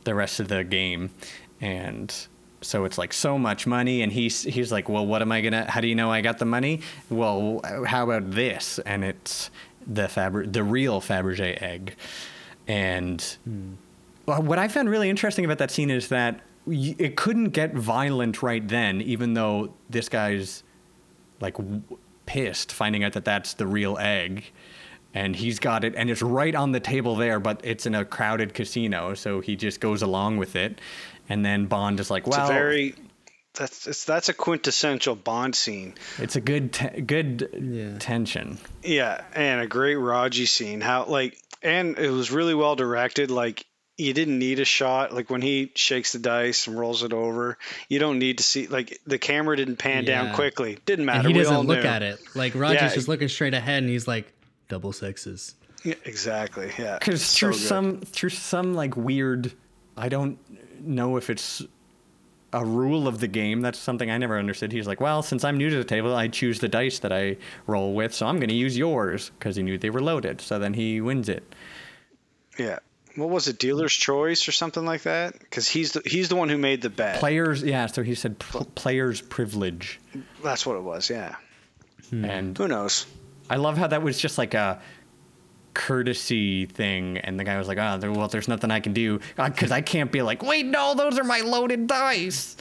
[0.04, 1.12] the rest of the game?"
[1.62, 2.14] And
[2.62, 5.70] so it's like so much money, and he's he's like, "Well, what am I gonna?
[5.70, 6.82] How do you know I got the money?
[7.10, 9.52] Well, how about this?" And it's
[9.86, 11.96] the Faber, the real Fabergé egg,
[12.68, 13.38] and.
[14.28, 18.42] Well, what I found really interesting about that scene is that it couldn't get violent
[18.44, 20.64] right then, even though this guy's
[21.40, 21.82] like w-
[22.26, 24.46] pissed finding out that that's the real egg,
[25.14, 28.06] and he's got it, and it's right on the table there, but it's in a
[28.06, 30.80] crowded casino, so he just goes along with it,
[31.30, 32.96] and then Bond is like, It's "Well, a very
[33.54, 35.96] that's it's, that's a quintessential Bond scene.
[36.20, 37.98] it's a good te- good Yeah.
[37.98, 40.80] tension." Yeah, and a great Raji scene.
[40.80, 43.30] How like and it was really well directed.
[43.32, 43.66] Like
[44.02, 45.14] you didn't need a shot.
[45.14, 47.58] Like when he shakes the dice and rolls it over,
[47.90, 48.68] you don't need to see.
[48.68, 50.80] Like the camera didn't pan down quickly.
[50.86, 51.20] Didn't matter.
[51.20, 51.90] And he We doesn't all look knew.
[51.90, 52.20] at it.
[52.36, 52.94] Like Roger's Yeah.
[52.94, 54.32] just looking straight ahead, and he's like,
[54.68, 55.56] double sixes.
[55.84, 56.72] Yeah, exactly.
[56.78, 56.98] Yeah.
[57.00, 57.68] because So through good.
[57.68, 59.52] some through some like weird
[59.98, 60.38] i don't
[60.80, 61.62] know if it's
[62.54, 65.58] a rule of the game that's something i never understood he's like well since i'm
[65.58, 67.36] new to the table i choose the dice that i
[67.68, 70.58] roll with so i'm going to use yours because he knew they were loaded so
[70.60, 71.44] then he wins it
[72.58, 72.80] Yeah.
[73.16, 73.60] What was it?
[73.60, 75.38] Dealer's choice or something like that?
[75.40, 77.20] Because he's the he's the one who made the bet.
[77.20, 80.00] players yeah so he said pl- players privilege
[80.44, 81.10] That's what it was.
[81.10, 81.36] Yeah.
[82.10, 82.26] Hmm.
[82.26, 83.06] and Who knows?
[83.50, 84.82] i love how that was just like a
[85.74, 89.20] courtesy thing and the guy was like oh there, well there's nothing i can do
[89.38, 92.58] uh, because i can't be like wait no those are my loaded dice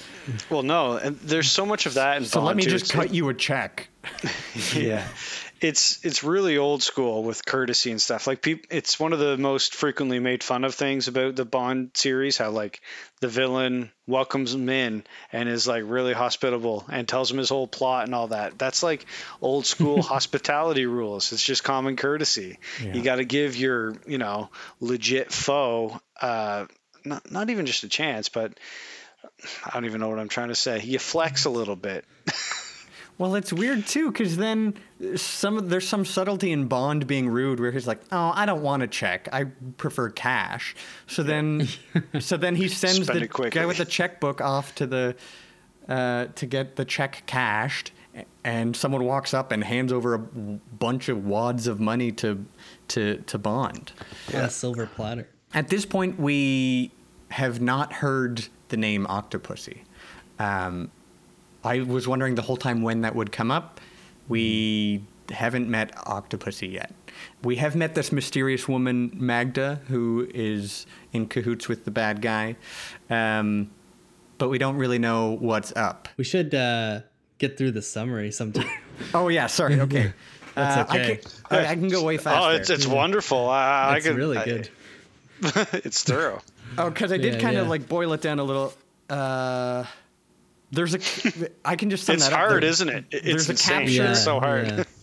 [0.49, 0.97] Well, no.
[0.97, 2.71] And there's so much of that in so let me too.
[2.71, 3.89] just cut you a check
[4.75, 5.07] yeah
[5.61, 9.37] it's it's really old school with courtesy and stuff like people it's one of the
[9.37, 12.81] most frequently made fun of things about the bond series how like
[13.21, 17.67] the villain welcomes him in and is like really hospitable and tells him his whole
[17.67, 19.05] plot and all that that's like
[19.43, 22.95] old school hospitality rules it's just common courtesy Yeah.
[22.95, 24.49] you got to give your you know
[24.81, 26.67] legit foe uh
[27.05, 28.59] not, not even just a chance but
[29.65, 30.81] I don't even know what I'm trying to say.
[30.83, 32.05] You flex a little bit.
[33.21, 34.73] Well, it's weird too, because then
[35.15, 38.81] some there's some subtlety in Bond being rude, where he's like, "Oh, I don't want
[38.81, 39.29] to check.
[39.31, 39.45] I
[39.77, 40.75] prefer cash."
[41.07, 41.69] So then,
[42.19, 45.17] so then he sends Spend the guy with the checkbook off to the
[45.87, 47.93] uh, to get the check cashed,
[48.43, 52.43] and someone walks up and hands over a bunch of wads of money to
[52.89, 53.93] to to Bond.
[54.33, 55.29] Yeah, silver platter.
[55.53, 56.91] At this point, we
[57.33, 59.81] have not heard the name Octopussy.
[60.39, 60.91] Um,
[61.65, 63.81] I was wondering the whole time when that would come up.
[64.29, 66.93] We haven't met Octopussy yet.
[67.43, 72.57] We have met this mysterious woman, Magda, who is in cahoots with the bad guy.
[73.11, 73.71] Um,
[74.39, 76.09] but we don't really know what's up.
[76.17, 77.01] We should uh,
[77.39, 78.69] get through the summary sometime.
[79.15, 79.81] Oh, yeah, sorry.
[79.81, 80.13] Okay.
[80.55, 81.17] That's Uh, I, okay.
[81.17, 82.51] can, I, I can go way faster.
[82.51, 83.49] Oh, it's it's wonderful.
[83.49, 84.69] I, It's I can, really I- good.
[85.73, 86.43] it's thorough.
[86.77, 87.71] Oh, because I did Yeah, kind of yeah.
[87.71, 88.75] like boil it down a little.
[89.09, 89.85] Uh,
[90.71, 91.01] there's a.
[91.65, 92.39] I can just sum It's that up.
[92.39, 93.05] hard, There- isn't it?
[93.11, 93.87] It- there's It's a insane.
[93.99, 94.11] capture.
[94.13, 94.67] It's so hard.
[94.69, 94.85] Yeah.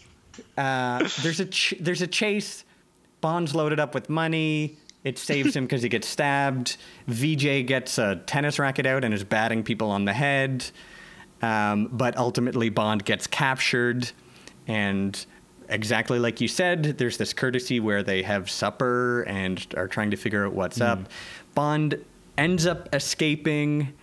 [0.55, 2.63] Uh, there's a ch- there's a chase.
[3.21, 4.77] Bond's loaded up with money.
[5.03, 6.77] It saves him because he gets stabbed.
[7.07, 10.65] Vijay gets a tennis racket out and is batting people on the head.
[11.41, 14.11] Um, but ultimately, Bond gets captured.
[14.67, 15.23] And
[15.69, 20.17] exactly like you said, there's this courtesy where they have supper and are trying to
[20.17, 21.07] figure out what's up.
[21.55, 22.03] Bond
[22.37, 23.93] ends up escaping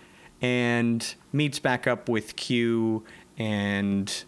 [0.45, 3.03] and meets back up with Q
[3.37, 4.23] and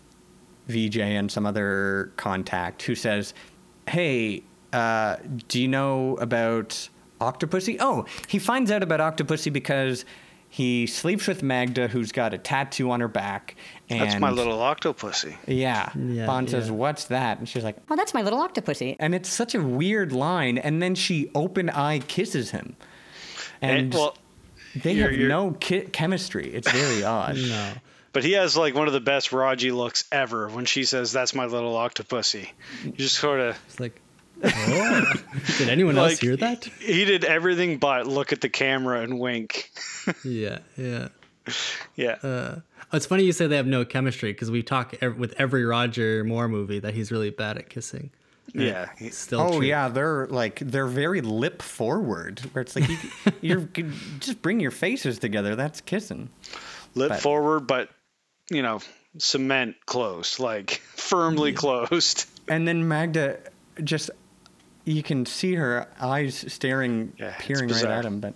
[0.68, 3.34] Vijay and some other contact who says,
[3.88, 4.44] "Hey,
[4.74, 6.90] uh, do you know about
[7.22, 10.06] Octopussy?" Oh, he finds out about Octopussy because
[10.50, 13.56] he sleeps with Magda, who's got a tattoo on her back.
[13.90, 15.36] And That's my little octopussy.
[15.46, 15.90] yeah.
[15.96, 18.96] Yeah, Bond says, "What's that?" And she's like, Oh, that's my little octopussy.
[19.00, 20.58] and it's such a weird line.
[20.58, 22.76] And then she open eye kisses him,
[23.62, 24.16] and, And, well,
[24.84, 26.54] they you're- have you're- no ki- chemistry.
[26.54, 27.36] It's very odd.
[27.38, 27.72] No.
[28.14, 31.34] but he has like one of the best Raji looks ever when she says, "That's
[31.36, 32.50] my little octopussy."
[32.84, 34.00] You just sort of It's like,
[34.44, 35.14] oh.
[35.58, 36.66] did anyone else hear that?
[36.66, 39.72] He did everything but look at the camera and wink.
[40.24, 41.10] Yeah, yeah.
[41.98, 42.12] Yeah.
[42.24, 42.60] Uh,
[42.94, 46.24] it's funny you say they have no chemistry because we talk ev- with every Roger
[46.24, 48.10] Moore movie that he's really bad at kissing.
[48.54, 48.90] Yeah.
[48.98, 49.66] It's still Oh true.
[49.68, 52.98] yeah, they're like they're very lip forward, where it's like you,
[53.42, 53.70] you're
[54.20, 55.56] just bring your faces together.
[55.56, 56.30] That's kissing.
[56.96, 57.90] Lip But- forward, but
[58.50, 58.80] you know,
[59.18, 62.26] cement closed, like firmly closed.
[62.48, 63.40] And then Magda
[63.84, 64.10] just
[64.86, 68.22] you can see her eyes staring, Yeah, peering right at him.
[68.22, 68.36] But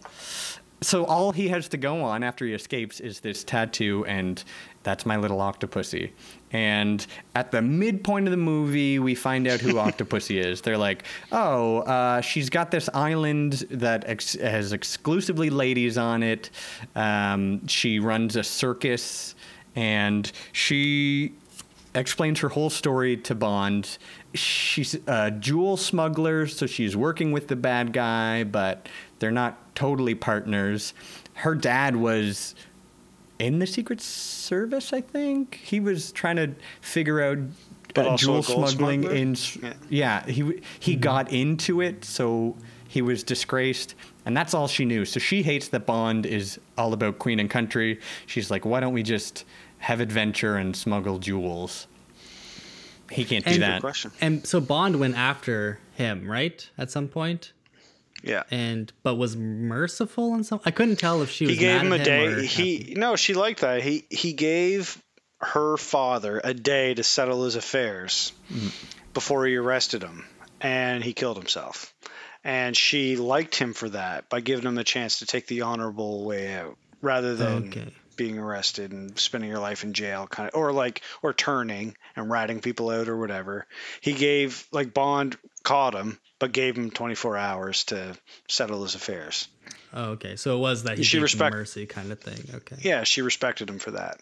[0.81, 4.43] so all he has to go on after he escapes is this tattoo, and
[4.83, 6.11] that's my little octopussy.
[6.51, 7.05] And
[7.35, 10.61] at the midpoint of the movie, we find out who Octopussy is.
[10.61, 16.49] They're like, oh, uh, she's got this island that ex- has exclusively ladies on it.
[16.95, 19.35] Um, she runs a circus,
[19.75, 21.33] and she
[21.93, 23.97] explains her whole story to Bond.
[24.33, 28.87] She's a jewel smuggler, so she's working with the bad guy, but
[29.19, 30.93] they're not totally partners.
[31.33, 32.55] Her dad was
[33.41, 35.55] in the Secret Service, I think.
[35.63, 37.37] He was trying to figure out
[37.95, 39.15] uh, jewel smuggling smuggler?
[39.17, 39.35] in.
[39.61, 39.73] Yeah.
[39.89, 42.55] Yeah, he w- he got into it, so
[42.87, 45.05] he was disgraced, and that's all she knew.
[45.05, 47.99] So she hates that Bond is all about Queen and country.
[48.27, 49.43] She's like, why don't we just
[49.79, 51.87] have adventure and smuggle jewels?
[53.09, 53.81] He can't do And- that.
[53.81, 54.11] Question.
[54.21, 56.69] And so Bond went after him, right?
[56.77, 57.51] At some point,
[58.23, 58.43] Yeah.
[58.51, 60.59] and but was merciful and some.
[60.65, 61.53] I couldn't tell if she was.
[61.53, 62.45] he gave him a at day.
[62.45, 63.81] He no, she liked that.
[63.81, 65.01] He he gave
[65.39, 68.71] her father a day to settle his affairs mm.
[69.13, 70.25] before he arrested him,
[70.59, 71.93] and he killed himself.
[72.43, 76.25] And she liked him for that by giving him a chance to take the honorable
[76.25, 77.93] way out rather than Okay.
[78.15, 82.29] being arrested and spending your life in jail kind of or like or turning and
[82.29, 83.65] ratting people out or whatever
[84.01, 88.17] he gave like bond caught him but gave him 24 hours to
[88.49, 89.47] settle his affairs
[89.93, 92.55] Oh, okay, so it was that he She gave respect- mercy kind of thing.
[92.55, 92.75] Okay.
[92.81, 94.19] yeah she respected him for that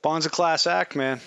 [0.00, 1.20] bond's a class act man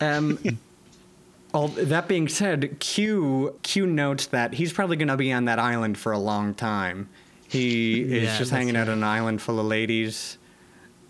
[0.00, 0.38] Um,
[1.54, 5.58] all that being said, Q Q notes that he's probably going to be on that
[5.58, 7.08] island for a long time.
[7.48, 10.38] He is Yeah, just that's hanging out on an island full of ladies.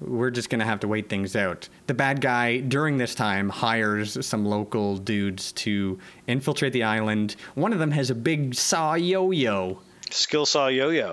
[0.01, 1.69] We're just going to have to wait things out.
[1.87, 7.37] The bad guy during this time hires some local dudes to infiltrate the island.
[7.55, 9.81] One of them has a big saw yo-yo.
[10.11, 11.13] skill saw yo-yo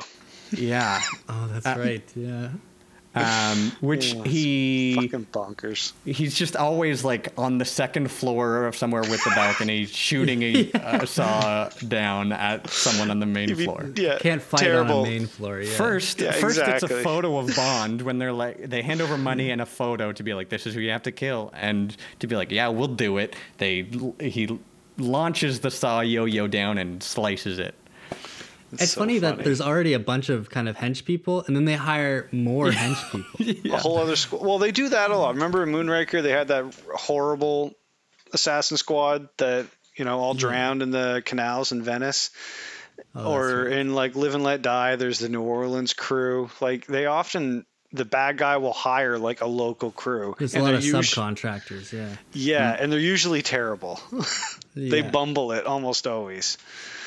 [0.52, 1.02] Yeah.
[1.30, 2.04] Oh, that's Uh, right.
[2.16, 2.50] Yeah.
[3.18, 8.76] Um, which Yeah, he fucking bonkers he's just always like on the second floor of
[8.76, 13.59] somewhere with the balcony shooting a uh, saw down at someone on the main If
[13.59, 13.89] you- floor.
[13.95, 15.61] yeah Can't fight terrible on a main floor.
[15.61, 15.72] Yeah.
[15.76, 19.51] First, Yeah, first it's a photo of Bond when they're like they hand over money
[19.51, 22.28] and a photo to be like this is who you have to kill and to
[22.28, 23.36] be like yeah we'll do it.
[23.57, 23.84] They
[24.20, 24.59] he
[24.97, 27.76] launches the saw yo-yo down and slices it.
[28.74, 31.65] It's, so funny, that there's already a bunch of kind of hench people, and then
[31.65, 33.74] they hire more hench people.
[33.74, 34.39] a whole other school.
[34.43, 35.36] Well, they do that a lot.
[35.36, 37.74] Remember in Moonraker, they had that horrible
[38.34, 42.32] assassin squad that you know all drowned in the canals in Venice.
[43.15, 43.74] Oh, or right.
[43.74, 46.49] in like Live and Let Die, there's the New Orleans crew.
[46.59, 50.36] Like they often the bad guy will hire like a local crew.
[50.38, 52.15] There's a lot of usu- subcontractors, yeah.
[52.34, 52.84] Yeah, mm.
[52.84, 53.99] and they're usually terrible.
[54.76, 55.11] they Yeah.
[55.11, 56.57] bumble it almost always.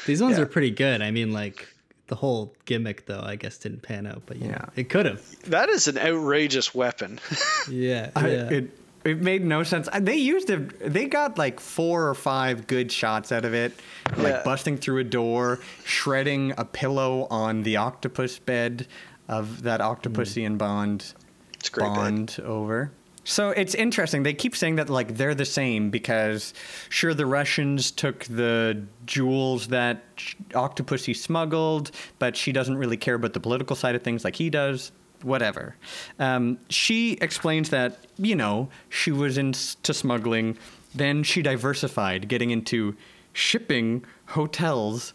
[0.06, 0.42] These ones yeah.
[0.44, 1.02] are pretty good.
[1.02, 1.68] I mean, like
[2.08, 4.64] the whole gimmick, though, I guess didn't pan out, but yeah, Yeah.
[4.76, 5.22] it could have.
[5.50, 7.20] That is an outrageous weapon.
[7.70, 8.48] Yeah, I- yeah.
[8.50, 8.70] it
[9.02, 9.88] it made no sense.
[9.98, 10.92] They used it.
[10.92, 13.72] They got like four or five good shots out of it,
[14.16, 14.42] like Yeah.
[14.44, 18.86] busting through a door, shredding a pillow on the octopus bed
[19.28, 20.58] of that Octopussy and hmm.
[20.58, 21.14] Bond
[21.54, 21.94] It's great bit.
[21.94, 22.92] bond over.
[23.24, 24.22] So it's interesting.
[24.22, 26.54] They keep saying that like they're the same because
[26.88, 30.02] sure the Russians took the jewels that
[30.50, 34.50] Octopussy smuggled, but she doesn't really care about the political side of things like he
[34.50, 34.92] does.
[35.22, 35.76] Whatever.
[36.18, 40.56] Um, she explains that you know she was into smuggling,
[40.94, 42.96] then she diversified, getting into
[43.34, 45.12] shipping, hotels,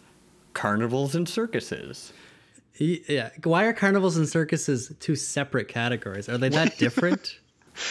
[0.53, 2.13] carnivals, and circuses.
[2.77, 3.29] Yeah.
[3.43, 6.29] Why are carnivals and circuses two separate categories?
[6.29, 7.39] Are they that different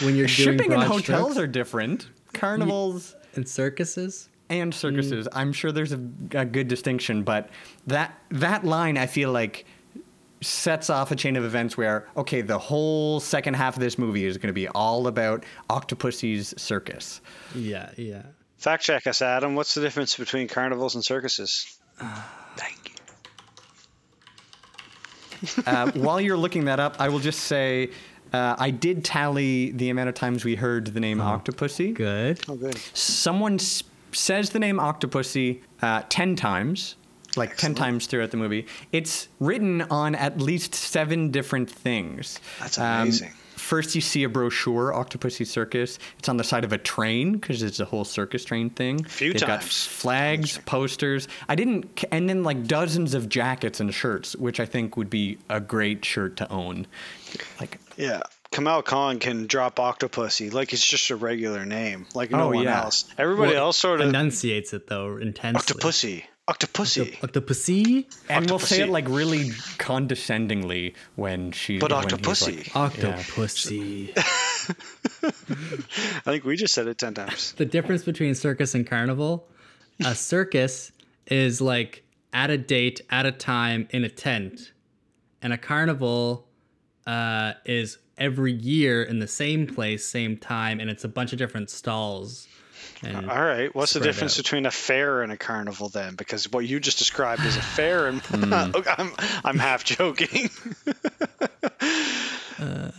[0.01, 1.37] when you're doing Shipping and hotels strokes?
[1.37, 2.07] are different.
[2.33, 3.15] Carnivals.
[3.35, 4.29] and circuses?
[4.49, 5.27] and circuses.
[5.31, 5.99] I'm sure there's a,
[6.31, 7.49] a good distinction, but
[7.87, 9.65] that that line I feel like
[10.41, 14.25] sets off a chain of events where okay, the whole second half of this movie
[14.25, 17.21] is going to be all about Octopussy's circus.
[17.55, 18.23] Yeah, yeah.
[18.57, 19.55] Fact check us, Adam.
[19.55, 21.79] What's the difference between carnivals and circuses?
[22.55, 22.91] Thank you.
[25.65, 27.89] Uh, while you're looking that up, I will just say.
[28.33, 31.93] Uh, I did tally the amount of times we heard the name Octopussy.
[31.93, 32.41] Good.
[32.49, 32.77] Oh, good.
[32.93, 36.95] Someone s- says the name Octopussy uh, 10 times,
[37.37, 38.65] like 10 times throughout the movie.
[38.91, 42.39] It's written on at least seven different things.
[42.59, 43.31] That's Um, amazing.
[43.55, 45.97] first, you see a brochure, Octopussy Circus.
[46.19, 49.03] It's on the side of a train because it's a whole circus train thing.
[49.05, 49.85] Few They've got times.
[49.85, 51.27] flags, posters.
[51.47, 55.09] I didn't, c- and then like dozens of jackets and shirts, which I think would
[55.09, 56.85] be a great shirt to own.
[57.59, 58.21] Like, Yeah.
[58.51, 62.63] Kamal Khan can drop Octopussy like it's just a regular name, like no Oh, one
[62.63, 62.83] yeah.
[62.83, 63.05] else.
[63.17, 65.73] Everybody Well, else sort of enunciates it though intensely.
[65.75, 66.23] Octopussy.
[66.47, 67.17] Octopussy.
[67.19, 68.05] Octopussy.
[68.29, 71.79] and we'll say it like really condescendingly when she.
[71.79, 72.73] But when Octopussy.
[72.75, 74.11] like- Octopussy.
[75.25, 77.53] I think we just said it 10 times.
[77.53, 79.47] the difference between circus and carnival
[80.03, 80.91] a circus
[81.27, 84.71] is like at a date at a time in a tent
[85.41, 86.47] and a carnival
[87.05, 91.37] uh, is every year in the same place same time and it's a bunch of
[91.37, 92.47] different stalls
[93.03, 93.73] and All right.
[93.75, 94.43] What's the difference out.
[94.43, 96.15] between a fair and a carnival then?
[96.15, 98.53] Because what you just described is a fair, and Hmm.
[98.53, 99.11] I'm,
[99.43, 100.49] I'm half joking.
[102.59, 102.91] uh,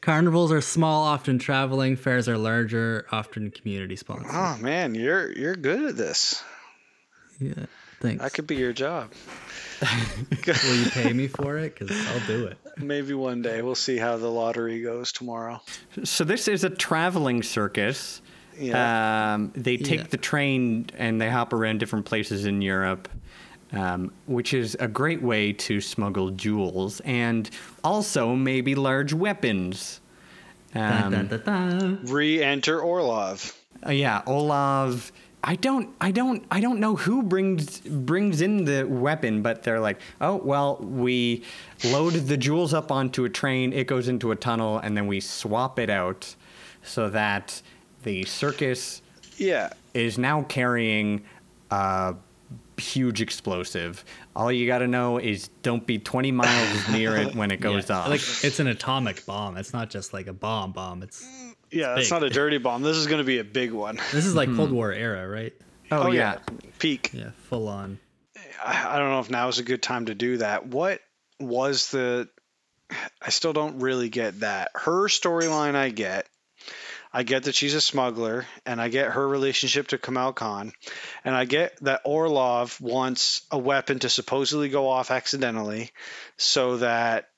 [0.00, 5.56] carnivals are small often traveling fairs are larger often community sponsored oh man, you're you're
[5.56, 6.42] good at this.
[7.40, 7.66] yeah
[8.00, 9.10] thanks That could be your job.
[10.46, 13.60] will you pay me for it because i'll do it Maybe one day.
[13.60, 15.60] We'll see how the lottery goes tomorrow.
[16.04, 18.22] So this is a traveling circus.
[18.58, 19.34] Yeah.
[19.34, 20.06] Um, they take Yeah.
[20.08, 23.10] the train and they hop around different places in Europe,
[23.72, 27.50] um, which is a great way to smuggle jewels and
[27.84, 30.00] also maybe large weapons.
[30.72, 32.00] Dun, Um, dun, dun, dun.
[32.04, 33.52] Re-enter Orlov.
[33.86, 35.12] Uh, yeah, Orlov.
[35.44, 39.80] I don't, I don't, I don't know who brings brings in the weapon, but they're
[39.80, 41.42] like, oh well, we
[41.84, 45.18] load the jewels up onto a train, it goes into a tunnel, and then we
[45.20, 46.34] swap it out,
[46.82, 47.60] so that
[48.04, 49.02] the circus
[49.36, 49.70] Yeah.
[49.94, 51.22] is now carrying
[51.72, 52.14] a
[52.78, 54.04] huge explosive.
[54.36, 57.88] All you got to know is don't be 20 miles near it when it goes
[57.90, 58.08] Yeah, off.
[58.08, 61.51] like it's an atomic bomb it's not just like a bomb bomb it's mm.
[61.72, 62.82] Yeah, it's not a dirty bomb.
[62.82, 63.96] This is going to be a big one.
[64.12, 64.56] This is like hmm.
[64.56, 65.52] Cold War era, right?
[65.90, 66.38] oh, oh yeah.
[66.78, 67.10] Peak.
[67.12, 67.98] Yeah, full on.
[68.62, 70.66] I I don't know if now is a good time to do that.
[70.66, 71.00] What
[71.40, 72.28] was the?
[73.22, 74.70] I still don't really get that.
[74.74, 76.26] Her storyline, I get.
[77.14, 80.72] I get that she's a smuggler, and I get her relationship to Kamal Khan,
[81.24, 85.90] and I get that Orlov wants a weapon to supposedly go off accidentally,
[86.38, 87.28] so that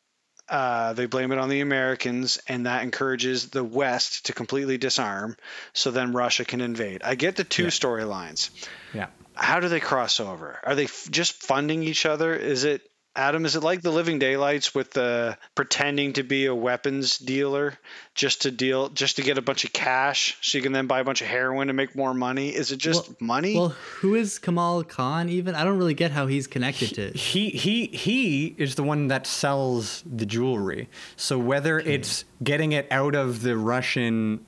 [0.49, 5.37] uh, they blame it on the Americans, and that encourages the West to completely disarm,
[5.73, 7.03] so then Russia can invade.
[7.03, 7.69] I get the two Yeah.
[7.71, 8.51] storylines
[8.93, 9.07] Yeah.
[9.35, 10.59] how do they cross over?
[10.63, 12.35] Are they f- just funding each other?
[12.35, 12.83] Is it
[13.17, 17.79] Adam, is it like the Living Daylights with the pretending to be a weapons dealer
[18.15, 20.99] just to deal, just to get a bunch of cash, so you can then buy
[20.99, 22.49] a bunch of heroin and make more money?
[22.49, 23.57] Is it just Well- money?
[23.57, 23.69] Well,
[24.01, 25.55] who is Kamal Khan even?
[25.55, 27.11] I don't really get how he's connected to.
[27.17, 30.89] He he he is the one that sells the jewelry.
[31.15, 34.45] So whether it's getting it out of the Russian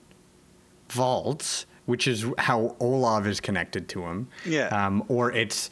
[0.90, 4.66] vaults, which is how Orlov is connected to him, Yeah.
[4.86, 5.70] um, or it's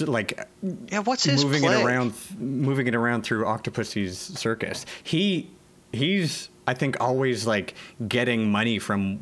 [0.00, 0.48] like
[0.90, 1.80] yeah, what's his moving play?
[1.80, 4.86] it around, moving it around through Octopussy's circus.
[5.02, 5.50] He
[5.92, 7.74] he's I think always like
[8.08, 9.18] getting money from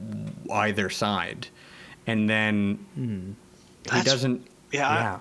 [0.53, 1.49] either side,
[2.07, 3.01] and then he
[3.99, 4.03] Hmm.
[4.05, 4.47] Doesn't.
[4.73, 5.21] yeah, I-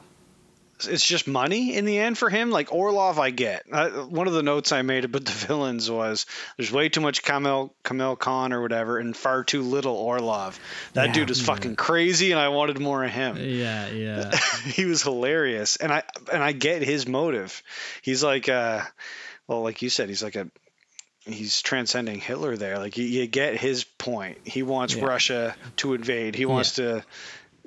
[0.88, 2.52] it's just money in the end for him.
[2.52, 3.66] Like Orlov, I get.
[3.72, 6.26] Uh, one of the notes I made about the villains was
[6.58, 10.60] there's way too much Kamal Kamal Khan or whatever, and far too little Orlov.
[10.94, 11.14] That Yeah.
[11.14, 13.38] dude was fucking crazy, and I wanted more of him.
[13.38, 14.38] Yeah, yeah.
[14.66, 17.62] he was hilarious, and I and I get his motive.
[18.02, 18.82] He's like, uh,
[19.48, 20.48] well, like you said, he's like a
[21.26, 22.80] he's transcending Hitler there.
[22.80, 24.38] Like you, you get his point.
[24.46, 25.06] He wants Yeah.
[25.06, 26.34] Russia to invade.
[26.34, 27.04] He wants to,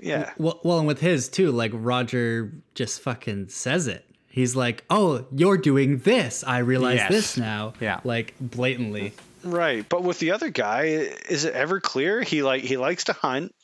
[0.02, 0.32] yeah.
[0.36, 4.04] Well, well, and with his too, like Roger just fucking says it.
[4.28, 6.42] He's like, "Oh, you're doing this.
[6.46, 7.10] I realize Yes.
[7.10, 8.00] this now." Yeah.
[8.04, 9.12] like blatantly.
[9.44, 10.82] Right, but with the other guy,
[11.28, 12.22] is it ever clear?
[12.22, 13.54] He like he likes to hunt.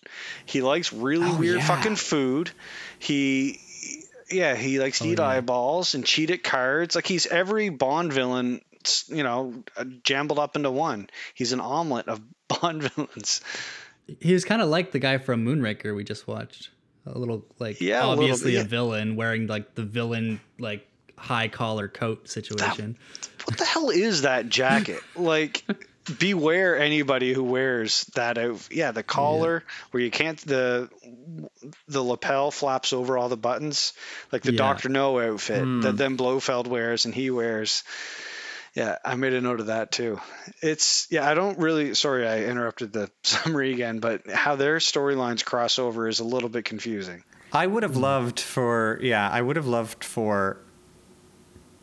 [0.46, 1.66] He likes really Oh, weird yeah.
[1.66, 2.50] fucking food.
[2.98, 3.60] He,
[4.30, 5.26] yeah, he likes to Oh, eat yeah.
[5.26, 6.94] eyeballs and cheat at cards.
[6.96, 8.60] Like he's every Bond villain,
[9.06, 11.08] you know, uh, jumbled up into one.
[11.34, 13.40] He's an omelet of Bond villains.
[14.20, 16.70] He was kind of like the guy from Moonraker we just watched.
[17.06, 20.86] A little like Yeah, a little obviously a villain wearing like the villain like
[21.16, 22.96] high collar coat situation.
[23.44, 25.00] What the hell is that jacket?
[25.16, 25.64] like,
[26.18, 28.68] beware anybody who wears that out.
[28.70, 30.88] Yeah, the collar where you can't the
[31.86, 33.92] the lapel flaps over all the buttons,
[34.32, 34.58] like the Yeah.
[34.58, 35.96] Doctor No outfit that hmm.
[35.96, 37.84] then Blofeld wears and he wears.
[38.78, 40.20] Yeah, I made a note of that too.
[40.62, 41.94] It's yeah, I don't really.
[41.94, 46.48] Sorry, I interrupted the summary again, but how their storylines cross over is a little
[46.48, 47.24] bit confusing.
[47.52, 50.58] I would have loved for yeah, I would have loved for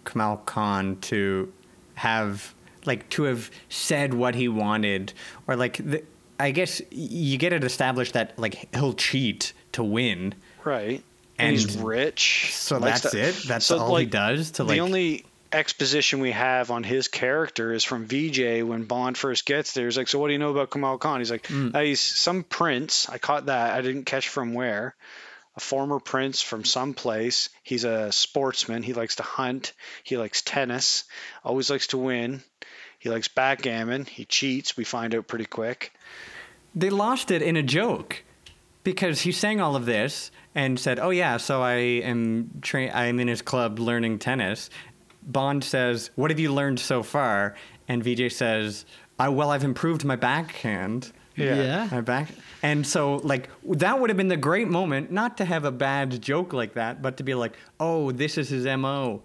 [0.05, 1.51] Kamal Khan to
[1.95, 5.11] have like to have said what he wanted
[5.47, 6.01] or like the,
[6.39, 10.33] I guess you get it established that like he'll cheat to win.
[10.63, 11.03] Right.
[11.37, 12.53] And, he's rich.
[12.53, 13.35] So that's to- it.
[13.45, 17.71] That's so, all he does to like the only exposition we have on his character
[17.73, 19.85] is from Vijay when Bond first gets there.
[19.85, 21.69] He's like, "So what do you know about Kamal Khan?" He's like, Hmm.
[21.73, 23.07] "Uh, "He's some prince.
[23.09, 23.73] I caught that.
[23.73, 24.95] I didn't catch from where.
[25.57, 27.49] A former prince from some place.
[27.63, 28.83] He's a sportsman.
[28.83, 29.71] He likes to hunt.
[30.03, 31.05] He likes tennis.
[31.45, 32.43] Always likes to win.
[32.99, 34.05] He likes backgammon.
[34.05, 34.75] He cheats.
[34.75, 35.93] We find out pretty quick.
[36.77, 38.21] they lost it in a joke
[38.83, 43.21] because he sang all of this and said, "Oh yeah, so I am tra- I'm
[43.21, 44.69] in his club learning tennis."
[45.25, 47.55] Bond says, "What have you learned so far?"
[47.87, 48.85] And Vijay says,
[49.19, 51.87] I, "Well, I've improved my backhand." Yeah.
[51.91, 52.29] My back.
[52.63, 56.21] And so like that would have been the great moment not to have a bad
[56.21, 59.23] joke like that, but to be like, "Oh, this is his MO."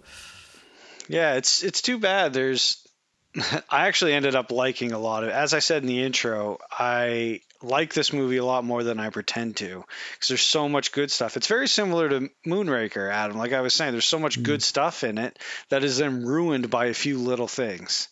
[1.07, 2.33] Yeah, it's it's too bad.
[2.33, 2.87] There's
[3.69, 5.33] I actually ended up liking a lot of it.
[5.33, 9.09] As I said in the intro, I like this movie a lot more than I
[9.09, 9.83] pretend to
[10.13, 11.37] because there's so much good stuff.
[11.37, 13.37] It's very similar to Moonraker, Adam.
[13.37, 14.43] Like I was saying, there's so much mm-hmm.
[14.43, 15.37] good stuff in it
[15.69, 18.07] that is then ruined by a few little things.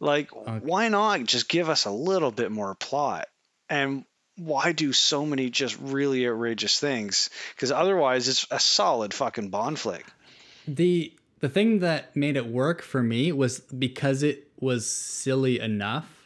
[0.00, 3.28] Like, why not just give us a little bit more plot?
[3.68, 4.04] And
[4.36, 7.30] why do so many just really outrageous things?
[7.54, 10.04] Because otherwise, it's a solid fucking Bond flick.
[10.66, 16.23] The the thing that made it work for me was because it was silly enough.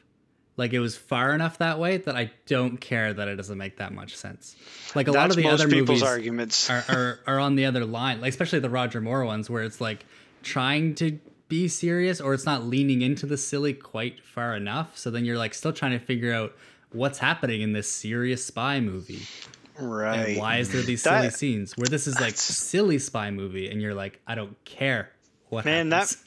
[0.58, 3.76] Like it was far enough that way that I don't care that it doesn't make
[3.78, 4.56] that much sense.
[4.94, 6.68] Like a lot of the most other people's movies arguments.
[6.68, 9.80] are, are are on the other line, like especially the Roger Moore ones, where it's
[9.80, 10.04] like
[10.42, 14.98] trying to be serious or it's not leaning into the silly quite far enough.
[14.98, 16.52] So then you're like still trying to figure out
[16.92, 19.22] what's happening in this serious spy movie.
[19.78, 20.30] Right.
[20.30, 23.70] And why is there these That- silly scenes where this is like silly spy movie
[23.70, 25.10] and you're like, I don't care
[25.50, 26.16] what Man, happens.
[26.16, 26.22] that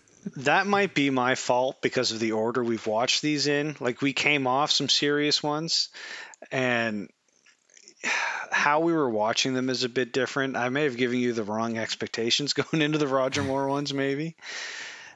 [0.67, 3.75] might be my fault because of the order we've watched these in.
[3.79, 5.89] Like we came off some serious ones,
[6.51, 7.09] and
[8.51, 10.55] how we were watching them is a bit different.
[10.57, 14.35] I may have given you the wrong expectations going into the Roger Moore ones, maybe.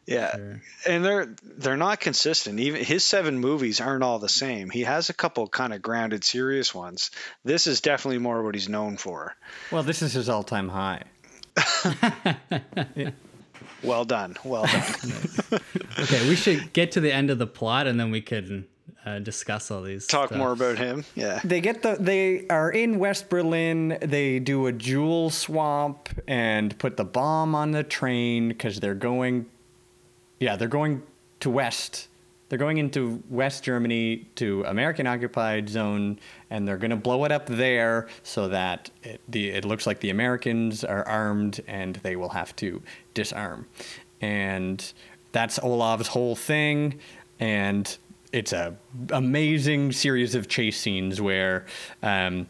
[0.07, 0.61] Yeah, Sure.
[0.87, 2.59] and they're they're not consistent.
[2.59, 4.69] Even his seven movies aren't all the same.
[4.69, 7.09] He has a couple kind of grounded, serious ones.
[7.43, 9.35] This is definitely more what he's known for.
[9.71, 11.01] Well, this is his all-time high.
[13.85, 15.61] Well done, well done.
[15.97, 18.67] Okay, we should get to the end of the plot and then we can
[19.05, 20.07] uh, discuss all these.
[20.07, 20.37] Talk stuff.
[20.37, 21.05] more about him.
[21.15, 21.39] Yeah.
[21.43, 23.97] They get the they are in West Berlin.
[24.01, 29.45] They do a jewel swap and put the bomb on the train because they're going.
[30.39, 31.03] Yeah, they're going
[31.41, 32.09] to West.
[32.49, 37.31] They're going into West Germany to American occupied zone, and they're going to blow it
[37.31, 42.15] up there so that it, the, it looks like the Americans are armed and they
[42.15, 42.83] will have to
[43.15, 43.67] disarm.
[44.21, 44.93] And
[45.31, 46.99] that's Orlov's whole thing.
[47.39, 47.97] And
[48.31, 48.75] it's a
[49.09, 51.65] amazing series of chase scenes where
[52.03, 52.47] um,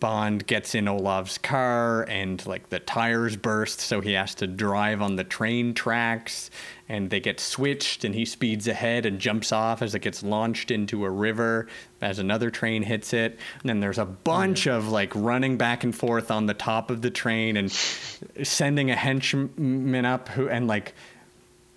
[0.00, 5.02] Bond gets in Orlov's car and like the tires burst, so he has to drive
[5.02, 6.50] on the train tracks,
[6.88, 10.70] and they get switched, and he speeds ahead and jumps off as it gets launched
[10.70, 11.68] into a river
[12.00, 13.38] as another train hits it.
[13.60, 14.72] And then there's a bunch mm.
[14.72, 18.96] of like running back and forth on the top of the train and sending a
[18.96, 20.94] henchman up who and like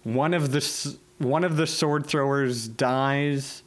[0.03, 3.63] one of the one of the sword throwers dies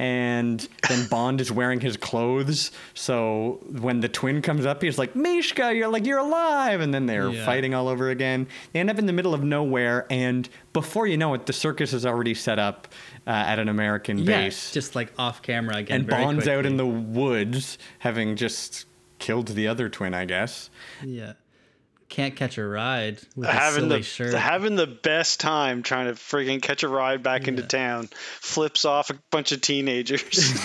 [0.00, 2.70] and then Bond is wearing his clothes.
[2.94, 6.80] So when the twin comes up, he's like, Mischka, you're like, you're alive.
[6.80, 7.44] And then they're Yeah.
[7.44, 8.46] fighting all over again.
[8.72, 10.06] They end up in the middle of nowhere.
[10.08, 12.88] And before you know it, the circus is already set up
[13.26, 14.72] uh, at an American Yeah, base.
[14.72, 16.00] just like off camera again.
[16.00, 18.86] and Bond's out in the woods, having just
[19.18, 20.70] killed the other twin, I guess.
[21.04, 21.34] yeah.
[22.10, 24.34] Can't catch a ride with a having silly the shirt.
[24.34, 28.08] having the best time trying to friggin' catch a ride back into town,
[28.40, 30.60] flips off a bunch of teenagers.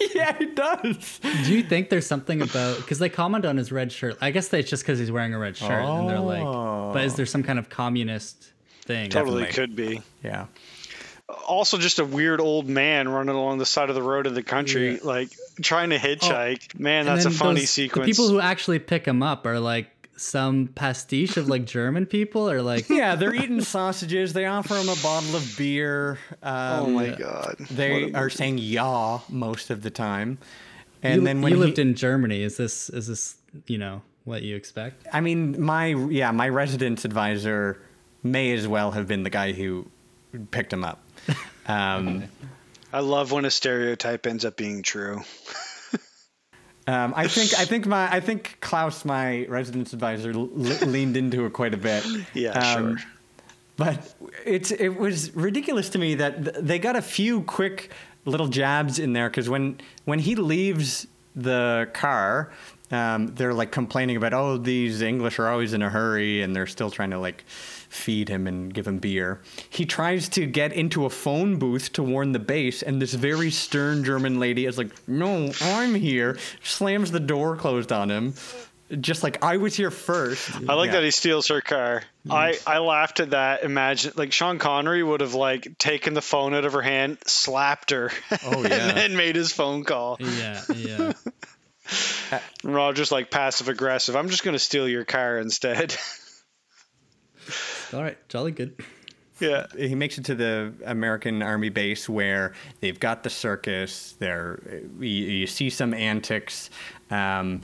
[0.14, 1.18] yeah, he does.
[1.44, 4.18] Do you think there's something about because they comment on his red shirt?
[4.20, 7.14] I guess that's just because he's wearing a red shirt, and they're like, but is
[7.14, 7.26] there oh.
[7.26, 8.52] some kind of communist
[8.82, 9.08] thing?
[9.08, 9.54] totally Definitely.
[9.54, 10.02] could be.
[10.22, 10.46] Yeah.
[11.46, 14.42] Also, just a weird old man running along the side of the road in the
[14.42, 14.98] country, Yeah.
[15.04, 15.30] like
[15.62, 16.68] trying to hitchhike.
[16.76, 18.04] Oh, man, And that's a funny those- sequence.
[18.04, 19.88] The people who actually pick him up are like
[20.22, 24.32] some pastiche of like German people, or like Yeah, they're eating sausages.
[24.32, 26.18] They offer him a bottle of beer.
[26.42, 27.56] Um, oh my god.
[27.70, 30.38] They What a- are saying "yaw" most of the time,
[31.02, 33.36] and you, then when you he, lived in Germany, is this is this
[33.66, 35.06] you know what you expect?
[35.12, 37.80] I mean, my yeah, my residence advisor
[38.22, 39.90] may as well have been the guy who
[40.50, 41.02] picked him up.
[41.64, 42.24] Um,
[42.92, 45.20] I love when a stereotype ends up being true.
[46.86, 51.44] um, I think I think my I think Klaus, my residence advisor, l- leaned into
[51.46, 52.04] it quite a bit.
[52.34, 53.06] Yeah, Um, sure.
[53.76, 54.14] But
[54.44, 57.90] it's it was ridiculous to me that th- they got a few quick
[58.24, 62.52] little jabs in there because when when he leaves the car,
[62.90, 66.66] um, they're like complaining about oh these English are always in a hurry and they're
[66.66, 67.44] still trying to like
[67.92, 69.40] feed him and give him beer.
[69.68, 73.50] He tries to get into a phone booth to warn the base, and this very
[73.50, 78.34] stern German lady is like, "No, I'm here." Slams the door closed on him,
[79.00, 80.50] just like I was here first.
[80.68, 80.92] I like Yeah.
[80.94, 82.02] that he steals her car.
[82.26, 82.32] Mm-hmm.
[82.32, 83.64] I, I laughed at that.
[83.64, 87.90] Imagine like Sean Connery would have like taken the phone out of her hand, slapped
[87.90, 88.10] her,
[88.44, 88.66] Oh, and
[88.96, 90.16] then made his phone call.
[90.20, 91.12] Yeah, yeah.
[92.64, 94.16] And Roger's like passive aggressive.
[94.16, 95.94] I'm just gonna steal your car instead.
[97.92, 98.74] All right, jolly good.
[99.40, 99.66] yeah.
[99.76, 104.14] he makes it to the American Army base where they've got the circus.
[104.18, 104.60] There,
[104.98, 106.70] you, you see some antics.
[107.10, 107.62] Um,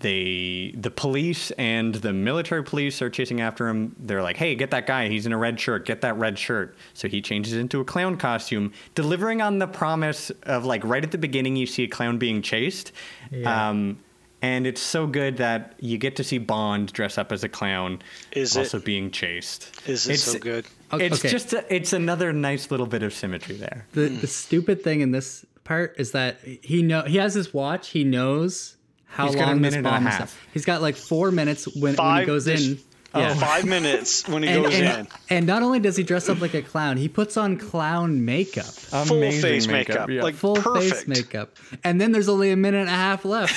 [0.00, 3.96] they, the police and the military police are chasing after him.
[3.98, 5.08] They're like, "Hey, get that guy!
[5.08, 5.86] He's in a red shirt.
[5.86, 10.30] Get that red shirt." So he changes into a clown costume, delivering on the promise
[10.42, 12.92] of like right at the beginning, you see a clown being chased.
[13.30, 13.70] Yeah.
[13.70, 13.98] Um,
[14.44, 18.02] and it's so good that you get to see Bond dress up as a clown,
[18.32, 19.70] Is it- also being chased.
[19.88, 20.64] Is it It's- so good?
[20.92, 21.28] It's okay.
[21.30, 23.86] just a, it's another nice little bit of symmetry there.
[23.92, 27.88] the the stupid thing in this part is that he know he has his watch.
[27.90, 28.76] He knows
[29.06, 30.14] how He's got a long this minute and a bomb is.
[30.14, 30.46] half.
[30.52, 32.78] He's got like four minutes when, when he goes in.
[33.16, 33.34] Oh, Yeah.
[33.34, 35.08] five minutes when he and, goes and, in.
[35.30, 38.64] and not only does he dress up like a clown, he puts on clown makeup,
[38.64, 40.10] Full Amazing face makeup.
[40.10, 40.22] yeah.
[40.22, 40.94] Like full perfect.
[40.96, 43.54] face makeup, and then there's only a minute and a half left.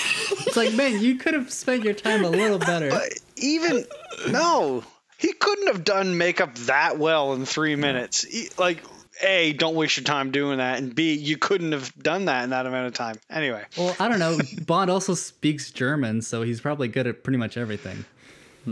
[0.47, 2.89] it's like, man, you could have spent your time a little better.
[2.89, 3.85] But even
[4.29, 4.84] no,
[5.17, 8.23] he couldn't have done makeup that well in three minutes.
[8.23, 8.84] He- like,
[9.23, 12.51] a, don't waste your time doing that, and b, you couldn't have done that in
[12.51, 13.15] that amount of time.
[13.31, 14.38] Anyway, Well, I don't know.
[14.67, 18.05] Bond also speaks German, so he's probably good at pretty much everything.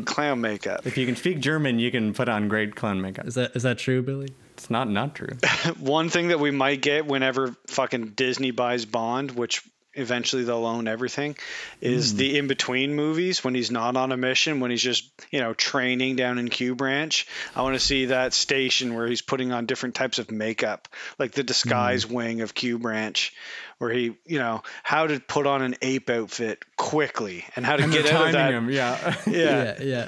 [0.04, 0.86] Clown makeup.
[0.86, 3.28] If you can speak German, you can put on great clown makeup.
[3.28, 4.30] Is that is that true, Billy?
[4.54, 5.38] It's not not true.
[5.80, 9.64] One thing that we might get whenever fucking Disney buys Bond, which
[9.96, 11.36] eventually they'll own everything,
[11.82, 12.18] is Hmm.
[12.18, 15.54] the in between movies when he's not on a mission, when he's just, you know,
[15.54, 17.28] training down in Q Branch.
[17.56, 20.88] I want to see that station where he's putting on different types of makeup,
[21.20, 22.14] like the disguise Hmm.
[22.14, 23.34] wing of Q Branch,
[23.78, 27.84] where he, you know, how to put on an ape outfit quickly and how to
[27.84, 28.54] And get out of that.
[28.54, 29.16] him, yeah.
[29.28, 29.76] Yeah.
[29.80, 29.84] yeah.
[29.84, 30.08] yeah.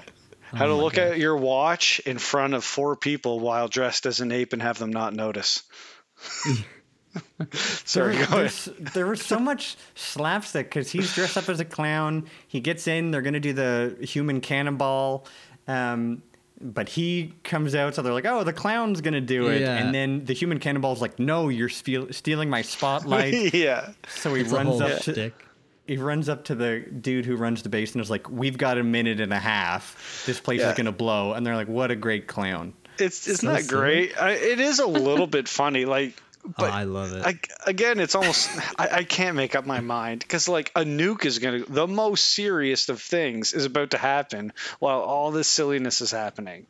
[0.53, 1.11] How to Oh my look God.
[1.11, 4.77] at your watch in front of four people while dressed as an ape and have
[4.79, 5.63] them not notice.
[7.53, 8.51] Sorry, there, go ahead.
[8.93, 12.27] there was so much slapstick because he's dressed up as a clown.
[12.47, 13.11] He gets in.
[13.11, 15.25] They're gonna do the human cannonball,
[15.67, 16.21] um,
[16.61, 17.95] but he comes out.
[17.95, 19.75] So they're like, "Oh, the clown's gonna do it," Yeah.
[19.77, 23.91] and then the human cannonball's like, "No, you're steal- stealing my spotlight." yeah.
[24.09, 25.31] so he It's runs up to
[25.87, 28.77] he runs up to the dude who runs the base and is like, "We've got
[28.77, 30.23] a minute and a half.
[30.25, 30.71] This place Yeah.
[30.71, 33.79] is gonna blow." And they're like, "What a great clown!" It's it's So not silly.
[33.81, 34.21] great.
[34.21, 35.85] I, it is a little bit funny.
[35.85, 36.13] Like,
[36.47, 37.25] Oh, but oh, I love it.
[37.25, 38.49] I, again, it's almost
[38.79, 42.25] I, I can't make up my mind because like a nuke is gonna the most
[42.25, 46.67] serious of things is about to happen while all this silliness is happening.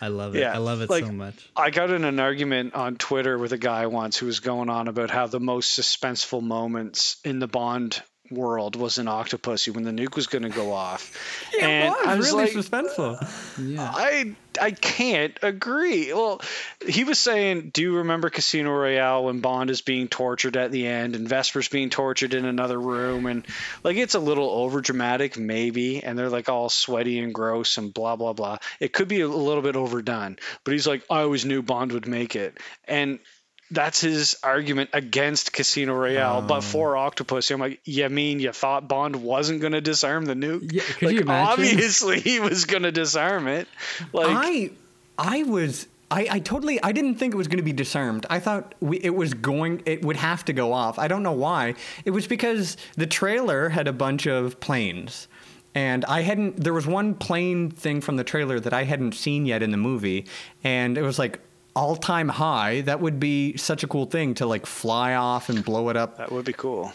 [0.00, 0.40] I love it.
[0.40, 1.34] yeah, I love it like- so much.
[1.56, 4.88] I got in an argument on Twitter with a guy once who was going on
[4.88, 9.90] about how the most suspenseful moments in the Bond world was an Octopussy when the
[9.90, 11.16] nuke was going to go off.
[11.60, 13.56] and it was I was really like, suspenseful.
[13.58, 13.92] Yeah.
[13.94, 16.12] I I can't agree.
[16.12, 16.40] Well,
[16.86, 20.86] he was saying, "Do you remember Casino Royale when Bond is being tortured at the
[20.86, 23.46] end and Vesper's being tortured in another room and
[23.84, 27.92] like it's a little over dramatic maybe and they're like all sweaty and gross and
[27.92, 28.58] blah blah blah.
[28.80, 32.06] It could be a little bit overdone." But he's like, "I always knew Bond would
[32.06, 33.18] make it." And
[33.70, 38.52] that's his argument against Casino Royale, but um, for Octopus, I'm like, you mean you
[38.52, 40.72] thought Bond wasn't going to disarm the nuke?
[40.72, 41.64] Yeah, could like, you imagine?
[41.64, 43.66] Obviously, he was going to disarm it.
[44.12, 44.70] Like, I
[45.18, 48.26] I was I, I totally I didn't think it was going to be disarmed.
[48.30, 50.98] I thought we, it was going it would have to go off.
[50.98, 51.74] I don't know why.
[52.04, 55.28] It was because the trailer had a bunch of planes.
[55.74, 59.44] And I hadn't there was one plane thing from the trailer that I hadn't seen
[59.44, 60.26] yet in the movie
[60.64, 61.40] and it was like
[61.76, 62.80] all time high.
[62.80, 66.16] That would be such a cool thing to like fly off and blow it up
[66.18, 66.90] that would be cool.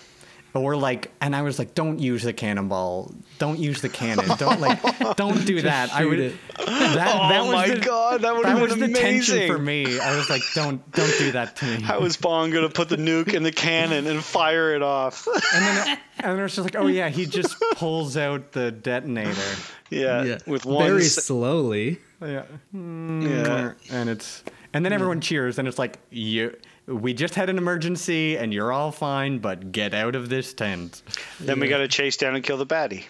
[0.53, 3.09] or like and i was like don't use the cannonball
[3.39, 4.81] don't use the cannon don't like
[5.15, 6.33] don't do that i would it.
[6.57, 9.47] that, Oh that was my the, God, that would that have was been the tension
[9.47, 12.67] for me i was like don't don't do that to me How is Bond going
[12.67, 15.25] to put the nuke in the cannon and fire it off?
[15.27, 15.87] and then
[16.19, 19.31] and then it was just like oh yeah he just pulls out the detonator
[19.89, 20.37] yeah, yeah.
[20.47, 20.85] with one.
[20.85, 21.99] Very s- slowly.
[22.21, 22.43] yeah
[22.73, 23.73] yeah.
[23.91, 26.55] and it's and then everyone cheers and it's like you
[26.87, 31.03] we just had an emergency and you're all fine but get out of this tent.
[31.39, 33.05] Then we got to chase down and kill the baddie.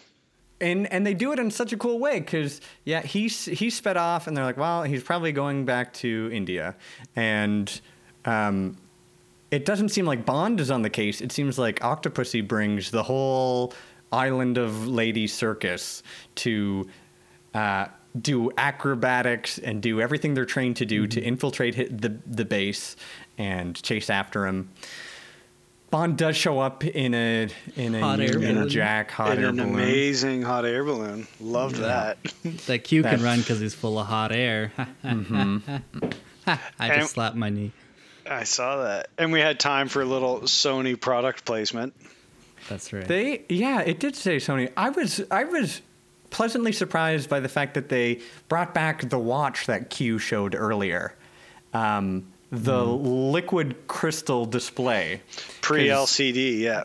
[0.59, 3.97] and and they do it in such a cool way because yeah he's he sped
[3.97, 6.75] off and they're like well he's probably going back to India.
[7.15, 7.81] And
[8.25, 8.77] um,
[9.49, 11.21] it doesn't seem like Bond is on the case.
[11.21, 13.73] It seems like Octopussy brings the whole
[14.11, 16.03] island of Lady Circus
[16.35, 16.88] to
[17.53, 17.88] uh,
[18.19, 21.27] do acrobatics and do everything they're trained to do to mm-hmm.
[21.27, 22.95] infiltrate hi- the the base
[23.38, 24.69] and chase after him.
[25.89, 28.69] Bond does show up in a in a Hot air Union balloon.
[28.69, 29.73] Jack hot in air an balloon.
[29.73, 31.27] amazing hot air balloon.
[31.41, 32.17] Loved that.
[32.67, 34.71] That Q can run because he's full of hot air.
[35.03, 35.75] Mm-hmm.
[36.47, 37.71] I And- just slapped my knee.
[38.29, 39.09] I saw that.
[39.17, 41.93] And we had time for a little Sony product placement.
[42.69, 43.05] That's right.
[43.07, 44.71] They yeah, it did say Sony.
[44.77, 45.81] I was I was
[46.32, 51.16] pleasantly surprised by the fact that they brought back the watch that Q showed earlier.
[51.74, 55.22] Um, the liquid crystal display.
[55.62, 56.84] Pre LCD, yeah.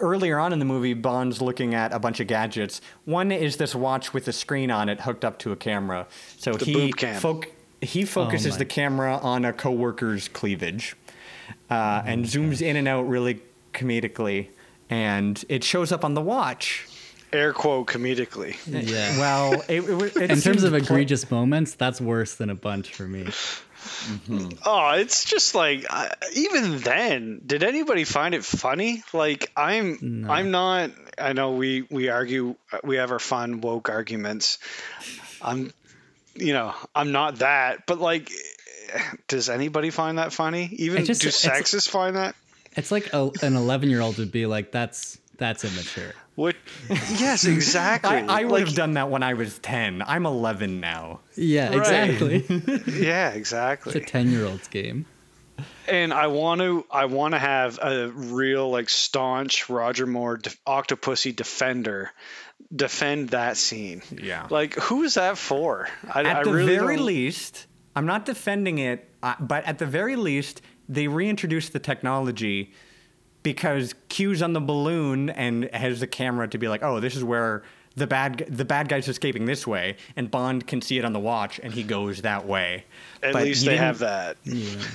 [0.00, 2.82] Earlier on in the movie, Bond's looking at a bunch of gadgets.
[3.06, 6.06] One is this watch with a screen on it hooked up to a camera.
[6.36, 7.46] So The he foc-
[7.80, 8.58] he focuses my.
[8.58, 10.94] the camera on a coworker's cleavage
[11.70, 13.40] uh, and zooms in and out really
[13.72, 14.48] comedically.
[14.90, 16.86] And it shows up on the watch.
[17.32, 18.56] Air quote comedically.
[18.66, 19.18] yeah.
[19.18, 22.54] Well, it, it, it in terms seemed of pl- egregious moments, that's worse than a
[22.54, 23.24] bunch for me.
[23.24, 24.48] Mm-hmm.
[24.66, 29.02] Oh, it's just like I, even then, did anybody find it funny?
[29.12, 30.30] Like I'm, No.
[30.30, 30.90] I'm not.
[31.16, 34.58] I know we we argue, we have our fun woke arguments.
[35.42, 35.72] I'm,
[36.34, 37.86] you know, I'm not that.
[37.86, 38.30] But like,
[39.28, 40.68] does anybody find that funny?
[40.72, 42.34] Even just- do it's- sexists find that?
[42.76, 46.54] It's like a, an 11 year old would be like, "That's that's immature." What?
[47.18, 48.10] Yes, exactly.
[48.10, 50.02] I, I would Like, have done that when I was 10.
[50.06, 51.18] I'm 11 now.
[51.34, 51.78] Yeah, Right.
[51.78, 52.92] exactly.
[53.04, 53.92] Yeah, exactly.
[53.94, 55.06] it's a 10 year old's game.
[55.88, 60.50] and I want to I want to have a real like staunch Roger Moore de-
[60.66, 62.12] Octopussy defender
[62.74, 64.02] defend that scene.
[64.12, 64.46] Yeah.
[64.50, 65.88] Like who is that for?
[66.12, 67.66] I, At I the really very don't- least,
[67.96, 72.72] I'm not defending it, uh, but at the very least, they reintroduced the technology
[73.42, 77.24] because Q's on the balloon and has the camera to be like, oh, this is
[77.24, 77.62] where
[77.96, 81.18] the bad the bad guy's escaping this way, and Bond can see it on the
[81.20, 82.84] watch, and he goes that way.
[83.22, 84.36] At But least they have that.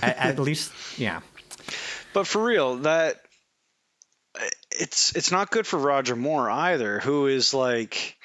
[0.02, 1.22] At, at least, yeah.
[2.14, 3.22] But for real, that
[4.72, 8.18] it's it's not good for Roger Moore either, who is like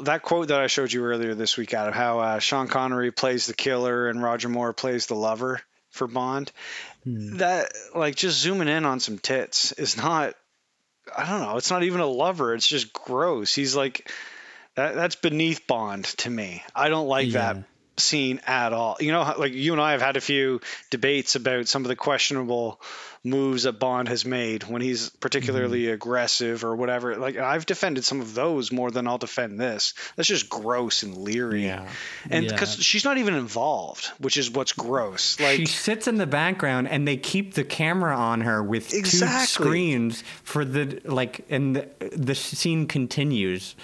[0.00, 3.12] that quote that I showed you earlier this week out of how uh, Sean Connery
[3.12, 5.60] plays the killer and Roger Moore plays the lover.
[5.90, 6.52] for Bond.
[7.06, 7.36] Hmm.
[7.36, 10.34] That like just zooming in on some tits is not.
[11.16, 11.56] I don't know.
[11.56, 12.52] It's not even a lover.
[12.52, 13.54] It's just gross.
[13.54, 14.10] He's like
[14.74, 14.96] that.
[14.96, 16.64] That's beneath Bond to me.
[16.74, 17.52] I don't like Yeah.
[17.52, 17.64] that
[17.98, 18.96] scene at all.
[19.00, 20.60] You know, like you and I have had a few
[20.90, 22.80] debates about some of the questionable
[23.24, 25.94] moves that Bond has made when he's particularly Mm-hmm.
[25.94, 27.16] aggressive or whatever.
[27.16, 29.94] Like I've defended some of those more than I'll defend this.
[30.14, 31.64] That's just gross and leery.
[31.64, 31.88] Yeah.
[32.30, 32.52] And Yeah.
[32.52, 35.40] because she's not even involved, which is what's gross.
[35.40, 39.40] Like she sits in the background and they keep the camera on her with Exactly.
[39.40, 43.74] two screens for the like and the, the scene continues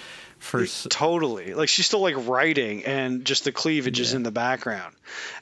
[0.43, 1.53] for Totally.
[1.53, 4.93] Like she's still like writing and just the cleavage is in the background.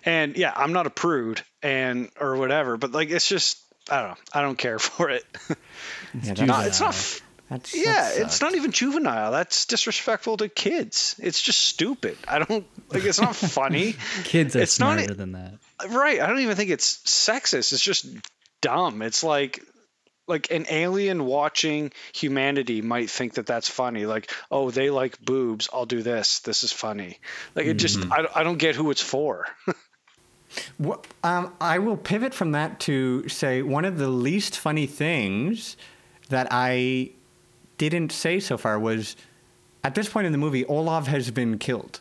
[0.05, 3.59] And yeah, I'm not a prude and or whatever, but like it's just
[3.89, 4.15] I don't know.
[4.33, 5.23] I don't care for it.
[6.23, 9.31] yeah, No, that's, it's not that's, yeah, that it's not even juvenile.
[9.31, 11.15] That's disrespectful to kids.
[11.19, 12.17] It's just stupid.
[12.27, 13.95] I don't like it's not funny.
[14.23, 15.53] Kids are It's not smarter e- than that.
[15.89, 16.21] right.
[16.21, 17.73] I don't even think it's sexist.
[17.73, 18.05] It's just
[18.61, 19.01] dumb.
[19.01, 19.61] It's like
[20.31, 24.05] like an alien watching humanity might think that that's funny.
[24.05, 25.69] Like, oh, they like boobs.
[25.71, 26.39] I'll do this.
[26.39, 27.19] This is funny.
[27.53, 28.11] Like it just hmm.
[28.11, 29.45] I, I don't get who it's for.
[30.79, 35.77] Wha- Um, I will pivot from that to say one of the least funny things
[36.29, 37.11] that I
[37.77, 39.15] didn't say so far was
[39.83, 41.99] at this point in the movie, Orlov has been killed.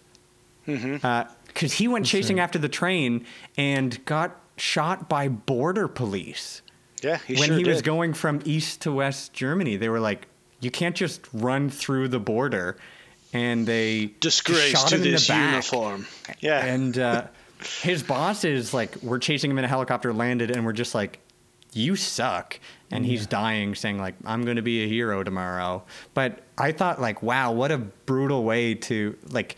[0.67, 1.05] Mm-hmm.
[1.05, 3.27] Uh, because he went chasing after the train
[3.57, 6.63] and got shot by border police
[7.03, 9.77] yeah, he when sure he was going from east to west Germany.
[9.77, 10.27] They were like,
[10.61, 12.77] you can't just run through the border.
[13.33, 15.51] And they disgrace shot to him in the this back.
[15.51, 16.07] uniform.
[16.41, 16.65] Yeah.
[16.65, 17.27] And uh,
[17.81, 21.21] his boss is like, we're chasing him in a helicopter, landed, and we're just like,
[21.73, 22.59] you suck.
[22.91, 25.85] And he's dying, saying like, I'm going to be a hero tomorrow.
[26.13, 29.55] But I thought like, wow, what a brutal way to like.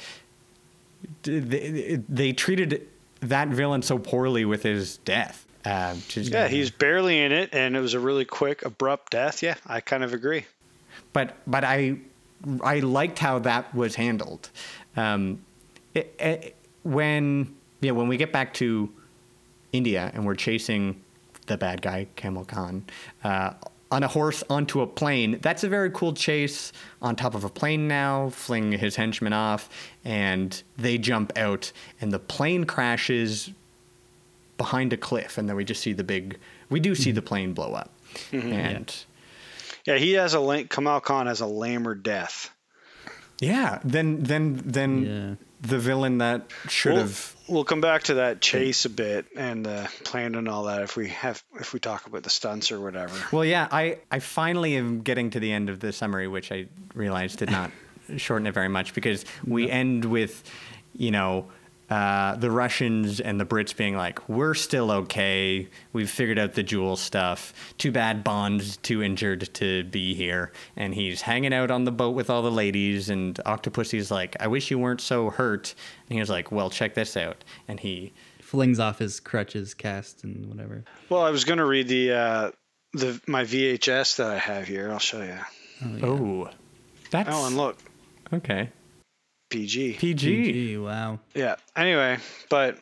[1.22, 2.86] They, they treated
[3.20, 5.46] that villain so poorly with his death.
[5.64, 9.42] Uh, just, yeah, he's barely in it and it was a really quick abrupt death.
[9.42, 10.44] Yeah, I kind of agree.
[11.12, 11.98] but but I
[12.62, 14.50] I liked how that was handled.
[14.96, 15.44] Um,
[15.94, 18.90] it, it, when yeah, when we get back to
[19.72, 21.02] India and we're chasing
[21.46, 22.84] the bad guy Camel Khan
[23.24, 23.52] uh,
[23.90, 27.48] on a horse onto a plane, that's a very cool chase on top of a
[27.48, 27.86] plane.
[27.88, 29.68] Now fling his henchmen off,
[30.04, 33.50] and they jump out, and the plane crashes
[34.56, 36.38] behind a cliff, and then we just see the big.
[36.70, 37.16] We do see mm-hmm.
[37.16, 37.90] the plane blow up,
[38.30, 38.52] mm-hmm.
[38.52, 39.04] and.
[39.84, 42.50] Yeah, he has a lame, Kamal Khan has a lamer death.
[43.40, 45.46] Yeah, then then then Yeah.
[45.68, 47.36] the villain that should We'll, have.
[47.48, 50.96] we'll come back to that chase a bit and the plan and all that if
[50.96, 53.12] we have if we talk about the stunts or whatever.
[53.32, 56.66] Well, yeah, I I finally am getting to the end of the summary, which I
[56.94, 57.72] realized did not
[58.16, 60.44] shorten it very much because we end with,
[60.96, 61.46] you know.
[61.92, 65.68] Uh, the Russians and the Brits being like, "We're still okay.
[65.92, 67.52] We've figured out the jewel stuff.
[67.76, 72.14] Too bad Bond's too injured to be here, and he's hanging out on the boat
[72.14, 75.74] with all the ladies." And Octopussy's like, "I wish you weren't so hurt."
[76.08, 78.12] And he was like, "Well, check this out." And he
[78.52, 80.84] Flings off his crutches, cast, and whatever.
[81.08, 82.50] Well, I was going to read the uh,
[82.92, 84.90] the my VHS that I have here.
[84.92, 85.38] I'll show you.
[86.02, 86.50] Oh,
[87.10, 87.78] that's Oh, and look,
[88.30, 88.68] okay.
[89.52, 89.92] PG.
[89.94, 90.52] PG.
[90.52, 91.20] Gee, wow.
[91.34, 91.56] Yeah.
[91.76, 92.18] Anyway,
[92.50, 92.78] but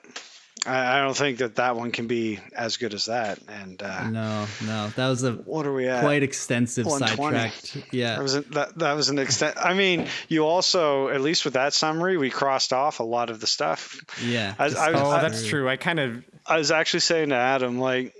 [0.66, 3.38] I, I don't think that that one can be as good as that.
[3.48, 6.00] And uh, No, no, that was a what are we at?
[6.02, 7.36] quite extensive 120.
[7.38, 7.92] sidetracked.
[7.92, 8.16] Yeah.
[8.16, 9.56] That was an, that, that was an extent.
[9.58, 13.40] I mean, you also at least with that summary, we crossed off a lot of
[13.40, 14.00] the stuff.
[14.24, 14.54] yeah.
[14.58, 15.60] I- I Oh, got that's through.
[15.60, 15.68] true.
[15.68, 18.14] I kind of I was actually saying to Adam, like,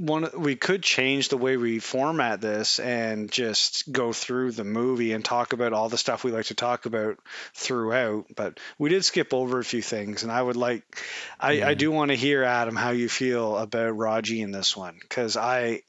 [0.00, 5.12] one we could change the way we format this and just go through the movie
[5.12, 7.18] and talk about all the stuff we like to talk about
[7.52, 8.24] throughout.
[8.34, 10.84] But we did skip over a few things, and I would like,
[11.38, 14.96] I, I do want to hear Adam how you feel about Raji in this one
[14.98, 15.82] because I,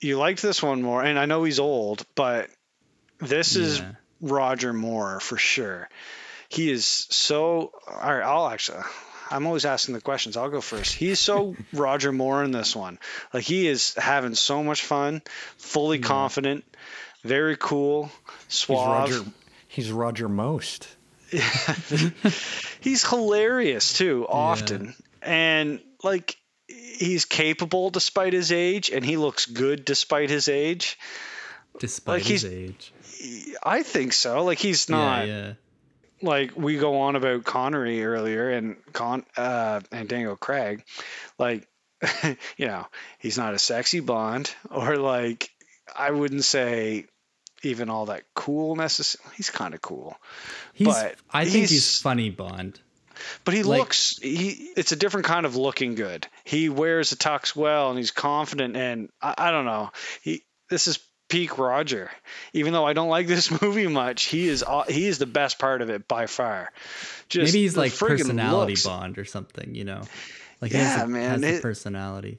[0.00, 2.48] you liked this one more, and I know he's old, but
[3.18, 3.82] this is
[4.22, 5.88] Roger Moore for sure.
[6.48, 7.72] He is so.
[7.88, 8.82] All right, I'll actually.
[9.30, 10.36] I'm always asking the questions.
[10.36, 10.94] I'll go first.
[10.94, 12.98] He's so Roger Moore in this one.
[13.32, 15.22] Like he is having so much fun,
[15.58, 16.64] fully confident,
[17.22, 18.10] very cool,
[18.46, 19.10] he's suave.
[19.10, 19.24] Roger.
[19.68, 20.88] He's Roger Most.
[22.80, 26.36] He's hilarious too, often, and like
[26.68, 30.98] he's capable despite his age, and he looks good despite his age.
[31.80, 32.92] Despite like his he's- age.
[33.62, 34.44] I think so.
[34.44, 35.26] Like he's not.
[35.26, 35.52] Yeah, yeah.
[36.26, 40.84] Like we go on about Connery earlier and Con uh, and Daniel Craig,
[41.38, 41.66] like
[42.56, 42.86] you know
[43.18, 45.48] he's not a sexy Bond or like
[45.96, 47.06] I wouldn't say
[47.62, 49.34] even all that cool necessarily.
[49.36, 50.16] He's kind of cool.
[50.74, 52.78] He's, But I think he's, he's- funny Bond.
[53.44, 56.26] But he Like- looks he it's a different kind of looking good.
[56.44, 59.90] He wears a tux well and he's confident and I, I don't know.
[60.22, 60.98] He this is
[61.28, 62.10] peak Roger.
[62.52, 65.82] Even though I don't like this movie much, he is he is the best part
[65.82, 66.72] of it by far.
[67.28, 68.84] Just Maybe he's like personality looks.
[68.86, 70.02] bond or something, you know.
[70.60, 72.38] Like he Yeah, has, the, man, has it- personality.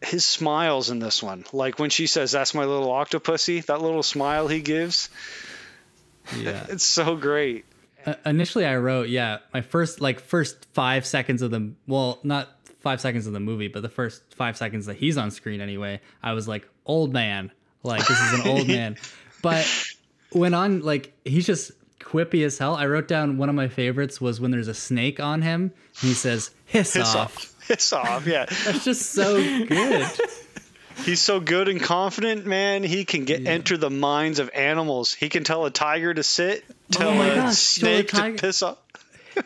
[0.00, 4.04] His smiles in this one, like when she says, "That's my little octopussy," that little
[4.04, 5.08] smile he gives,
[6.36, 6.66] Yeah.
[6.68, 7.64] it's so great.
[8.06, 12.48] Uh, initially I wrote, yeah, my first like first 5 seconds of the well, not
[12.80, 16.00] 5 seconds of the movie, but the first 5 seconds that he's on screen anyway,
[16.22, 17.50] I was like, "Old man."
[17.82, 18.96] Like this is an old man.
[19.42, 19.66] But
[20.32, 21.72] when on like he's just
[22.08, 22.74] quippy as hell.
[22.74, 25.72] I wrote down one of my favorites was when there's a snake on him.
[26.00, 27.70] And he says, "Hiss, It's off." off.
[27.70, 28.26] It's off.
[28.26, 30.06] Yeah, That's just so good.
[31.04, 32.82] he's so good and confident, man.
[32.82, 35.12] He can get enter the minds of animals.
[35.12, 38.32] He can tell a tiger to sit, tell Oh a gosh, tell a snake to
[38.32, 38.78] piss off.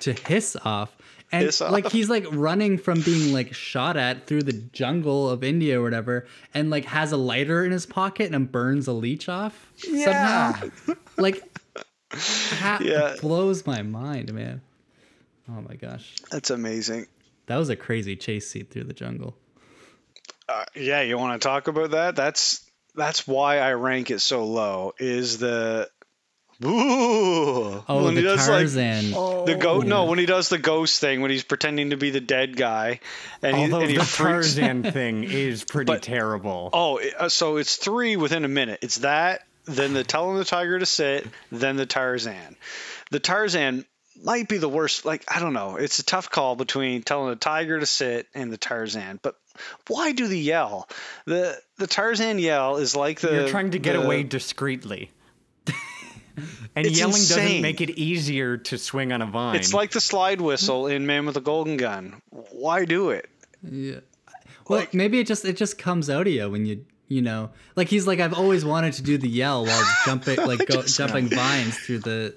[0.01, 0.91] to hiss off.
[1.33, 1.73] And Hiss off.
[1.73, 5.83] like he's like running from being like shot at through the jungle of India or
[5.83, 10.53] whatever, and like has a lighter in his pocket and burns a leech off somehow.
[11.17, 11.43] Like
[12.13, 13.17] ha- Yeah.
[13.21, 14.61] blows my mind, man.
[15.49, 16.15] Oh my gosh.
[16.31, 17.07] That's amazing.
[17.47, 19.35] That was a crazy chase scene through the jungle.
[20.49, 22.15] Uh, yeah, you want to talk about that?
[22.15, 22.63] That's
[22.95, 24.93] that's why I rank it so low.
[24.99, 25.89] Is the
[26.65, 29.13] ooh Oh, when the he does Tarzan.
[29.13, 29.87] like the ghost?
[29.87, 33.01] No, when he does the ghost thing when he's pretending to be the dead guy,
[33.43, 34.55] and he, Although and he the freaks.
[34.55, 36.71] Tarzan thing is pretty But- terrible.
[36.73, 38.81] Oh, uh, so it's three within a minute.
[38.83, 42.57] It's that, then the telling the tiger to sit, then the Tarzan.
[43.11, 43.85] The Tarzan
[44.23, 45.05] might be the worst.
[45.05, 45.77] Like I don't know.
[45.77, 49.19] It's a tough call between telling the tiger to sit and the Tarzan.
[49.23, 49.35] But
[49.89, 50.89] why do the yell?
[51.27, 55.11] the The Tarzan yell is like the You're trying to get the- away discreetly.
[56.77, 57.39] and It's yelling insane.
[57.47, 59.57] doesn't make it easier to swing on a vine.
[59.57, 62.21] It's like the slide whistle in Man with a Golden Gun.
[62.31, 63.29] Why do it?
[63.63, 64.01] Yeah.
[64.69, 67.51] Well, Like- maybe it just it just comes out of you when you you know
[67.77, 71.29] like he's like I've always wanted to do the yell while jumping like go, jumping
[71.29, 72.35] vines through the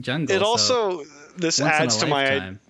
[0.00, 0.34] jungle.
[0.36, 1.04] It so also
[1.36, 2.60] this adds a to my lifetime.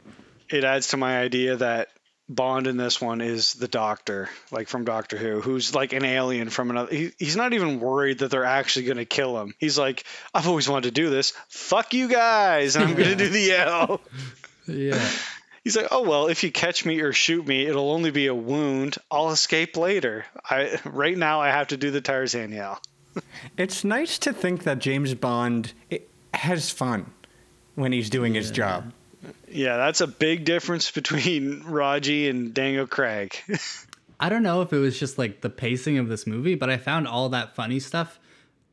[0.50, 1.88] it adds to my idea that
[2.28, 6.50] Bond in this one is the Doctor, like from Doctor Who, who's like an alien
[6.50, 6.94] from another.
[6.94, 9.54] He, he's not even worried that they're actually going to kill him.
[9.58, 11.32] He's like, I've always wanted to do this.
[11.48, 14.00] Fuck you guys, and I'm going to do the yell.
[14.66, 15.08] Yeah.
[15.64, 18.34] He's like, oh well, if you catch me or shoot me, it'll only be a
[18.34, 18.96] wound.
[19.10, 20.24] I'll escape later.
[20.48, 22.80] I right now I have to do the Tarzan yell.
[23.56, 25.72] It's nice to think that James Bond
[26.32, 27.12] has fun
[27.74, 28.92] when he's doing his job.
[29.50, 33.36] Yeah, that's a big difference between Raji and Dango Craig.
[34.20, 36.76] I don't know if it was just like the pacing of this movie, but I
[36.76, 38.18] found all that funny stuff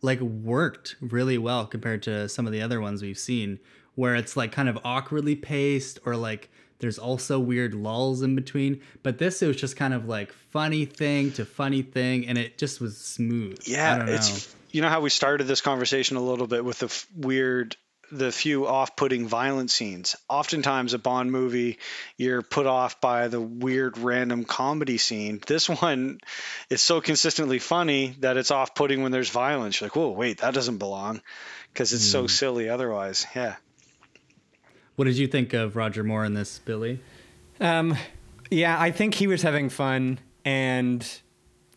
[0.02, 3.60] like worked really well compared to some of the other ones we've seen
[3.96, 6.50] where it's like kind of awkwardly paced or like
[6.80, 8.82] there's also weird lulls in between.
[9.04, 12.58] But this it was just kind of like funny thing to funny thing and it
[12.58, 13.60] just was smooth.
[13.68, 14.14] I Yeah, don't know.
[14.14, 17.78] it's you know how we started this conversation a little bit with the f- weird,
[18.18, 20.16] the few off-putting violent scenes.
[20.30, 21.80] Oftentimes, a Bond movie,
[22.18, 25.42] you're put off by the weird, random comedy scene.
[25.46, 26.20] This one
[26.70, 29.80] is so consistently funny that it's off-putting when there's violence.
[29.80, 31.22] You're like, whoa, wait, that doesn't belong,
[31.74, 33.26] because it's so silly otherwise.
[33.36, 33.56] Yeah.
[34.96, 37.02] What did you think of Roger Moore in this, Billy?
[37.60, 37.98] Um,
[38.50, 41.06] yeah, I think he was having fun, and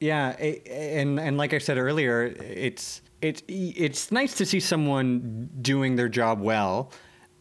[0.00, 5.50] yeah, i and and like I said earlier, it's it's it's nice to see someone
[5.60, 6.92] doing their job well,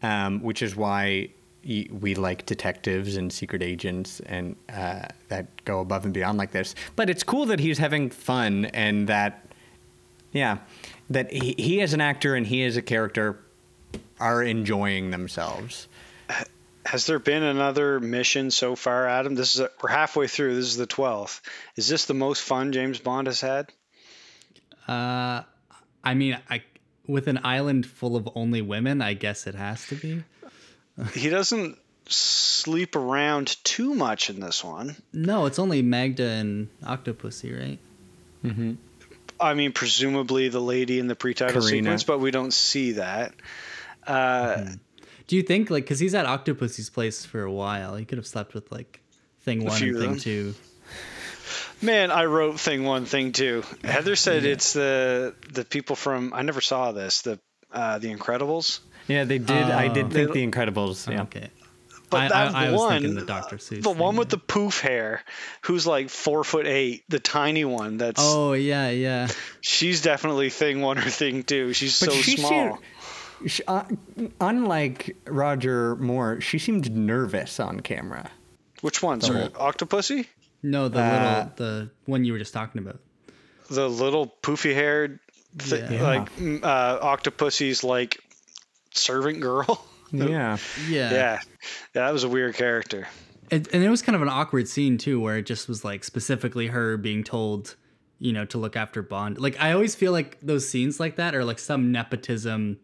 [0.02, 1.30] um, which is why
[1.64, 6.74] we like detectives and secret agents and uh, that go above and beyond like this.
[6.96, 9.52] But it's cool that he's having fun and that,
[10.32, 10.58] yeah,
[11.10, 13.44] that he, he as an actor and he as a character
[14.18, 15.88] are enjoying themselves.
[16.86, 19.34] Has there been another mission so far, Adam?
[19.34, 20.54] This is a, we're halfway through.
[20.54, 21.42] This is the twelfth.
[21.76, 23.70] Is this the most fun James Bond has had?
[24.86, 25.42] Uh
[26.04, 26.62] I mean, I
[27.06, 30.22] with an island full of only women, I guess it has to be.
[31.14, 34.96] he doesn't sleep around too much in this one.
[35.12, 37.78] No, it's only Magda and Octopussy, right?
[38.44, 38.74] Mm-hmm.
[39.40, 41.82] I mean, presumably the lady in the pre-title Karina.
[41.82, 43.34] sequence, but we don't see that.
[44.06, 44.64] Uh,
[45.26, 48.26] Do you think like because he's at Octopussy's place for a while, he could have
[48.26, 49.00] slept with like
[49.40, 50.18] thing one and thing them.
[50.18, 50.54] two?
[51.80, 53.62] Man, I wrote thing one, thing two.
[53.84, 57.38] Heather said it's the the people from I never saw this the
[57.72, 59.50] uh, the Incredibles, Yeah, they did.
[59.50, 60.08] I did Oh.
[60.10, 61.10] think The Incredibles.
[61.12, 61.22] Yeah.
[61.22, 61.50] Okay.
[62.10, 63.82] but I, that I, I was one, thinking the Doctor Seuss.
[63.82, 64.30] the thing, one with yeah.
[64.30, 65.22] the poof hair,
[65.62, 67.98] who's like four foot eight, the tiny one.
[67.98, 69.28] That's Oh yeah, yeah.
[69.60, 71.74] she's definitely thing one or thing two.
[71.74, 72.50] She's But so she small.
[72.50, 72.78] seemed-
[73.52, 73.84] She, uh,
[74.40, 78.30] unlike Roger Moore, she seemed nervous on camera.
[78.80, 79.20] Which one?
[79.20, 80.26] Sorry, Octopussy?
[80.62, 83.00] No, the Uh, little the one you were just talking about.
[83.70, 85.20] The little poofy haired,
[85.58, 86.02] th- Yeah.
[86.02, 86.28] like
[86.64, 88.18] uh, Octopussy's like
[88.92, 89.84] servant girl.
[90.10, 90.56] Yeah.
[90.88, 91.12] Yeah.
[91.12, 91.40] yeah,
[91.92, 93.06] that was a weird character.
[93.50, 96.02] It, and it was kind of an awkward scene too, where it just was like
[96.02, 97.76] specifically her being told,
[98.18, 99.38] you know, to look after Bond.
[99.38, 102.78] Like I always feel like those scenes like that are like some nepotism,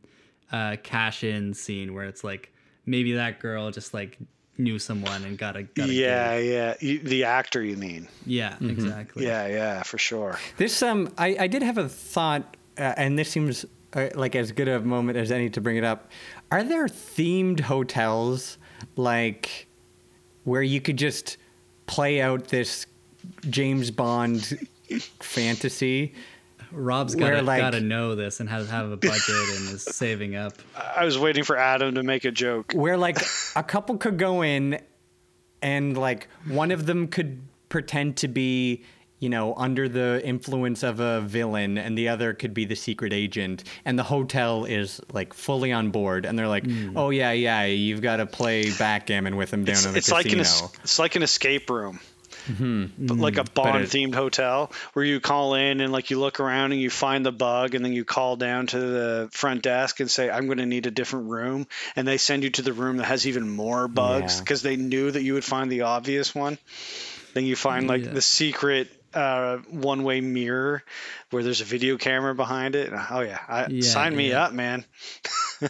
[0.52, 2.52] uh, cash in scene where it's like
[2.84, 4.18] maybe that girl just like
[4.59, 6.51] knew someone and got a got a Yeah, gig.
[6.52, 6.74] yeah.
[6.81, 8.09] You, the actor, you mean?
[8.26, 9.26] yeah, exactly.
[9.26, 10.39] Yeah, yeah, for sure.
[10.56, 13.64] This um, I, I did have a thought, uh, and this seems
[13.94, 16.10] uh, like as good a moment as any to bring it up.
[16.52, 18.59] Are there themed hotels
[18.97, 19.66] like
[20.44, 21.36] where you could just
[21.86, 22.86] play out this
[23.51, 24.68] James Bond
[25.20, 26.14] fantasy?
[26.74, 30.36] Rob's Where, gotta like- gotta know this and has have a budget and is saving
[30.36, 30.55] up.
[30.96, 32.72] I was waiting for Adam to make a joke.
[32.74, 33.18] where like
[33.56, 34.80] a couple could go in
[35.62, 38.84] and like one of them could pretend to be
[39.20, 43.12] you know under the influence of a villain and the other could be the secret
[43.12, 46.96] agent and the hotel is like fully on board and they're like hmm.
[46.96, 50.10] oh yeah yeah you've got to play backgammon with them down It's, in the it's
[50.10, 52.01] like an casino es- it's like an escape room.
[52.46, 56.72] But like a Bond themed hotel where you call in and like you look around
[56.72, 60.10] and you find the bug and then you call down to the front desk and
[60.10, 61.66] say I'm going to need a different room
[61.96, 64.40] and they send you to the room that has even more bugs Yeah.
[64.40, 66.58] because they knew that you would find the obvious one.
[67.34, 68.12] Then you find like Yeah.
[68.12, 70.82] the secret uh, one-way mirror
[71.30, 72.92] where there's a video camera behind it.
[73.10, 74.84] Oh yeah, I, Yeah, sign me up, man.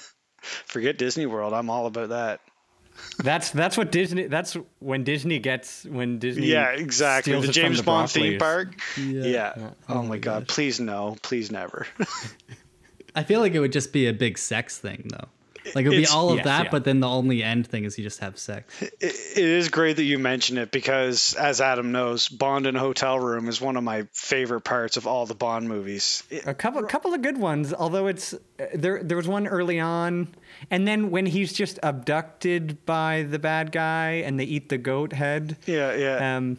[0.67, 1.53] Forget Disney World.
[1.55, 2.41] I'm all about that.
[3.19, 7.33] That's that's what disney that's when disney gets when disney Yeah, exactly.
[7.33, 8.81] steals The it from James the Bond theme park.
[8.97, 9.25] Yeah.
[9.25, 9.71] Yeah.
[9.89, 10.49] Oh, my oh god.
[10.49, 11.17] Please no.
[11.23, 11.87] Please never.
[13.15, 15.29] I feel like it would just be a big sex thing though.
[15.75, 16.71] Like it would be all of yes, that, yeah.
[16.71, 18.83] but then the only end thing is you just have sex.
[18.83, 22.79] it, it is great that you mention it because, as Adam knows, Bond in a
[22.81, 26.23] hotel room is one of my favorite parts of all the Bond movies.
[26.31, 27.73] It- A couple, a couple of good ones.
[27.73, 28.39] Although it's uh,
[28.75, 30.29] there, there was one early on,
[30.71, 35.13] and then when he's just abducted by the bad guy and they eat the goat
[35.13, 35.57] head.
[35.67, 36.37] yeah, yeah.
[36.37, 36.59] Um,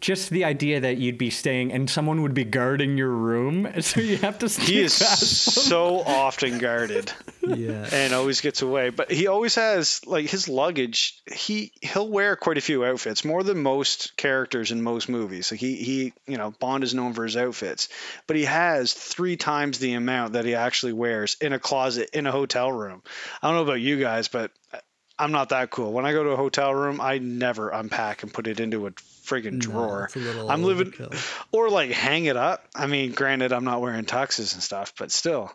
[0.00, 4.00] just the idea that you'd be staying and someone would be guarding your room, so
[4.00, 4.48] you have to.
[4.48, 5.64] he is sneak past them.
[5.64, 7.12] so often guarded
[7.46, 7.88] Yeah.
[7.92, 8.90] and always gets away.
[8.90, 11.20] But he always has like his luggage.
[11.32, 15.50] He he'll wear quite a few outfits, more than most characters in most movies.
[15.50, 17.88] Like he he you know Bond is known for his outfits,
[18.26, 22.26] but he has three times the amount that he actually wears in a closet in
[22.26, 23.02] a hotel room.
[23.42, 24.78] I don't know about you guys, but uh,
[25.18, 25.92] I'm not that cool.
[25.92, 28.92] When I go to a hotel room, I never unpack and put it into a
[29.28, 30.10] friggin' No, drawer.
[30.48, 31.44] I'm living overkill.
[31.52, 32.64] or like hang it up.
[32.74, 35.52] I mean, granted, I'm not wearing tuxes and stuff, but still.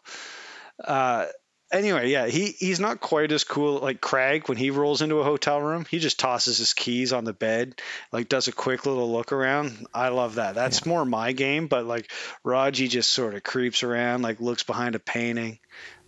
[0.84, 1.26] Uh,
[1.72, 5.24] anyway, yeah, he he's not quite as cool like Craig when he rolls into a
[5.24, 5.86] hotel room.
[5.90, 7.82] He just tosses his keys on the bed,
[8.12, 9.88] like does a quick little look around.
[9.94, 10.56] I love that.
[10.56, 12.12] That's more my game, but like
[12.44, 15.60] Raji just sort of creeps around, like looks behind a painting.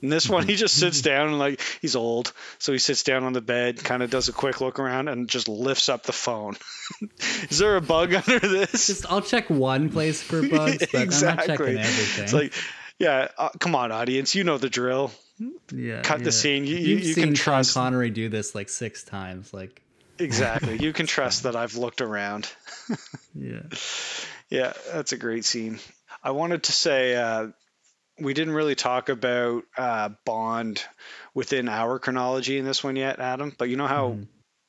[0.01, 3.23] And this one, he just sits down and like he's old, so he sits down
[3.23, 6.11] on the bed, kind of does a quick look around, and just lifts up the
[6.13, 6.55] phone.
[7.49, 8.88] Is there a bug under this?
[8.88, 12.23] Just I'll check one place for bugs, but I'm not checking everything.
[12.23, 12.53] It's like,
[12.99, 15.11] yeah, uh, come on, audience, you know the drill.
[15.73, 16.65] yeah, cut the scene.
[16.65, 19.53] You- you- you can Sean trust- Connery do this like six times.
[19.53, 19.81] Like,
[20.19, 20.77] Exactly.
[20.77, 22.49] You can trust that I've looked around.
[23.34, 23.63] yeah,
[24.49, 25.80] Yeah, that's a great scene.
[26.23, 27.47] I wanted to say uh,
[28.19, 30.83] we didn't really talk about uh, Bond
[31.33, 33.53] within our chronology in this one yet, Adam.
[33.57, 34.17] But you know how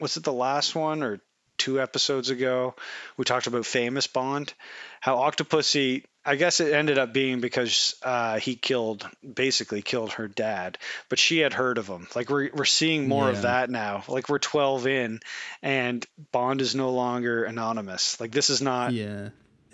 [0.01, 1.20] was it the last one or
[1.59, 2.74] two episodes ago
[3.16, 4.52] we talked about famous Bond?
[5.01, 6.05] How Octopussy.
[6.28, 10.77] I guess it ended up being because uh, he killed, basically killed her dad,
[11.09, 12.09] but she had heard of him.
[12.16, 13.36] Like we're we're seeing more Yeah.
[13.36, 14.02] of that now.
[14.09, 15.20] Like we're 12 in,
[15.62, 18.18] and Bond is no longer anonymous.
[18.20, 18.93] Like this is not.
[18.93, 19.28] yeah.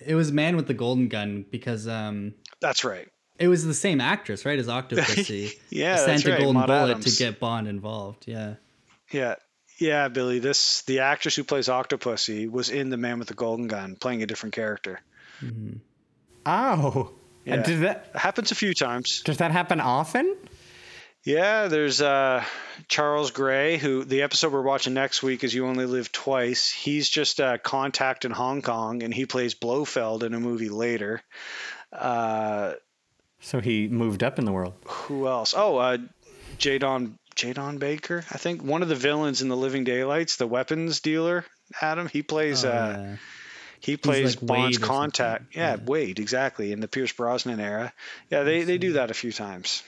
[0.05, 3.09] It was Man with the Golden Gun because um, That's right.
[3.39, 5.53] It was the same actress, right, as Octopussy.
[5.71, 7.17] Yeah, sent that's a right, golden Maud bullet Adams.
[7.17, 8.25] to get Bond involved.
[8.27, 8.55] Yeah,
[9.11, 9.37] Yeah.
[9.79, 10.39] Yeah, Billy.
[10.39, 14.23] This the actress who plays Octopussy was in The Man with the Golden Gun, playing
[14.23, 15.01] a different character.
[16.47, 17.11] Oh,
[17.45, 17.55] Yeah.
[17.55, 19.23] And did that It happens a few times.
[19.25, 20.37] does that happen often?
[21.25, 22.45] Yeah, there's uh,
[22.89, 27.09] Charles Gray, who the episode we're watching next week is "You Only Live Twice." He's
[27.09, 31.23] just a contact in Hong Kong, and he plays Blofeld in a movie later.
[31.93, 32.73] Uh,
[33.43, 34.75] So he moved up in the world.
[34.87, 35.53] who else?
[35.57, 35.99] Oh, uh,
[36.59, 40.47] Joe Don Jadon Baker, I think one of the villains in The Living Daylights, the
[40.47, 41.45] weapons dealer.
[41.81, 42.65] Adam, he plays.
[42.65, 43.17] Oh, uh, yeah.
[43.81, 45.57] He plays like Bond's Wade contact.
[45.57, 45.85] Yeah, Yeah.
[45.85, 47.93] Wade, exactly, in the Pierce Brosnan era.
[48.31, 49.83] Yeah, they, they do that a few times.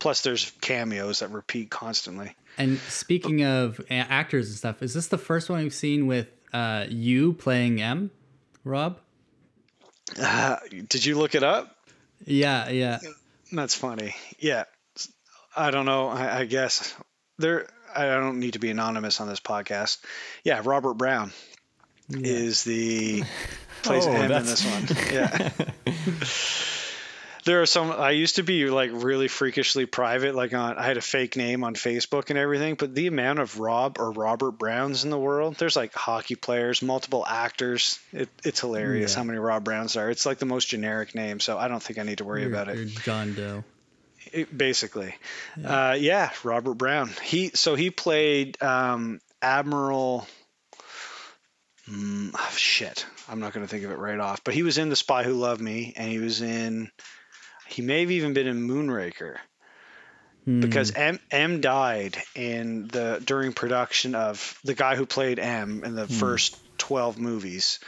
[0.00, 2.34] Plus, there's cameos that repeat constantly.
[2.58, 6.86] And speaking of actors and stuff, is this the first one we've seen with uh,
[6.88, 8.10] you playing M,
[8.64, 8.98] Rob?
[10.20, 10.56] Uh,
[10.88, 11.73] did you look it up?
[12.24, 12.98] Yeah, yeah.
[13.52, 14.14] That's funny.
[14.38, 14.64] Yeah,
[15.56, 16.08] I don't know.
[16.08, 16.94] I, I guess
[17.38, 17.68] there.
[17.94, 19.98] I don't need to be anonymous on this podcast.
[20.42, 21.32] Yeah, Robert Brown
[22.10, 23.22] is the
[23.82, 24.88] plays Oh, M in this one.
[25.12, 25.50] Yeah.
[27.44, 27.90] there are some.
[27.92, 30.34] I used to be like really freakishly private.
[30.34, 32.74] Like on, I had a fake name on Facebook and everything.
[32.74, 36.82] But the amount of Rob or Robert Browns in the world, there's like hockey players,
[36.82, 37.98] multiple actors.
[38.12, 39.18] It, it's hilarious Yeah.
[39.18, 40.10] how many Rob Browns are.
[40.10, 42.52] It's like the most generic name, so I don't think I need to worry You're-
[42.52, 43.64] about it you're John Doe.
[44.32, 45.14] it- basically.
[45.56, 45.88] Yeah.
[45.90, 47.10] Uh, yeah, Robert Brown.
[47.22, 50.26] He so he played um, Admiral.
[51.90, 54.42] Mm, ah, shit, I'm not going to think of it right off.
[54.42, 56.90] But he was in The Spy Who Loved Me, and he was in.
[57.68, 59.38] He may have even been in Moonraker.
[60.44, 60.60] Hmm.
[60.60, 65.94] because M M died in the during production of the guy who played M in
[65.94, 67.80] the first 12 movies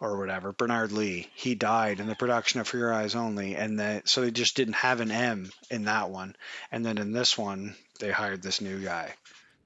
[0.00, 1.28] or whatever Bernard Lee.
[1.34, 4.56] He died in the production of For Your Eyes Only and that so they just
[4.56, 6.34] didn't have an M in that one.
[6.72, 9.14] And then in this one they hired this new guy.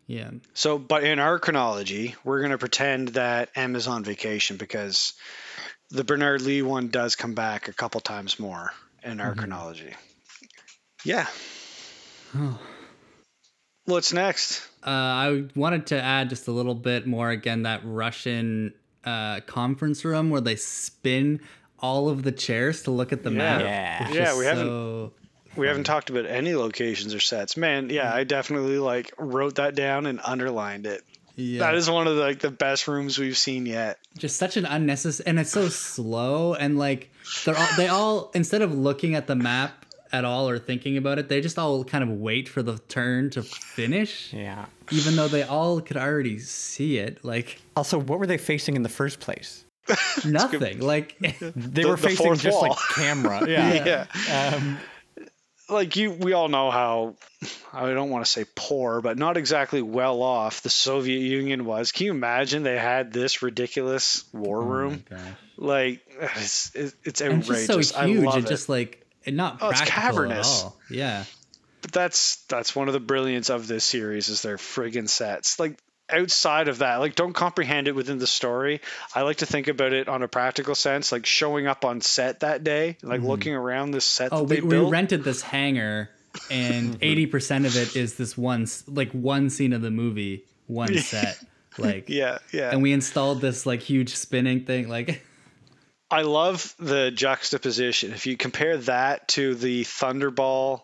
[0.07, 0.33] Yeah.
[0.53, 5.15] so but in our chronology we're going to pretend that M is on vacation because
[5.91, 8.71] the Bernard Lee one does come back a couple times more
[9.05, 9.93] in our chronology
[11.05, 11.27] yeah
[13.87, 14.67] What's next?
[14.85, 18.73] Uh, I wanted to add just a little bit more again that Russian
[19.05, 21.41] uh, conference room where they spin
[21.79, 23.61] all of the chairs to look at the map.
[23.61, 24.09] Yeah.
[24.11, 25.13] Yeah, just we haven't- so-
[25.57, 27.57] We haven't talked about any locations or sets.
[27.59, 31.03] Man, yeah, I definitely like wrote that down and underlined it.
[31.37, 31.61] Yeah.
[31.61, 33.99] That is one of the, like the best rooms we've seen yet.
[34.19, 37.11] just such an unnecessary and it's so slow and like
[37.45, 41.19] they're all they all instead of looking at the map at all or thinking about
[41.19, 44.67] it they just all kind of wait for the turn to finish Yeah.
[44.93, 48.83] even though they all could already see it like Also, what were they facing in
[48.85, 49.65] the first place?
[50.25, 52.69] nothing like They The- were the facing fourth just wall.
[52.71, 53.45] like camera.
[53.49, 54.07] Yeah.
[54.29, 54.55] Yeah.
[54.57, 54.79] Um,
[55.69, 57.15] Like you we all know how
[57.73, 61.91] I don't want to say poor, but not exactly well off the Soviet Union was.
[61.93, 65.05] Can you imagine they had this ridiculous war oh room?
[65.09, 65.21] gosh.
[65.57, 68.49] Like it's it's, it's and it's just so huge I love and it.
[68.49, 70.61] just like and not Oh, it's practical cavernous.
[70.61, 71.25] at all yeah
[71.81, 75.59] But that's that's one of the brilliance of this series is their friggin' sets.
[75.59, 75.79] Like
[76.11, 78.81] outside of that, like don't comprehend it within the story.
[79.15, 82.41] I like to think about it on a practical sense, like showing up on set
[82.41, 83.29] that day, like mm-hmm.
[83.29, 86.11] looking around this set oh we, we rented this hangar
[86.51, 91.39] and 80% of it is this one like one scene of the movie one set
[91.79, 92.71] like yeah, yeah.
[92.71, 95.23] and we installed this like huge spinning thing like
[96.11, 98.13] I love the juxtaposition.
[98.13, 100.83] If you compare that to the Thunderball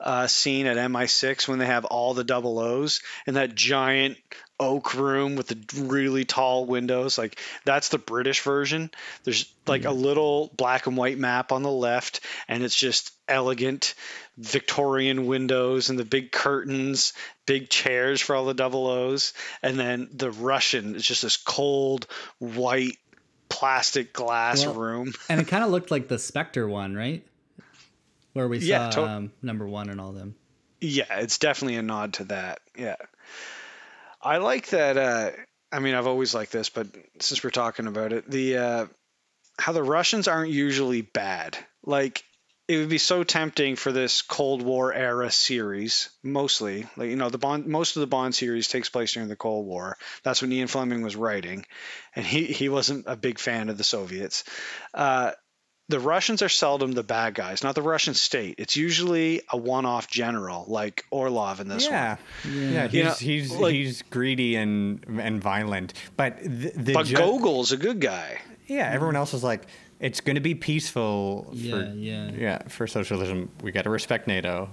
[0.00, 4.16] uh, scene at MI6 when they have all the double O's and that giant
[4.60, 8.90] oak room with the really tall windows, like that's the British version.
[9.24, 13.94] There's like a little black and white map on the left, and it's just elegant
[14.36, 17.12] Victorian windows and the big curtains,
[17.46, 22.06] big chairs for all the double O's, and then the Russian is just this cold
[22.38, 22.98] white
[23.48, 25.12] plastic glass Well, room.
[25.28, 27.24] and it kind of looked like the Spectre one, right?
[28.32, 30.34] Where we Yeah, saw to- um, number one and all them.
[30.80, 32.60] Yeah, it's definitely a nod to that.
[32.76, 32.96] Yeah.
[34.22, 35.30] I like that uh
[35.70, 36.86] I mean I've always liked this, but
[37.20, 38.86] since we're talking about it, the uh
[39.58, 41.58] how the Russians aren't usually bad.
[41.84, 42.22] Like
[42.68, 46.86] it would be so tempting for this Cold War era series, mostly.
[46.96, 49.66] Like you know, the Bond most of the Bond series takes place during the Cold
[49.66, 49.96] War.
[50.22, 51.64] That's when Ian Fleming was writing,
[52.14, 54.44] and he he wasn't a big fan of the Soviets.
[54.94, 55.32] Uh
[55.88, 58.56] the Russians are seldom the bad guys, not the Russian state.
[58.58, 62.16] It's usually a one-off general like Orlov in this yeah.
[62.44, 62.54] one.
[62.72, 62.88] Yeah.
[62.88, 67.16] He's You know, he's like- he's greedy and and violent, but the, the But ju-
[67.16, 68.38] Gogol's a good guy.
[68.66, 69.62] yeah, everyone else is like
[70.00, 71.48] it's going to be peaceful.
[71.52, 72.30] Yeah, for, yeah.
[72.36, 72.68] yeah.
[72.68, 74.70] For socialism, we got to respect NATO.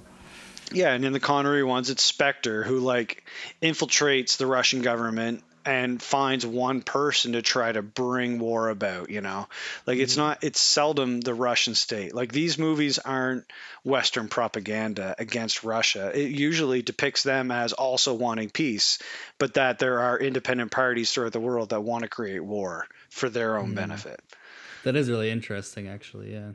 [0.71, 3.23] Yeah, and in the Connery ones, it's Spectre who like
[3.61, 9.09] infiltrates the Russian government and finds one person to try to bring war about.
[9.09, 9.47] You know,
[9.85, 10.21] like it's mm-hmm.
[10.21, 10.43] not.
[10.43, 12.13] It's seldom the Russian state.
[12.13, 13.45] Like these movies aren't
[13.83, 16.11] Western propaganda against Russia.
[16.13, 18.99] It usually depicts them as also wanting peace,
[19.37, 23.29] but that there are independent parties throughout the world that want to create war for
[23.29, 23.75] their own mm-hmm.
[23.75, 24.21] benefit.
[24.83, 26.33] That is really interesting, actually.
[26.33, 26.51] Yeah.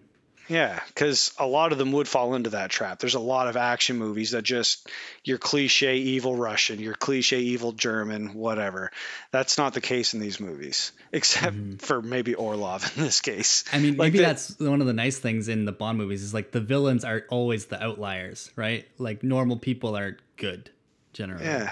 [0.50, 2.98] Yeah, because a lot of them would fall into that trap.
[2.98, 4.88] There's a lot of action movies that just
[5.22, 8.90] your cliche evil Russian, your cliche evil German, whatever.
[9.30, 11.76] That's not the case in these movies, except Mm-hmm.
[11.76, 13.64] for maybe Orlov in this case.
[13.72, 16.22] I mean, Like maybe the- that's one of the nice things in the Bond movies
[16.24, 18.88] is like the villains are always the outliers, right?
[18.98, 20.68] Like normal people are good
[21.12, 21.44] generally.
[21.44, 21.70] Yeah.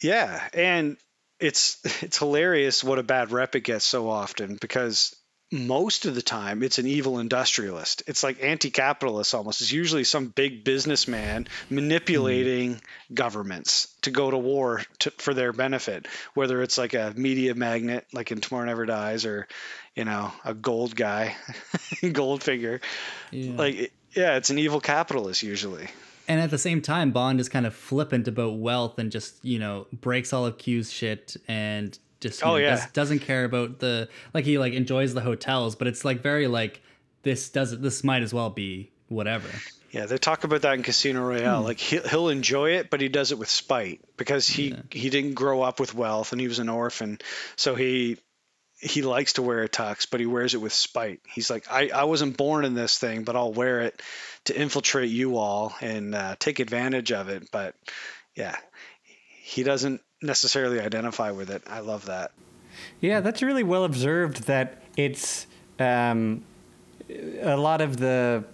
[0.00, 0.96] Yeah, and
[1.40, 5.16] it's it's hilarious what a bad rep it gets so often because
[5.52, 8.02] most of the time it's an evil industrialist.
[8.06, 9.60] It's like anti-capitalist almost.
[9.60, 13.14] It's usually some big businessman manipulating hmm.
[13.14, 18.06] governments to go to war to, for their benefit, whether it's like a media magnet
[18.12, 19.46] like in Tomorrow Never Dies or
[19.94, 21.36] you know, a gold guy,
[22.12, 22.80] gold figure.
[23.30, 23.56] Yeah.
[23.56, 25.88] Like yeah, it's an evil capitalist usually.
[26.28, 29.58] And at the same time, Bond is kind of flippant about wealth and just, you
[29.58, 32.70] know, breaks all of Q's shit and just Oh, know, yeah.
[32.70, 36.46] does, doesn't care about the like he like enjoys the hotels, but it's like very
[36.46, 36.80] like
[37.22, 39.48] this doesn't this might as well be whatever.
[39.90, 41.60] Yeah, they talk about that in Casino Royale.
[41.60, 45.34] Like he'll, he'll enjoy it, but he does it with spite because he he didn't
[45.34, 47.18] grow up with wealth and he was an orphan,
[47.56, 48.16] so he
[48.80, 51.20] he likes to wear a tux, but he wears it with spite.
[51.32, 54.02] He's like, I, I wasn't born in this thing, but I'll wear it
[54.46, 57.48] to infiltrate you all and uh, take advantage of it.
[57.52, 57.76] But
[58.34, 58.56] yeah,
[59.42, 61.62] he doesn't necessarily identify with it.
[61.66, 62.32] I love that.
[63.00, 64.44] Yeah, that's really well observed.
[64.44, 65.46] That it's
[65.78, 66.44] um,
[67.40, 68.44] a lot of the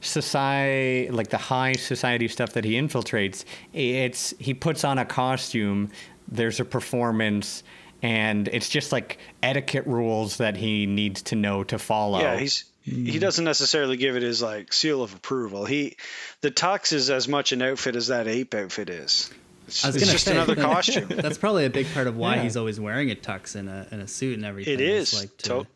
[0.00, 3.44] society, like the high society stuff that he infiltrates.
[3.72, 5.90] It's he puts on a costume.
[6.28, 7.62] There's a performance,
[8.02, 12.20] and it's just like etiquette rules that he needs to know to follow.
[12.20, 15.64] Yeah, he's he doesn't necessarily give it his like seal of approval.
[15.64, 15.96] He
[16.40, 19.30] the tux is as much an outfit as that ape outfit is.
[19.72, 21.08] It's, I was it's just say, another costume.
[21.08, 22.42] That's probably a big part of why Yeah.
[22.42, 24.74] he's always wearing a tux and a, and a suit and everything.
[24.74, 25.66] It It's like to To-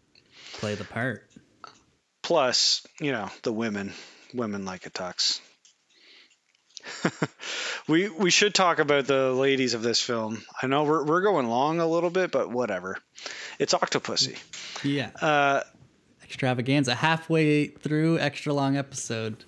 [0.54, 1.26] play the part.
[2.22, 3.92] Plus, you know, the women
[4.34, 5.40] women like a tux.
[7.88, 10.42] we we should talk about the ladies of this film.
[10.62, 12.98] I know we're we're going long a little bit, but whatever.
[13.58, 14.36] It's Octopussy.
[14.84, 15.10] Yeah.
[15.20, 15.62] Uh,
[16.22, 19.44] Extravaganza halfway through extra long episode.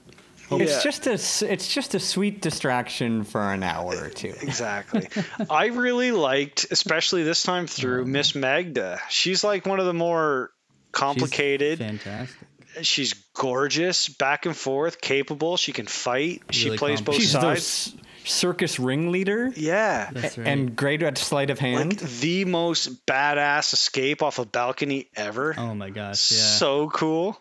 [0.50, 0.80] It's yeah.
[0.82, 4.34] just a s- it's just a sweet distraction for an hour or two.
[4.40, 5.08] Exactly.
[5.50, 9.00] I really liked, especially this time through, oh, Miss Magda.
[9.10, 11.78] She's like one of the more She's complicated.
[11.80, 12.36] fantastic.
[12.82, 15.56] She's gorgeous, back and forth, capable.
[15.56, 16.42] She can fight.
[16.50, 17.94] she plays both She's the sides.
[17.94, 20.10] s- circus ringleader Yeah.
[20.12, 20.46] That's right.
[20.46, 22.00] and great at sleight of hand.
[22.00, 25.54] Like the most badass escape off a balcony ever.
[25.58, 26.38] oh my gosh, yeah.
[26.38, 27.40] So cool.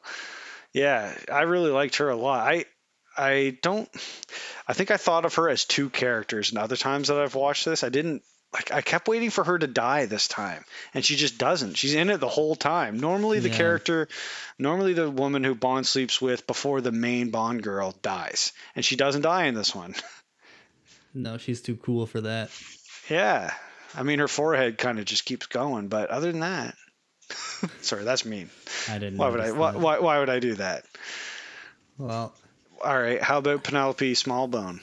[0.74, 2.48] Yeah, I really liked her a lot.
[2.48, 2.66] I
[3.18, 3.90] I don't
[4.68, 7.66] I think I thought of her as two characters and other times that I've watched
[7.66, 8.24] this I didn't
[8.54, 10.64] like I kept waiting for her to die this time
[10.94, 11.76] and she just doesn't.
[11.76, 13.00] She's in it the whole time.
[13.00, 13.58] Normally the Yeah.
[13.58, 14.08] character
[14.58, 18.96] normally the woman who Bond sleeps with before the main Bond girl dies and she
[18.96, 19.96] doesn't die in this one.
[21.14, 22.52] no, she's too cool for that.
[23.10, 23.54] Yeah.
[23.96, 26.76] I mean her forehead kind of just keeps going, but other than that
[27.82, 28.50] Sorry, that's mean.
[28.88, 29.18] I didn't.
[29.18, 30.86] Why would I why, why why would I do that?
[31.98, 32.34] Well,
[32.84, 34.82] All right, how about Penelope Smallbone?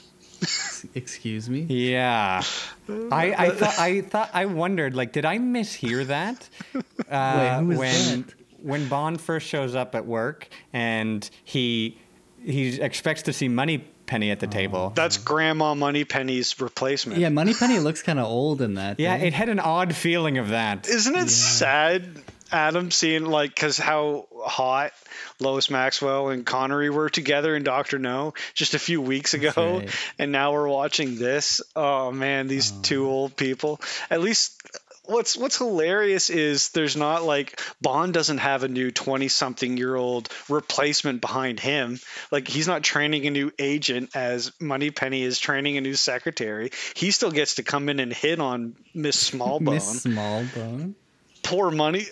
[0.95, 1.63] excuse me.
[1.63, 2.43] Yeah,
[2.89, 6.49] I, I thought I thought I wondered like, did I mishear that?
[7.11, 8.35] Uh, who when that?
[8.63, 11.99] when Bond first shows up at work and he
[12.43, 14.91] he expects to see Money Penny at the table.
[14.95, 17.21] That's Grandma Moneypenny's replacement.
[17.21, 18.99] Yeah, Moneypenny looks kind of old in that.
[18.99, 20.89] Yeah, doesn't it had an odd feeling of that.
[20.89, 24.93] Isn't it sad, Adam, seeing like because how hot
[25.41, 29.91] Lois Maxwell and Connery were together in Doctor No just a few weeks ago, right.
[30.19, 31.61] and now we're watching this.
[31.75, 32.83] Oh man, these oh.
[32.83, 33.81] two old people.
[34.11, 34.61] At least.
[35.07, 39.95] What's what's hilarious is there's not like Bond doesn't have a new 20 something year
[39.95, 42.01] old replacement behind him.
[42.33, 46.71] Like he's not training a new agent as Moneypenny is training a new secretary.
[46.95, 49.75] He still gets to come in and hit on Miss Smallbone.
[49.75, 50.95] Miss Smallbone.
[51.43, 52.07] Poor money.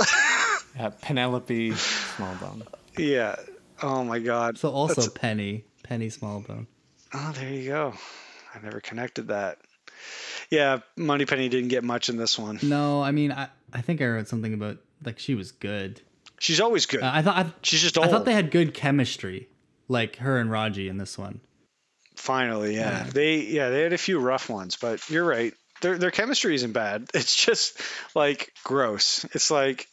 [0.78, 2.62] Uh, Penelope Smallbone.
[2.96, 3.36] Yeah.
[3.82, 4.58] Oh my God.
[4.58, 6.66] So also That's- Penny, Penny Smallbone.
[7.14, 7.94] oh, there you go.
[8.54, 9.58] I never connected that.
[10.50, 12.58] Yeah, Moneypenny didn't get much in this one.
[12.62, 16.00] No, I mean, I, I think I read something about like she was good.
[16.38, 17.02] She's always good.
[17.02, 19.48] Uh, I thought I, She's just I thought they had good chemistry,
[19.88, 21.40] like her and Raji in this one.
[22.14, 23.04] Finally, yeah.
[23.12, 25.52] They yeah they had a few rough ones, but you're right.
[25.82, 27.08] Their their chemistry isn't bad.
[27.14, 27.80] It's just
[28.14, 29.24] like gross.
[29.32, 29.86] It's like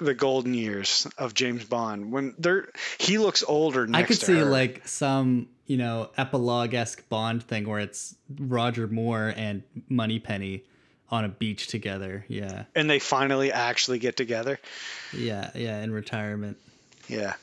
[0.00, 2.68] the golden years of James Bond when they're
[2.98, 3.86] he looks older.
[3.86, 4.44] Next I could see her.
[4.44, 10.64] like some you know epilogue esque Bond thing where it's Roger Moore and Moneypenny
[11.10, 12.24] on a beach together.
[12.28, 14.58] Yeah, and they finally actually get together.
[15.12, 15.80] yeah, yeah.
[15.82, 16.56] In retirement.
[17.08, 17.34] Yeah.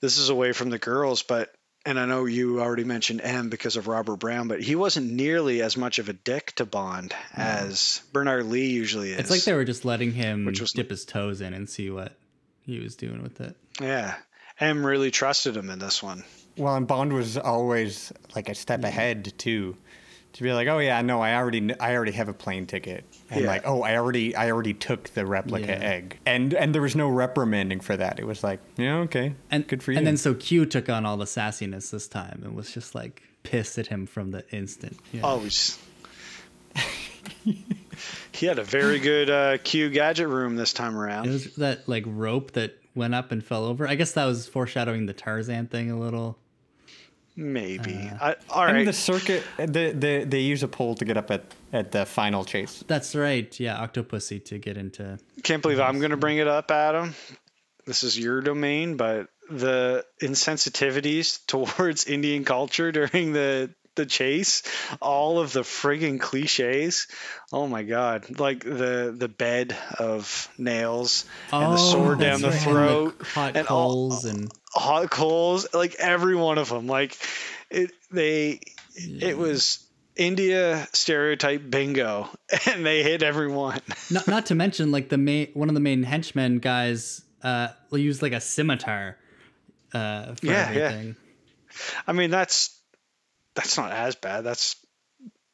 [0.00, 1.54] this is away from the girls, but
[1.86, 5.62] and I know you already mentioned M because of Robert Brown, but he wasn't nearly
[5.62, 9.18] as much of a dick to Bond as Bernard Lee usually is.
[9.20, 11.90] It's like they were just letting him Which was- dip his toes in and see
[11.90, 12.16] what
[12.66, 13.56] he was doing with it.
[13.80, 14.14] yeah,
[14.60, 16.24] M really trusted him in this one.
[16.56, 19.76] Well, and Bond was always like a step ahead too,
[20.34, 23.40] to be like, oh yeah, no, I already, I already have a plane ticket, and
[23.42, 23.46] Yeah.
[23.46, 25.88] like, oh, I already, I already took the replica Yeah.
[25.88, 28.18] egg, and and there was no reprimanding for that.
[28.20, 29.98] It was like, yeah, okay, And good for you.
[29.98, 33.22] And then so Q took on all the sassiness this time and was just like
[33.42, 34.98] pissed at him from the instant.
[35.12, 35.22] Yeah.
[35.22, 35.78] Always.
[38.32, 41.26] he had a very good uh, Q gadget room this time It around.
[41.28, 43.86] was that like rope that went up and fell over.
[43.88, 46.38] I guess that was foreshadowing the Tarzan thing a little.
[47.36, 48.10] Maybe.
[48.20, 51.30] Uh, I, all and the circuit, the, the they use a pole to get up
[51.30, 51.42] at
[51.72, 52.84] at the final chase.
[52.86, 53.58] That's right.
[53.58, 55.18] Yeah, Octopussy to get into.
[55.42, 57.14] Can't believe I'm going to bring it up, Adam.
[57.86, 64.64] This is your domain, but the insensitivities towards Indian culture during the the chase,
[65.00, 67.06] all of the friggin' cliches.
[67.52, 68.40] Oh my god!
[68.40, 72.74] Like the the bed of nails and the sword down the Oh, that's right.
[72.74, 76.86] And throat, the hot and all- and hot coals, like every one of them.
[76.86, 77.16] Like
[77.70, 78.60] it, they,
[78.96, 79.84] it was
[80.16, 82.28] India stereotype bingo,
[82.70, 83.80] and they hit everyone.
[84.10, 88.22] not not to mention like the main one of the main henchmen guys uh used
[88.22, 89.16] like a scimitar
[89.92, 90.78] uh for Yeah, yeah.
[90.86, 91.16] everything.
[92.06, 92.78] I mean, that's
[93.54, 94.42] that's not as bad.
[94.42, 94.76] That's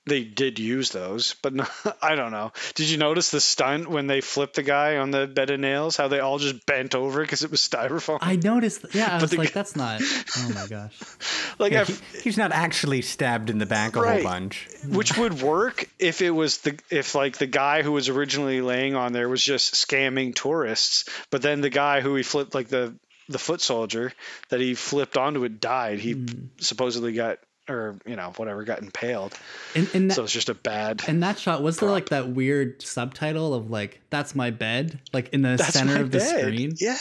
[0.06, 1.66] they did use those, but no,
[2.02, 2.52] I don't know.
[2.74, 5.97] Did you notice the stunt when they flipped the guy on the bed of nails?
[5.97, 8.18] How they all just bent over because it was styrofoam.
[8.22, 8.86] I noticed.
[8.94, 10.01] Yeah, I But was like, g- that's not.
[10.39, 10.98] Oh my gosh.
[11.59, 14.22] like, Yeah, he- he's not actually stabbed in the back a Right.
[14.22, 14.66] whole bunch.
[14.89, 18.94] which would work if it was the if like the guy who was originally laying
[18.94, 22.94] on there was just scamming tourists, but then the guy who he flipped like the
[23.28, 24.12] the foot soldier
[24.48, 26.01] that he flipped onto it died.
[26.01, 26.27] He Hmm.
[26.59, 27.39] supposedly got
[27.71, 29.39] or you know whatever got impaled.
[29.75, 31.03] In, in that, So it's just a bad.
[31.09, 35.31] in that shot, was there like that weird subtitle of like "That's my bed" like
[35.31, 36.41] in the That's center of the bed.
[36.41, 36.75] screen?
[36.79, 36.97] Yeah.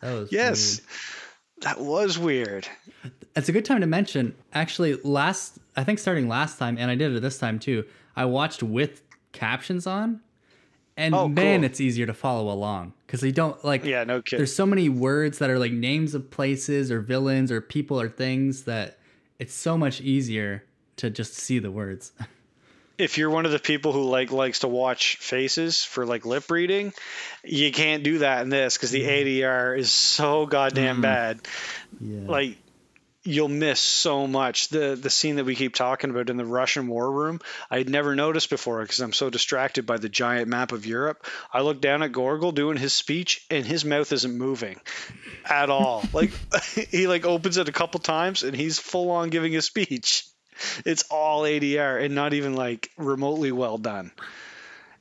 [0.00, 0.80] That was Yes.
[1.62, 2.66] That was weird.
[3.36, 4.34] It's a good time to mention.
[4.52, 7.84] Actually, last I think starting last time, and I did it this time too.
[8.16, 10.20] I watched with captions on,
[10.98, 11.64] and Oh, man, cool.
[11.64, 13.84] it's easier to follow along because they don't like.
[13.84, 14.38] Yeah, no kidding.
[14.40, 18.08] There's so many words that are like names of places or villains or people or
[18.08, 18.98] things that
[19.38, 20.64] it's so much easier
[20.96, 22.12] to just see the words.
[22.98, 26.48] If you're one of the people who like likes to watch faces for like lip
[26.50, 26.92] reading,
[27.42, 31.02] you can't do that in this because the ADR is so goddamn mm.
[31.02, 31.40] bad.
[32.00, 32.28] Yeah.
[32.28, 32.58] like
[33.24, 36.88] you'll miss so much the the scene that we keep talking about in the Russian
[36.88, 37.40] war room
[37.70, 41.60] I'd never noticed before because I'm so distracted by the giant map of Europe I
[41.60, 44.80] look down at Gogol doing his speech and his mouth isn't moving
[45.44, 46.32] at all like
[46.90, 50.26] he like opens it a couple times and he's full on giving a speech
[50.84, 54.12] it's all ADR and not even like remotely well done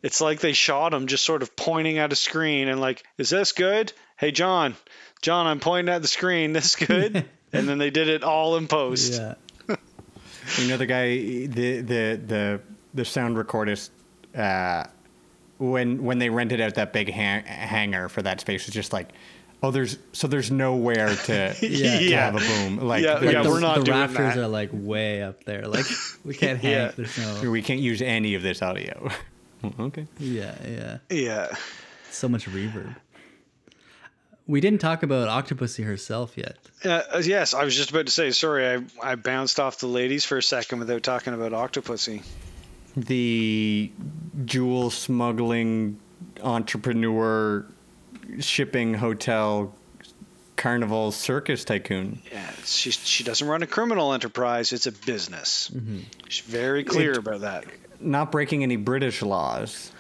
[0.03, 3.30] it's like they shot him just sort of pointing at a screen and like, is
[3.30, 3.93] this good?
[4.18, 4.76] Hey John,
[5.22, 6.53] John, I'm pointing at the screen.
[6.53, 7.26] This good?
[7.53, 9.13] and then they did it all in post.
[9.13, 9.35] yeah.
[10.57, 11.09] You know the guy,
[11.45, 12.61] the the the
[12.93, 13.89] the sound recordist.
[14.35, 14.85] Uh,
[15.59, 19.09] when when they rented out that big hang- hangar for that space, it's just like,
[19.61, 21.99] oh, there's so there's nowhere to, Yeah.
[21.99, 22.79] to have a boom.
[22.87, 24.43] Like, Yeah, there's- yeah, the, we're not the doing rafters that.
[24.43, 25.67] are like way up there.
[25.67, 25.85] Like
[26.25, 26.71] we can't hang.
[26.71, 26.91] Yeah.
[26.95, 27.51] There's no.
[27.51, 29.09] we can't use any of this audio.
[29.79, 30.07] okay.
[30.17, 30.97] Yeah, yeah.
[31.11, 31.55] Yeah.
[32.09, 32.95] So much reverb.
[34.51, 36.57] We didn't talk about Octopussy herself yet.
[36.83, 39.87] Uh, uh, yes, I was just about to say, sorry, I, I bounced off the
[39.87, 42.21] ladies for a second without talking about Octopussy.
[42.97, 43.89] The
[44.43, 46.01] jewel smuggling
[46.43, 47.65] entrepreneur,
[48.39, 49.73] shipping hotel,
[50.57, 52.21] carnival circus tycoon.
[52.29, 55.71] Yeah, she, she doesn't run a criminal enterprise, it's a business.
[55.73, 55.99] Mm-hmm.
[56.27, 57.63] She's very clear It- about that.
[58.01, 59.93] Not breaking any British laws.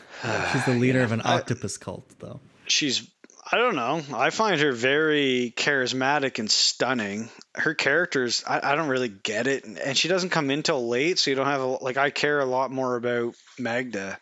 [0.51, 2.41] She's the leader of an uh, octopus cult, though.
[2.67, 3.07] she's
[3.53, 4.01] I don't know.
[4.15, 7.29] I find her very charismatic and stunning.
[7.53, 10.87] Her characters, I, I don't really get it, and, and she doesn't come in till
[10.87, 11.97] late, so you don't have a, like.
[11.97, 14.17] I care a lot more about Magda.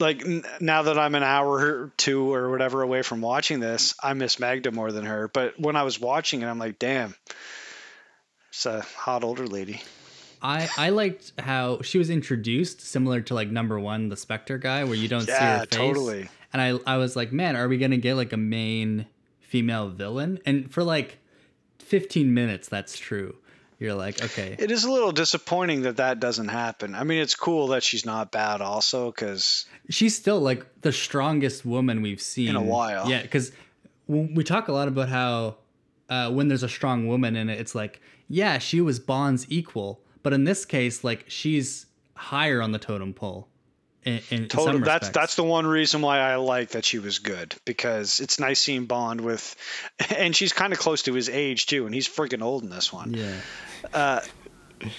[0.00, 3.94] Like n- now that I'm an hour or two or whatever away from watching this,
[4.02, 5.28] I miss Magda more than her.
[5.28, 7.14] But when I was watching it, I'm like, damn,
[8.48, 9.82] it's a hot older lady.
[10.40, 14.84] I I liked how she was introduced, similar to like number one, the Spectre guy,
[14.84, 15.68] where you don't see her face.
[15.70, 16.28] totally.
[16.54, 19.06] And I I was like, man, are we gonna get like a main
[19.40, 20.38] female villain?
[20.46, 21.18] And for like
[21.80, 23.36] 15 minutes, that's true.
[23.80, 26.94] You're like, okay, It is a little disappointing that that doesn't happen.
[26.94, 31.66] I mean, it's cool that she's not bad, also, because she's still like the strongest
[31.66, 33.10] woman we've seen In a while.
[33.10, 33.50] Yeah, because
[34.06, 35.56] we talk a lot about how
[36.08, 40.00] uh, when there's a strong woman in it, it's like, yeah, she was Bond's equal,
[40.22, 43.48] but in this case, like she's higher on the totem pole.
[44.04, 47.54] In, in Total, that's that's the one reason why I like that she was good
[47.64, 49.56] because it's nice seeing Bond with,
[50.16, 52.92] and she's kind of close to his age too, and he's freaking old in this
[52.92, 53.14] one.
[53.14, 54.20] yeah.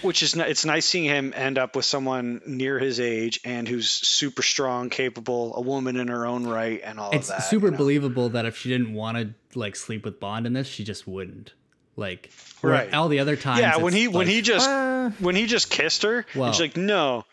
[0.02, 3.90] which is it's nice seeing him end up with someone near his age and who's
[3.92, 7.38] super strong, capable, a woman in her own right, and all It's of that.
[7.42, 7.78] It's super you know?
[7.78, 11.08] believable that if she didn't want to like sleep with Bond in this, she just
[11.08, 11.54] wouldn't.
[11.98, 12.92] Like Right.
[12.94, 13.60] all the other times.
[13.62, 16.76] Yeah, when he when he just Uh, when he just kissed her, Well- she's like,
[16.76, 17.24] no,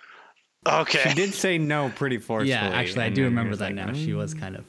[0.66, 2.50] okay, She did say no pretty forcefully.
[2.50, 3.88] Yeah, actually, I do remember that like, now.
[3.88, 4.04] Mm.
[4.04, 4.64] She was kind of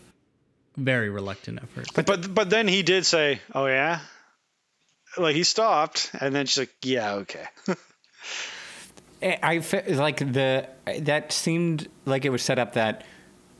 [0.77, 1.93] very reluctant at first.
[1.93, 3.99] but but then he did say, oh yeah,
[5.17, 7.45] like he stopped, and then she's like, yeah, okay,
[9.21, 10.67] I I fe- like the
[10.99, 13.05] that seemed like it was set up that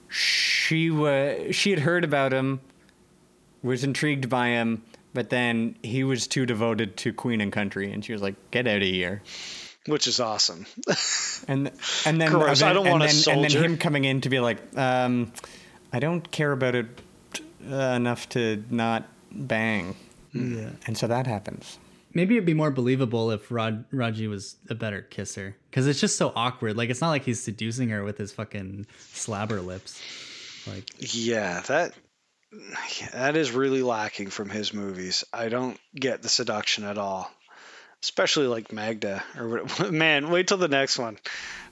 [0.10, 2.62] she was she had heard about him,
[3.62, 4.84] was intrigued by him,
[5.14, 8.68] but then he was too devoted to Queen and Country, and she was like, "Get
[8.68, 9.22] out of here."
[9.88, 10.66] Which is awesome.
[11.48, 11.72] And
[12.06, 14.06] and then Gross, and I don't then- want a and then, and then him coming
[14.06, 15.34] in to be like, um,
[15.92, 16.88] "I don't care about it
[17.70, 19.96] uh, enough to not bang,"
[20.32, 20.70] Yeah.
[20.88, 21.80] and so that happens.
[22.14, 26.16] Maybe it'd be more believable if Rod Raji was a better kisser, because it's just
[26.16, 26.78] so awkward.
[26.78, 30.00] Like it's not like he's seducing her with his fucking slabber lips.
[30.66, 31.94] Like Yeah, that
[33.02, 35.26] yeah, that is really lacking from his movies.
[35.34, 37.30] I don't get the seduction at all,
[38.04, 40.30] especially like Magda or what- man.
[40.30, 41.18] Wait till the next one.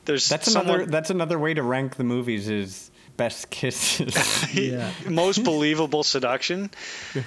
[0.06, 0.91] There's That's someone, another.
[0.91, 4.16] That's another way to rank the movies is best kisses.
[4.53, 6.72] yeah, most believable seduction.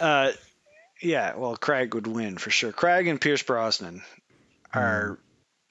[0.00, 0.32] Uh,
[1.02, 2.72] yeah, well, Craig would win for sure.
[2.72, 4.02] Craig and Pierce Brosnan
[4.72, 5.18] are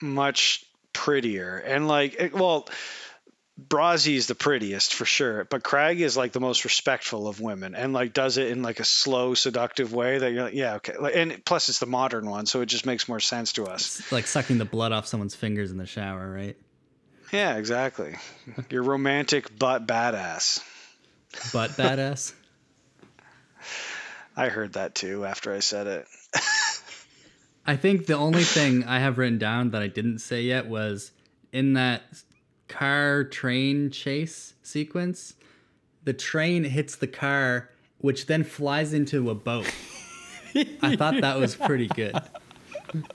[0.02, 2.34] much prettier, and like, it-
[3.72, 7.76] well, is the prettiest for sure, but Craig is like the most respectful of women,
[7.76, 10.94] and like does it in like a slow, seductive way that you're like, yeah, okay.
[11.14, 14.00] And plus, it's the modern one, so it just makes more sense to us.
[14.00, 16.58] it's like sucking the blood off someone's fingers in the shower, right?
[17.32, 18.16] Yeah, exactly.
[18.70, 20.64] You're romantic but badass.
[21.54, 22.34] But badass.
[24.36, 26.08] I heard that too after I said it.
[27.66, 31.12] I think the only thing I have written down that I didn't say yet was
[31.52, 32.02] in that
[32.70, 35.34] car train chase sequence,
[36.06, 39.66] the train hits the car, which then flies into a boat.
[40.82, 42.16] I thought that was pretty good.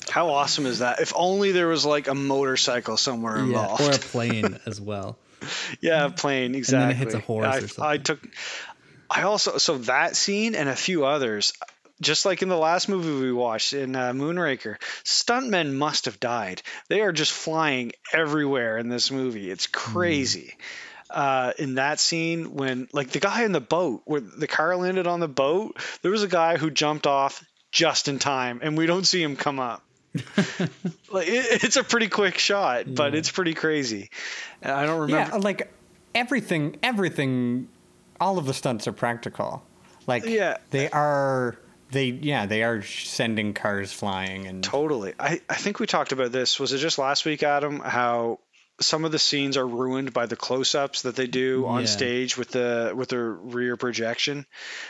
[0.09, 1.01] How awesome is that?
[1.01, 3.83] If only there was like a motorcycle somewhere Yeah, involved.
[3.83, 5.19] or a plane as well.
[5.81, 6.83] yeah, a plane exactly.
[6.83, 7.85] And then it hits a horse I, or something.
[7.85, 8.29] I took.
[9.11, 11.53] I also so that scene and a few others,
[12.01, 16.63] just like in the last movie we watched in uh, Moonraker, stuntmen must have died.
[16.89, 19.51] They are just flying everywhere in this movie.
[19.51, 20.55] It's crazy.
[21.11, 25.07] Uh, in that scene, when like the guy in the boat, where the car landed
[25.07, 28.87] on the boat, there was a guy who jumped off just in time, and we
[28.87, 29.83] don't see him come up.
[31.11, 34.11] like it, it's a pretty quick shot, but it's pretty crazy.
[34.63, 35.37] I don't remember.
[35.37, 35.73] yeah, like
[36.15, 37.69] everything, everything,
[38.21, 39.63] all of the stunts are practical.
[40.07, 40.57] Like Yeah.
[40.71, 41.57] they are.
[41.91, 45.15] They yeah, they are sending cars flying and Totally.
[45.19, 46.59] I, I think we talked about this.
[46.59, 47.81] Was it just last week, Adam?
[47.81, 48.41] How
[48.81, 51.87] some of the scenes are ruined by the close-ups that they do on Yeah.
[51.87, 54.47] stage with the with the rear projection.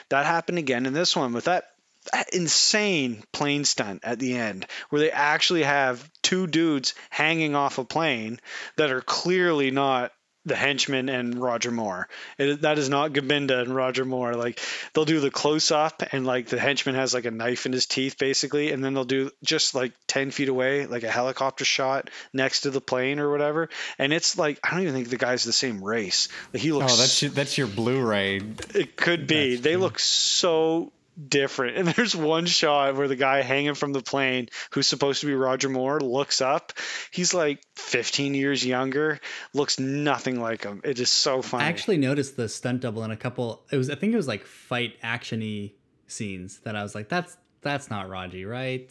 [0.09, 1.65] That happened again in this one with that,
[2.13, 7.77] that insane plane stunt at the end, where they actually have two dudes hanging off
[7.77, 8.41] a plane
[8.77, 10.13] that are clearly not
[10.47, 12.09] the henchman and Roger Moore.
[12.39, 14.35] It, that is not Gobinda and Roger Moore.
[14.35, 14.61] Like
[14.93, 17.87] they'll do the close up and like the henchman has like a knife in his
[17.87, 22.11] teeth basically, and then they'll do just like ten feet away, like a helicopter shot
[22.33, 23.69] next to the plane or whatever.
[23.99, 26.29] And it's like I don't even think the guy's the same race.
[26.53, 28.41] Like he oh, that's your, that's your Blu-ray.
[28.75, 29.57] it could be.
[29.57, 31.77] They look so different.
[31.85, 35.35] And there's one shot where the guy hanging from the plane, who's supposed to be
[35.35, 36.73] Roger Moore, looks up.
[37.11, 39.21] He's like 15 years younger,
[39.53, 40.81] looks nothing like him.
[40.85, 41.65] It is so funny.
[41.65, 43.63] I actually noticed the stunt double in a couple.
[43.71, 45.73] It was I think it was like fight actiony
[46.07, 48.91] scenes that I was like, that's that's not Roger, right?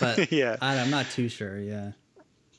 [0.00, 0.56] But Yeah.
[0.60, 1.58] I, I'm not too sure.
[1.58, 1.92] Yeah,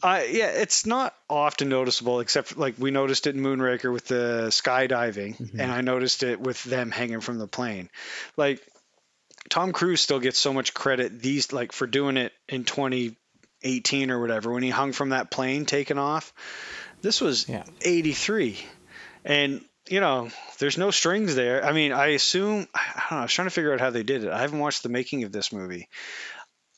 [0.04, 4.48] I yeah, it's not often noticeable, except like we noticed it in Moonraker with the
[4.50, 5.60] skydiving, mm-hmm.
[5.60, 7.90] and I noticed it with them hanging from the plane.
[8.36, 8.62] Like
[9.50, 14.20] Tom Cruise still gets so much credit these like for doing it in 2018 or
[14.20, 16.34] whatever when he hung from that plane taking off.
[17.02, 17.64] This was Yeah.
[17.82, 18.60] 83,
[19.26, 21.66] and you know there's no strings there.
[21.66, 23.18] I mean, I assume I don't know.
[23.18, 24.32] I was trying to figure out how they did it.
[24.32, 25.90] I haven't watched the making of this movie.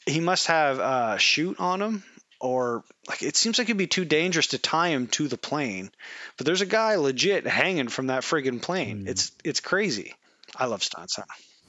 [0.06, 2.03] He must have a chute on him
[2.40, 5.91] or like it seems like it'd be too dangerous to tie him to the plane.
[6.38, 9.02] But there's a guy legit hanging from that friggin' plane.
[9.02, 9.07] Hmm.
[9.07, 10.14] It's it's crazy.
[10.56, 11.15] I love stunts.
[11.15, 11.23] Huh?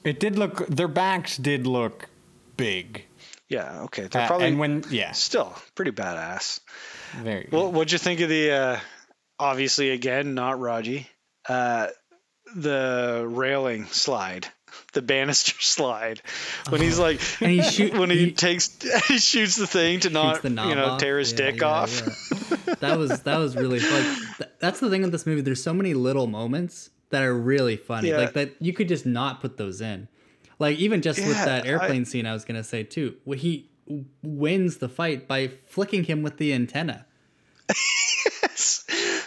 [0.05, 0.65] It did look.
[0.67, 2.07] Their backs did look
[2.57, 3.05] big.
[3.49, 4.07] Yeah, okay.
[4.07, 6.59] They're Uh, probably and when yeah, still pretty badass.
[7.21, 7.49] very.
[7.51, 8.51] Well, what'd you think of the?
[8.51, 8.79] Uh,
[9.39, 11.07] obviously, again, not Raji.
[11.47, 11.87] Uh,
[12.55, 14.47] the railing slide,
[14.93, 16.21] the banister slide,
[16.69, 18.77] when he's like, And he shoot- when he, he- takes,
[19.07, 20.99] he shoots the thing to not, you know, off.
[20.99, 22.01] tear his Yeah, dick yeah, off.
[22.67, 22.75] yeah.
[22.79, 25.41] that was that was really like that's the thing with this movie.
[25.41, 28.09] There's so many little moments that are really funny.
[28.09, 28.17] Yeah.
[28.17, 30.07] Like that you could just not put those in.
[30.59, 33.15] Like even just with Yeah, that I- airplane scene, I was gonna say too.
[33.29, 33.69] wh- He
[34.23, 37.05] wins the fight by flicking him with the antenna.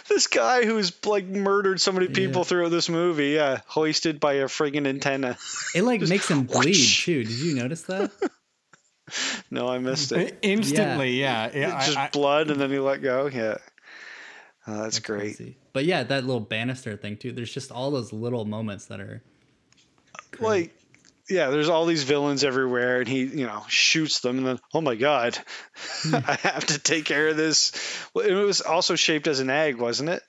[0.09, 2.45] this guy who's like murdered so many people Yeah.
[2.45, 5.37] throughout this movie, yeah, hoisted by a friggin' antenna.
[5.75, 7.05] It like makes him bleed whoosh.
[7.05, 7.23] too.
[7.23, 8.11] Did you notice that?
[9.51, 10.37] no, I missed it.
[10.41, 11.49] Instantly, yeah.
[11.53, 11.77] yeah.
[11.77, 13.27] I- Just I- blood, and then he let go.
[13.27, 13.57] Yeah,
[14.69, 15.37] oh, that's, great.
[15.37, 15.57] Crazy.
[15.73, 17.31] But yeah, that little banister thing too.
[17.31, 19.21] There's just all those little moments that are
[20.39, 20.73] like
[21.29, 24.81] yeah there's all these villains everywhere and he you know shoots them and then oh
[24.81, 25.37] my god
[26.13, 27.71] i have to take care of this
[28.13, 30.23] well, it was also shaped as an egg wasn't it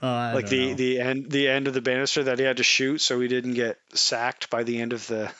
[0.00, 0.74] uh, like the know.
[0.74, 3.54] the end the end of the banister that he had to shoot so he didn't
[3.54, 5.30] get sacked by the end of the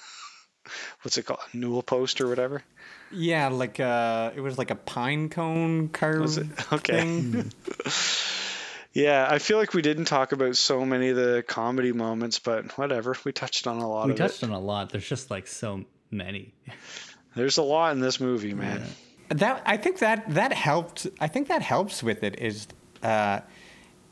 [1.03, 2.63] what's it called newel post or whatever
[3.11, 6.47] yeah, like uh, it was like a pine cone carve Was it?
[6.73, 7.01] Okay.
[7.03, 7.53] thing.
[8.95, 12.77] yeah i feel like we didn't talk about so many of the comedy moments but
[12.79, 14.91] whatever we touched on a lot we of touched it on a lot.
[14.91, 16.55] There's just like so many.
[17.37, 18.83] there's a lot in this movie man
[19.29, 21.07] that I think that that helped.
[21.21, 22.41] I think that helps with it.
[22.41, 22.67] Is
[23.03, 23.41] uh,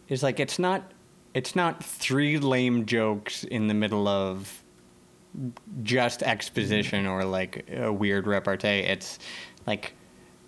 [0.08, 0.92] is like it's not
[1.34, 4.62] it's not three lame jokes in the middle of
[5.82, 8.80] just exposition or like a weird repartee.
[8.80, 9.18] It's
[9.66, 9.92] like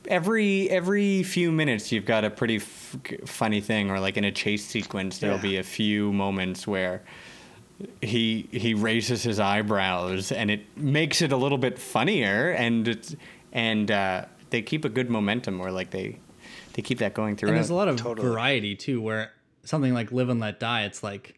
[0.06, 2.97] every every few minutes you've got a pretty f-
[3.27, 5.43] funny thing or like in a chase sequence there'll Yeah.
[5.43, 7.02] be a few moments where
[8.02, 13.15] he he raises his eyebrows and it makes it a little bit funnier and it's
[13.52, 16.19] and uh, they keep a good momentum or like they
[16.73, 17.48] they keep that going through.
[17.51, 18.28] And there's a lot of Totally.
[18.28, 19.32] variety too, where
[19.65, 21.38] something like Live and Let Die, it's like,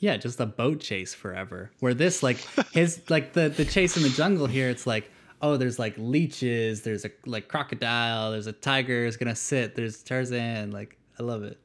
[0.00, 1.70] yeah, just a boat chase forever.
[1.80, 2.38] Where this, like,
[2.72, 5.10] his, like the the chase in the jungle here, it's like,
[5.40, 10.02] oh, there's like leeches, there's a like crocodile, there's a tiger is gonna sit, there's
[10.02, 11.58] Tarzan, like, I love it.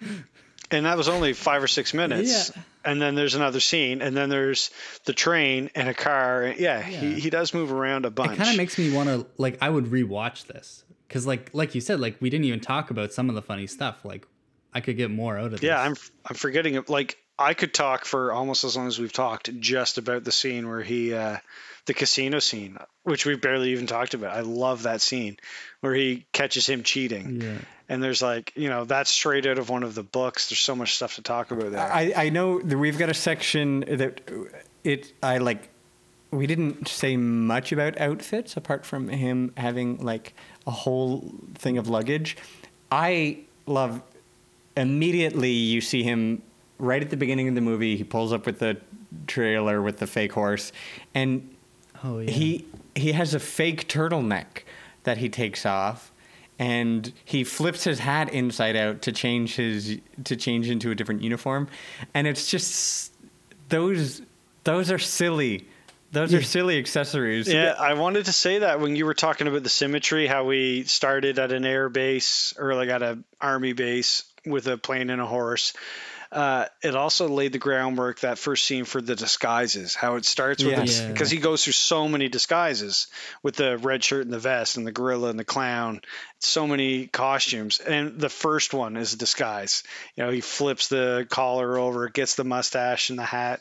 [0.70, 2.52] and that was only five or six minutes.
[2.54, 2.62] Yeah.
[2.84, 4.70] And then there's another scene, and then there's
[5.04, 6.52] the train and a car.
[6.58, 8.32] Yeah, He, he does move around a bunch.
[8.32, 11.76] It kind of makes me want to like I would rewatch this because like like
[11.76, 14.04] you said, like we didn't even talk about some of the funny stuff.
[14.04, 14.26] Like
[14.74, 15.62] I could get more out of this.
[15.62, 15.94] yeah, I'm
[16.26, 16.88] I'm forgetting it.
[16.88, 20.68] Like I could talk for almost as long as we've talked just about the scene
[20.68, 21.38] where he, uh,
[21.86, 24.36] the casino scene, which we barely even talked about.
[24.36, 25.36] I love that scene
[25.80, 27.40] where he catches him cheating.
[27.40, 27.58] Yeah.
[27.88, 30.48] And there's like, you know, that's straight out of one of the books.
[30.48, 31.80] There's so much stuff to talk about there.
[31.80, 34.20] I, I know that we've got a section that
[34.84, 35.68] it I like
[36.30, 40.34] we didn't say much about outfits apart from him having like
[40.66, 42.36] a whole thing of luggage.
[42.90, 44.02] I love
[44.76, 46.42] immediately you see him
[46.82, 48.76] right at the beginning of the movie he pulls up with the
[49.26, 50.72] trailer with the fake horse
[51.14, 51.54] and
[52.04, 52.30] Oh yeah.
[52.30, 54.64] he he has a fake turtleneck
[55.04, 56.10] that he takes off
[56.58, 61.22] and he flips his hat inside out to change his to change into a different
[61.22, 61.68] uniform
[62.14, 63.12] and it's just
[63.68, 64.20] those
[64.64, 65.68] those are silly
[66.10, 69.62] those are silly accessories Yeah, I wanted to say that when you were talking about
[69.62, 74.24] the symmetry, how we started at an air base or like at an army base
[74.44, 75.72] with a plane and a horse.
[76.32, 80.64] Uh, it also laid the groundwork that first scene for the disguises, how it starts
[80.64, 80.84] with Yeah.
[80.84, 81.12] Yeah.
[81.12, 83.08] because he goes through so many disguises
[83.42, 86.00] with the red shirt and the vest and the gorilla and the clown,
[86.38, 87.80] so many costumes.
[87.80, 89.82] And the first one is a disguise.
[90.16, 93.60] You know, he flips the collar over, gets the mustache and the hat.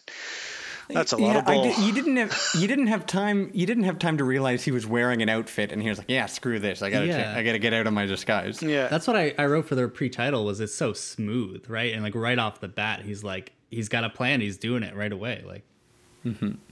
[0.94, 1.64] That's a lot yeah, of I bull.
[1.64, 4.72] di- you didn't have you didn't have time you didn't have time to realize he
[4.72, 7.34] was wearing an outfit and he was like yeah screw this I gotta Yeah.
[7.34, 8.88] cha- I gotta get out of my disguise yeah.
[8.88, 11.94] That's what I, I wrote for their pre-title was it's so smooth, right?
[11.94, 14.96] And like right off the bat, he's like he's got a plan, he's doing it
[14.96, 15.44] right away.
[15.46, 15.64] Like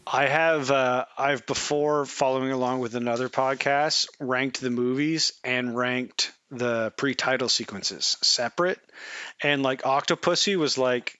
[0.05, 6.31] I have uh, I've before following along with another podcast ranked the movies and ranked
[6.51, 8.79] the pre-title sequences separate,
[9.41, 11.19] and like Octopussy was like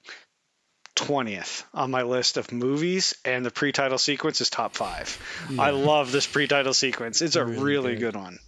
[1.05, 5.17] twentieth on my list of movies, and the pre-title sequence is top five.
[5.59, 8.15] I love this pre-title sequence; it's a really, Really good.
[8.15, 8.39] one.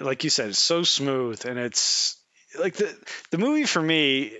[0.00, 2.16] Like you said, it's so smooth, and it's
[2.58, 2.92] like the
[3.30, 4.32] the movie for me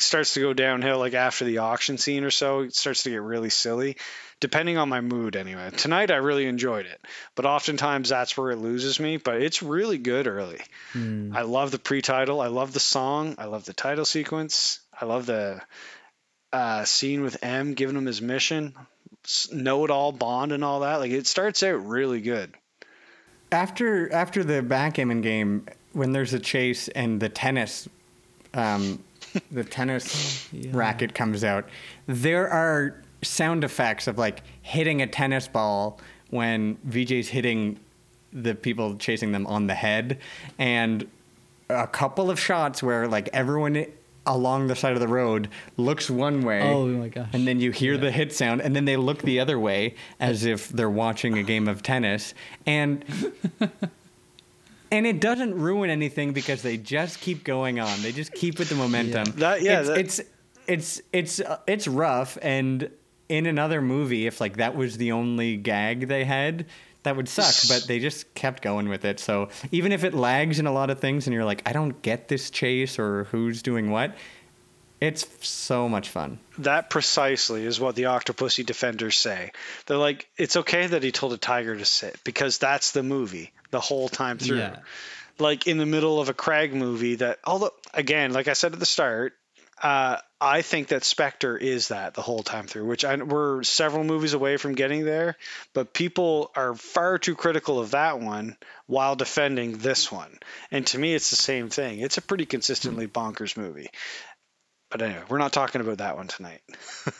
[0.00, 2.60] starts to go downhill like after the auction scene or so.
[2.60, 3.96] It starts to get really silly
[4.40, 5.70] depending on my mood anyway.
[5.76, 7.00] Tonight i really enjoyed it
[7.34, 10.60] but oftentimes that's where it loses me but it's really good early.
[10.92, 11.32] Hmm.
[11.34, 12.40] I love the pre-title.
[12.40, 13.34] I love the song.
[13.38, 14.80] I love the title sequence.
[15.00, 15.60] I love the
[16.54, 18.74] uh, scene with M giving him his mission,
[19.52, 21.00] know it all Bond and all that.
[21.00, 22.54] Like it starts out really good.
[23.50, 27.88] After after the backgammon game, when there's a chase and the tennis,
[28.54, 29.02] um,
[29.50, 30.70] the tennis Yeah.
[30.72, 31.68] racket comes out,
[32.06, 35.98] there are sound effects of like hitting a tennis ball
[36.30, 37.80] when Vijay's hitting
[38.32, 40.18] the people chasing them on the head,
[40.58, 41.08] and
[41.68, 43.86] a couple of shots where like everyone
[44.26, 46.62] along the side of the road looks one way.
[46.62, 47.28] Oh my gosh.
[47.32, 50.44] And then you hear the hit sound, and then they look the other way as
[50.44, 52.32] if they're watching a game of tennis,
[52.66, 53.04] and
[54.90, 58.00] and it doesn't ruin anything because they just keep going on.
[58.02, 59.24] They just keep with the momentum.
[59.26, 59.32] Yeah.
[59.36, 60.20] That- yeah, it's that- it's
[60.66, 62.88] it's it's uh, it's rough, and
[63.28, 66.66] in another movie, if like that was the only gag they had.
[67.04, 69.20] That would suck, but they just kept going with it.
[69.20, 72.00] So even if it lags in a lot of things and you're like, I don't
[72.02, 74.16] get this chase or who's doing what,
[75.00, 76.38] it's so much fun.
[76.58, 79.52] That precisely is what the Octopussy defenders say.
[79.84, 83.52] They're like, it's okay that he told a tiger to sit because that's the movie
[83.70, 84.58] the whole time through.
[84.58, 84.78] Yeah.
[85.38, 88.80] Like in the middle of a Craig movie that, although, again, like I said at
[88.80, 89.34] the start,
[89.82, 94.04] uh, I think that Spectre is that the whole time through, which I, we're several
[94.04, 95.38] movies away from getting there,
[95.72, 100.38] but people are far too critical of that one while defending this one.
[100.70, 102.00] And to me, it's the same thing.
[102.00, 103.88] It's a pretty consistently bonkers movie.
[104.90, 106.60] But anyway, we're not talking about that one tonight.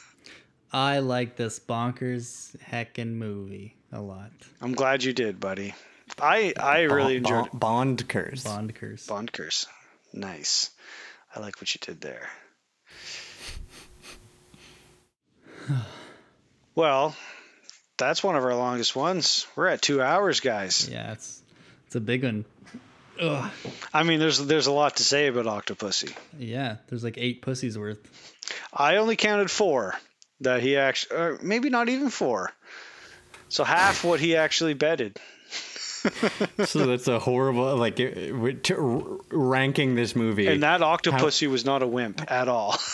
[0.73, 4.33] I like this bonkers heckin' movie a lot.
[4.61, 5.75] I'm glad you did, buddy.
[6.21, 7.59] I I really Bond, enjoyed it.
[7.59, 8.45] Bond curse.
[8.45, 9.07] Bond curse.
[9.07, 9.67] Bondkers.
[10.13, 10.71] Nice.
[11.35, 12.29] I like what you did there.
[16.75, 17.15] well,
[17.97, 19.47] that's one of our longest ones.
[19.57, 20.89] We're at two hours, guys.
[20.89, 21.41] Yeah, it's
[21.87, 22.45] it's a big one.
[23.21, 23.51] Ugh.
[23.93, 26.15] I mean, there's there's a lot to say about Octopussy.
[26.39, 27.99] Yeah, there's like eight pussies worth.
[28.73, 29.95] I only counted four
[30.41, 32.53] that he actually, or uh, maybe not even four.
[33.49, 35.19] So half what he actually betted.
[36.65, 40.47] so that's a horrible like it- we're ranking this movie.
[40.47, 42.77] And that Octopussy was not a wimp at all.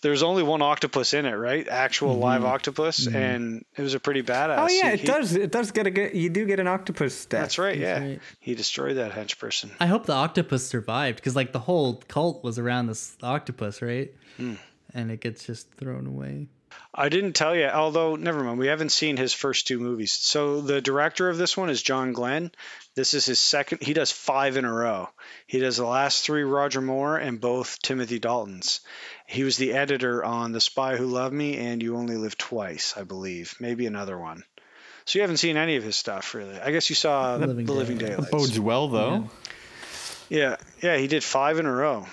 [0.00, 1.66] There's only one octopus in it, right?
[1.66, 4.58] Actual live octopus, and it was a pretty badass.
[4.58, 5.34] oh yeah, He- it he- does.
[5.34, 6.14] It does get a good.
[6.14, 7.40] You do get an octopus stat.
[7.40, 7.76] That's right.
[7.76, 8.20] Yeah, right.
[8.38, 9.72] he destroyed that hench person.
[9.80, 14.12] I hope the octopus survived because like the whole cult was around this octopus, right?
[14.36, 14.54] Hmm.
[14.94, 16.46] And it gets just thrown away.
[16.98, 18.58] I didn't tell you, although never mind.
[18.58, 20.12] We haven't seen his first two movies.
[20.12, 22.50] So the director of this one is John Glen.
[22.96, 23.82] This is his second.
[23.82, 25.08] He does five in a row.
[25.46, 28.80] He does the last three Roger Moore and both Timothy Dalton's.
[29.26, 32.94] He was the editor on The Spy Who Loved Me and You Only Live Twice,
[32.96, 33.54] I believe.
[33.60, 34.42] Maybe another one.
[35.04, 36.58] So you haven't seen any of his stuff, really.
[36.58, 38.16] I guess you saw The Living Living, Daylights.
[38.16, 38.30] Daylights.
[38.32, 39.30] Bodes well though.
[40.28, 42.06] Yeah, yeah, he did five in a row.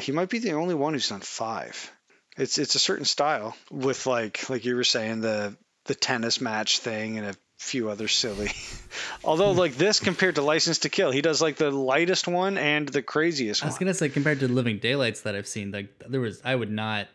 [0.00, 1.92] He might be the only one who's done five.
[2.38, 6.78] It's it's a certain style with like like you were saying the the tennis match
[6.78, 8.52] thing and a few other silly.
[9.24, 12.88] Although like this compared to License to Kill, he does like the lightest one and
[12.88, 13.68] the craziest one.
[13.68, 16.54] I was gonna say compared to Living Daylights that I've seen, like there was I
[16.54, 17.08] would not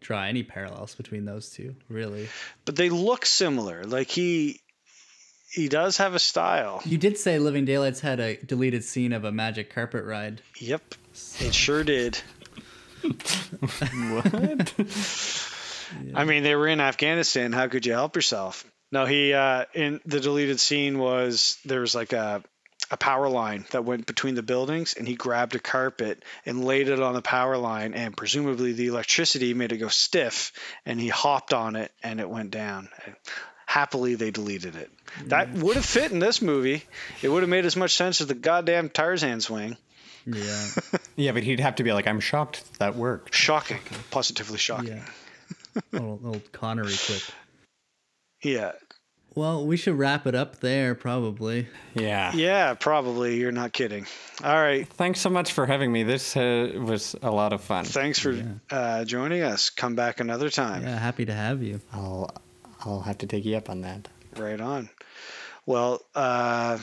[0.00, 2.28] draw any parallels between those two, really.
[2.64, 3.84] But they look similar.
[3.84, 4.60] Like he
[5.50, 6.80] he does have a style.
[6.84, 10.40] You did say Living Daylights had a deleted scene of a magic carpet ride.
[10.58, 10.94] Yep,
[11.40, 12.20] it sure did.
[13.02, 14.74] What?
[16.14, 17.52] I mean, they were in Afghanistan.
[17.52, 18.64] How could you help yourself?
[18.92, 22.42] No, he uh, in the deleted scene was there was like a
[22.90, 26.88] a power line that went between the buildings, and he grabbed a carpet and laid
[26.88, 30.52] it on the power line, and presumably the electricity made it go stiff,
[30.84, 32.88] and he hopped on it, and it went down.
[33.64, 34.90] Happily, they deleted it.
[35.26, 36.82] That would have fit in this movie.
[37.22, 39.76] It would have made as much sense as the goddamn Tarzan swing.
[40.26, 40.66] Yeah.
[41.16, 43.34] yeah, but he'd have to be like, I'm shocked that worked.
[43.34, 43.78] Shocking,
[44.10, 45.02] positively shocking.
[45.94, 46.00] yeah.
[46.00, 47.22] Old, old Connery clip.
[48.42, 48.72] yeah.
[49.36, 51.68] Well, we should wrap it up there, probably.
[51.94, 52.32] Yeah.
[52.34, 53.36] Yeah, probably.
[53.36, 54.06] You're not kidding.
[54.42, 54.88] All right.
[54.88, 56.02] Thanks so much for having me.
[56.02, 57.84] This uh, was a lot of fun.
[57.84, 58.36] Thanks for
[58.72, 59.70] uh, joining us.
[59.70, 60.82] Come back another time.
[60.82, 61.80] Yeah, happy to have you.
[61.92, 62.30] I'll
[62.84, 64.08] I'll have to take you up on that.
[64.36, 64.90] Right on.
[65.64, 66.78] Well, uh,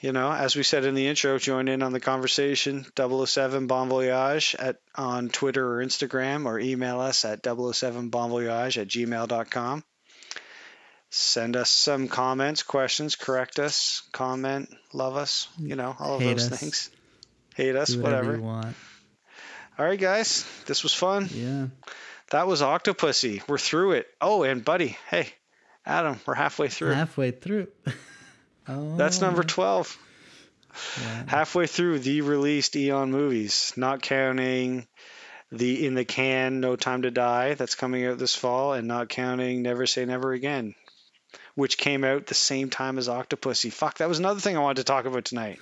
[0.00, 2.86] you know, as we said in the intro, join in on the conversation.
[2.96, 9.84] 007 Bon Voyage at, on Twitter or Instagram, or email us at 007bonvoyage at gmail.com.
[11.10, 16.36] Send us some comments, questions, correct us, comment, love us, you know, all of Hate
[16.36, 16.60] those us.
[16.60, 16.90] things.
[17.56, 18.36] Hate us, Do whatever, whatever.
[18.38, 18.76] you want.
[19.78, 21.28] All right, guys, this was fun.
[21.32, 21.68] Yeah.
[22.30, 23.42] That was Octopussy.
[23.48, 24.06] We're through it.
[24.20, 25.28] Oh, and buddy, hey,
[25.86, 26.92] Adam, we're halfway through.
[26.92, 27.68] Halfway through.
[28.68, 28.96] oh.
[28.96, 29.98] That's number 12.
[31.00, 31.24] Yeah.
[31.26, 34.86] Halfway through the released Eon movies, not counting
[35.50, 39.08] the in the can No Time to Die that's coming out this fall, and not
[39.08, 40.74] counting Never Say Never Again,
[41.54, 43.72] which came out the same time as Octopussy.
[43.72, 45.58] Fuck, that was another thing I wanted to talk about tonight.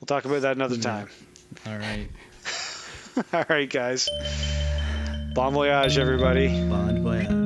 [0.00, 1.08] We'll talk about that another time.
[1.66, 2.08] All right.
[3.32, 4.08] All right, guys.
[5.34, 6.48] Bon voyage, everybody.
[6.68, 7.43] Bon voyage.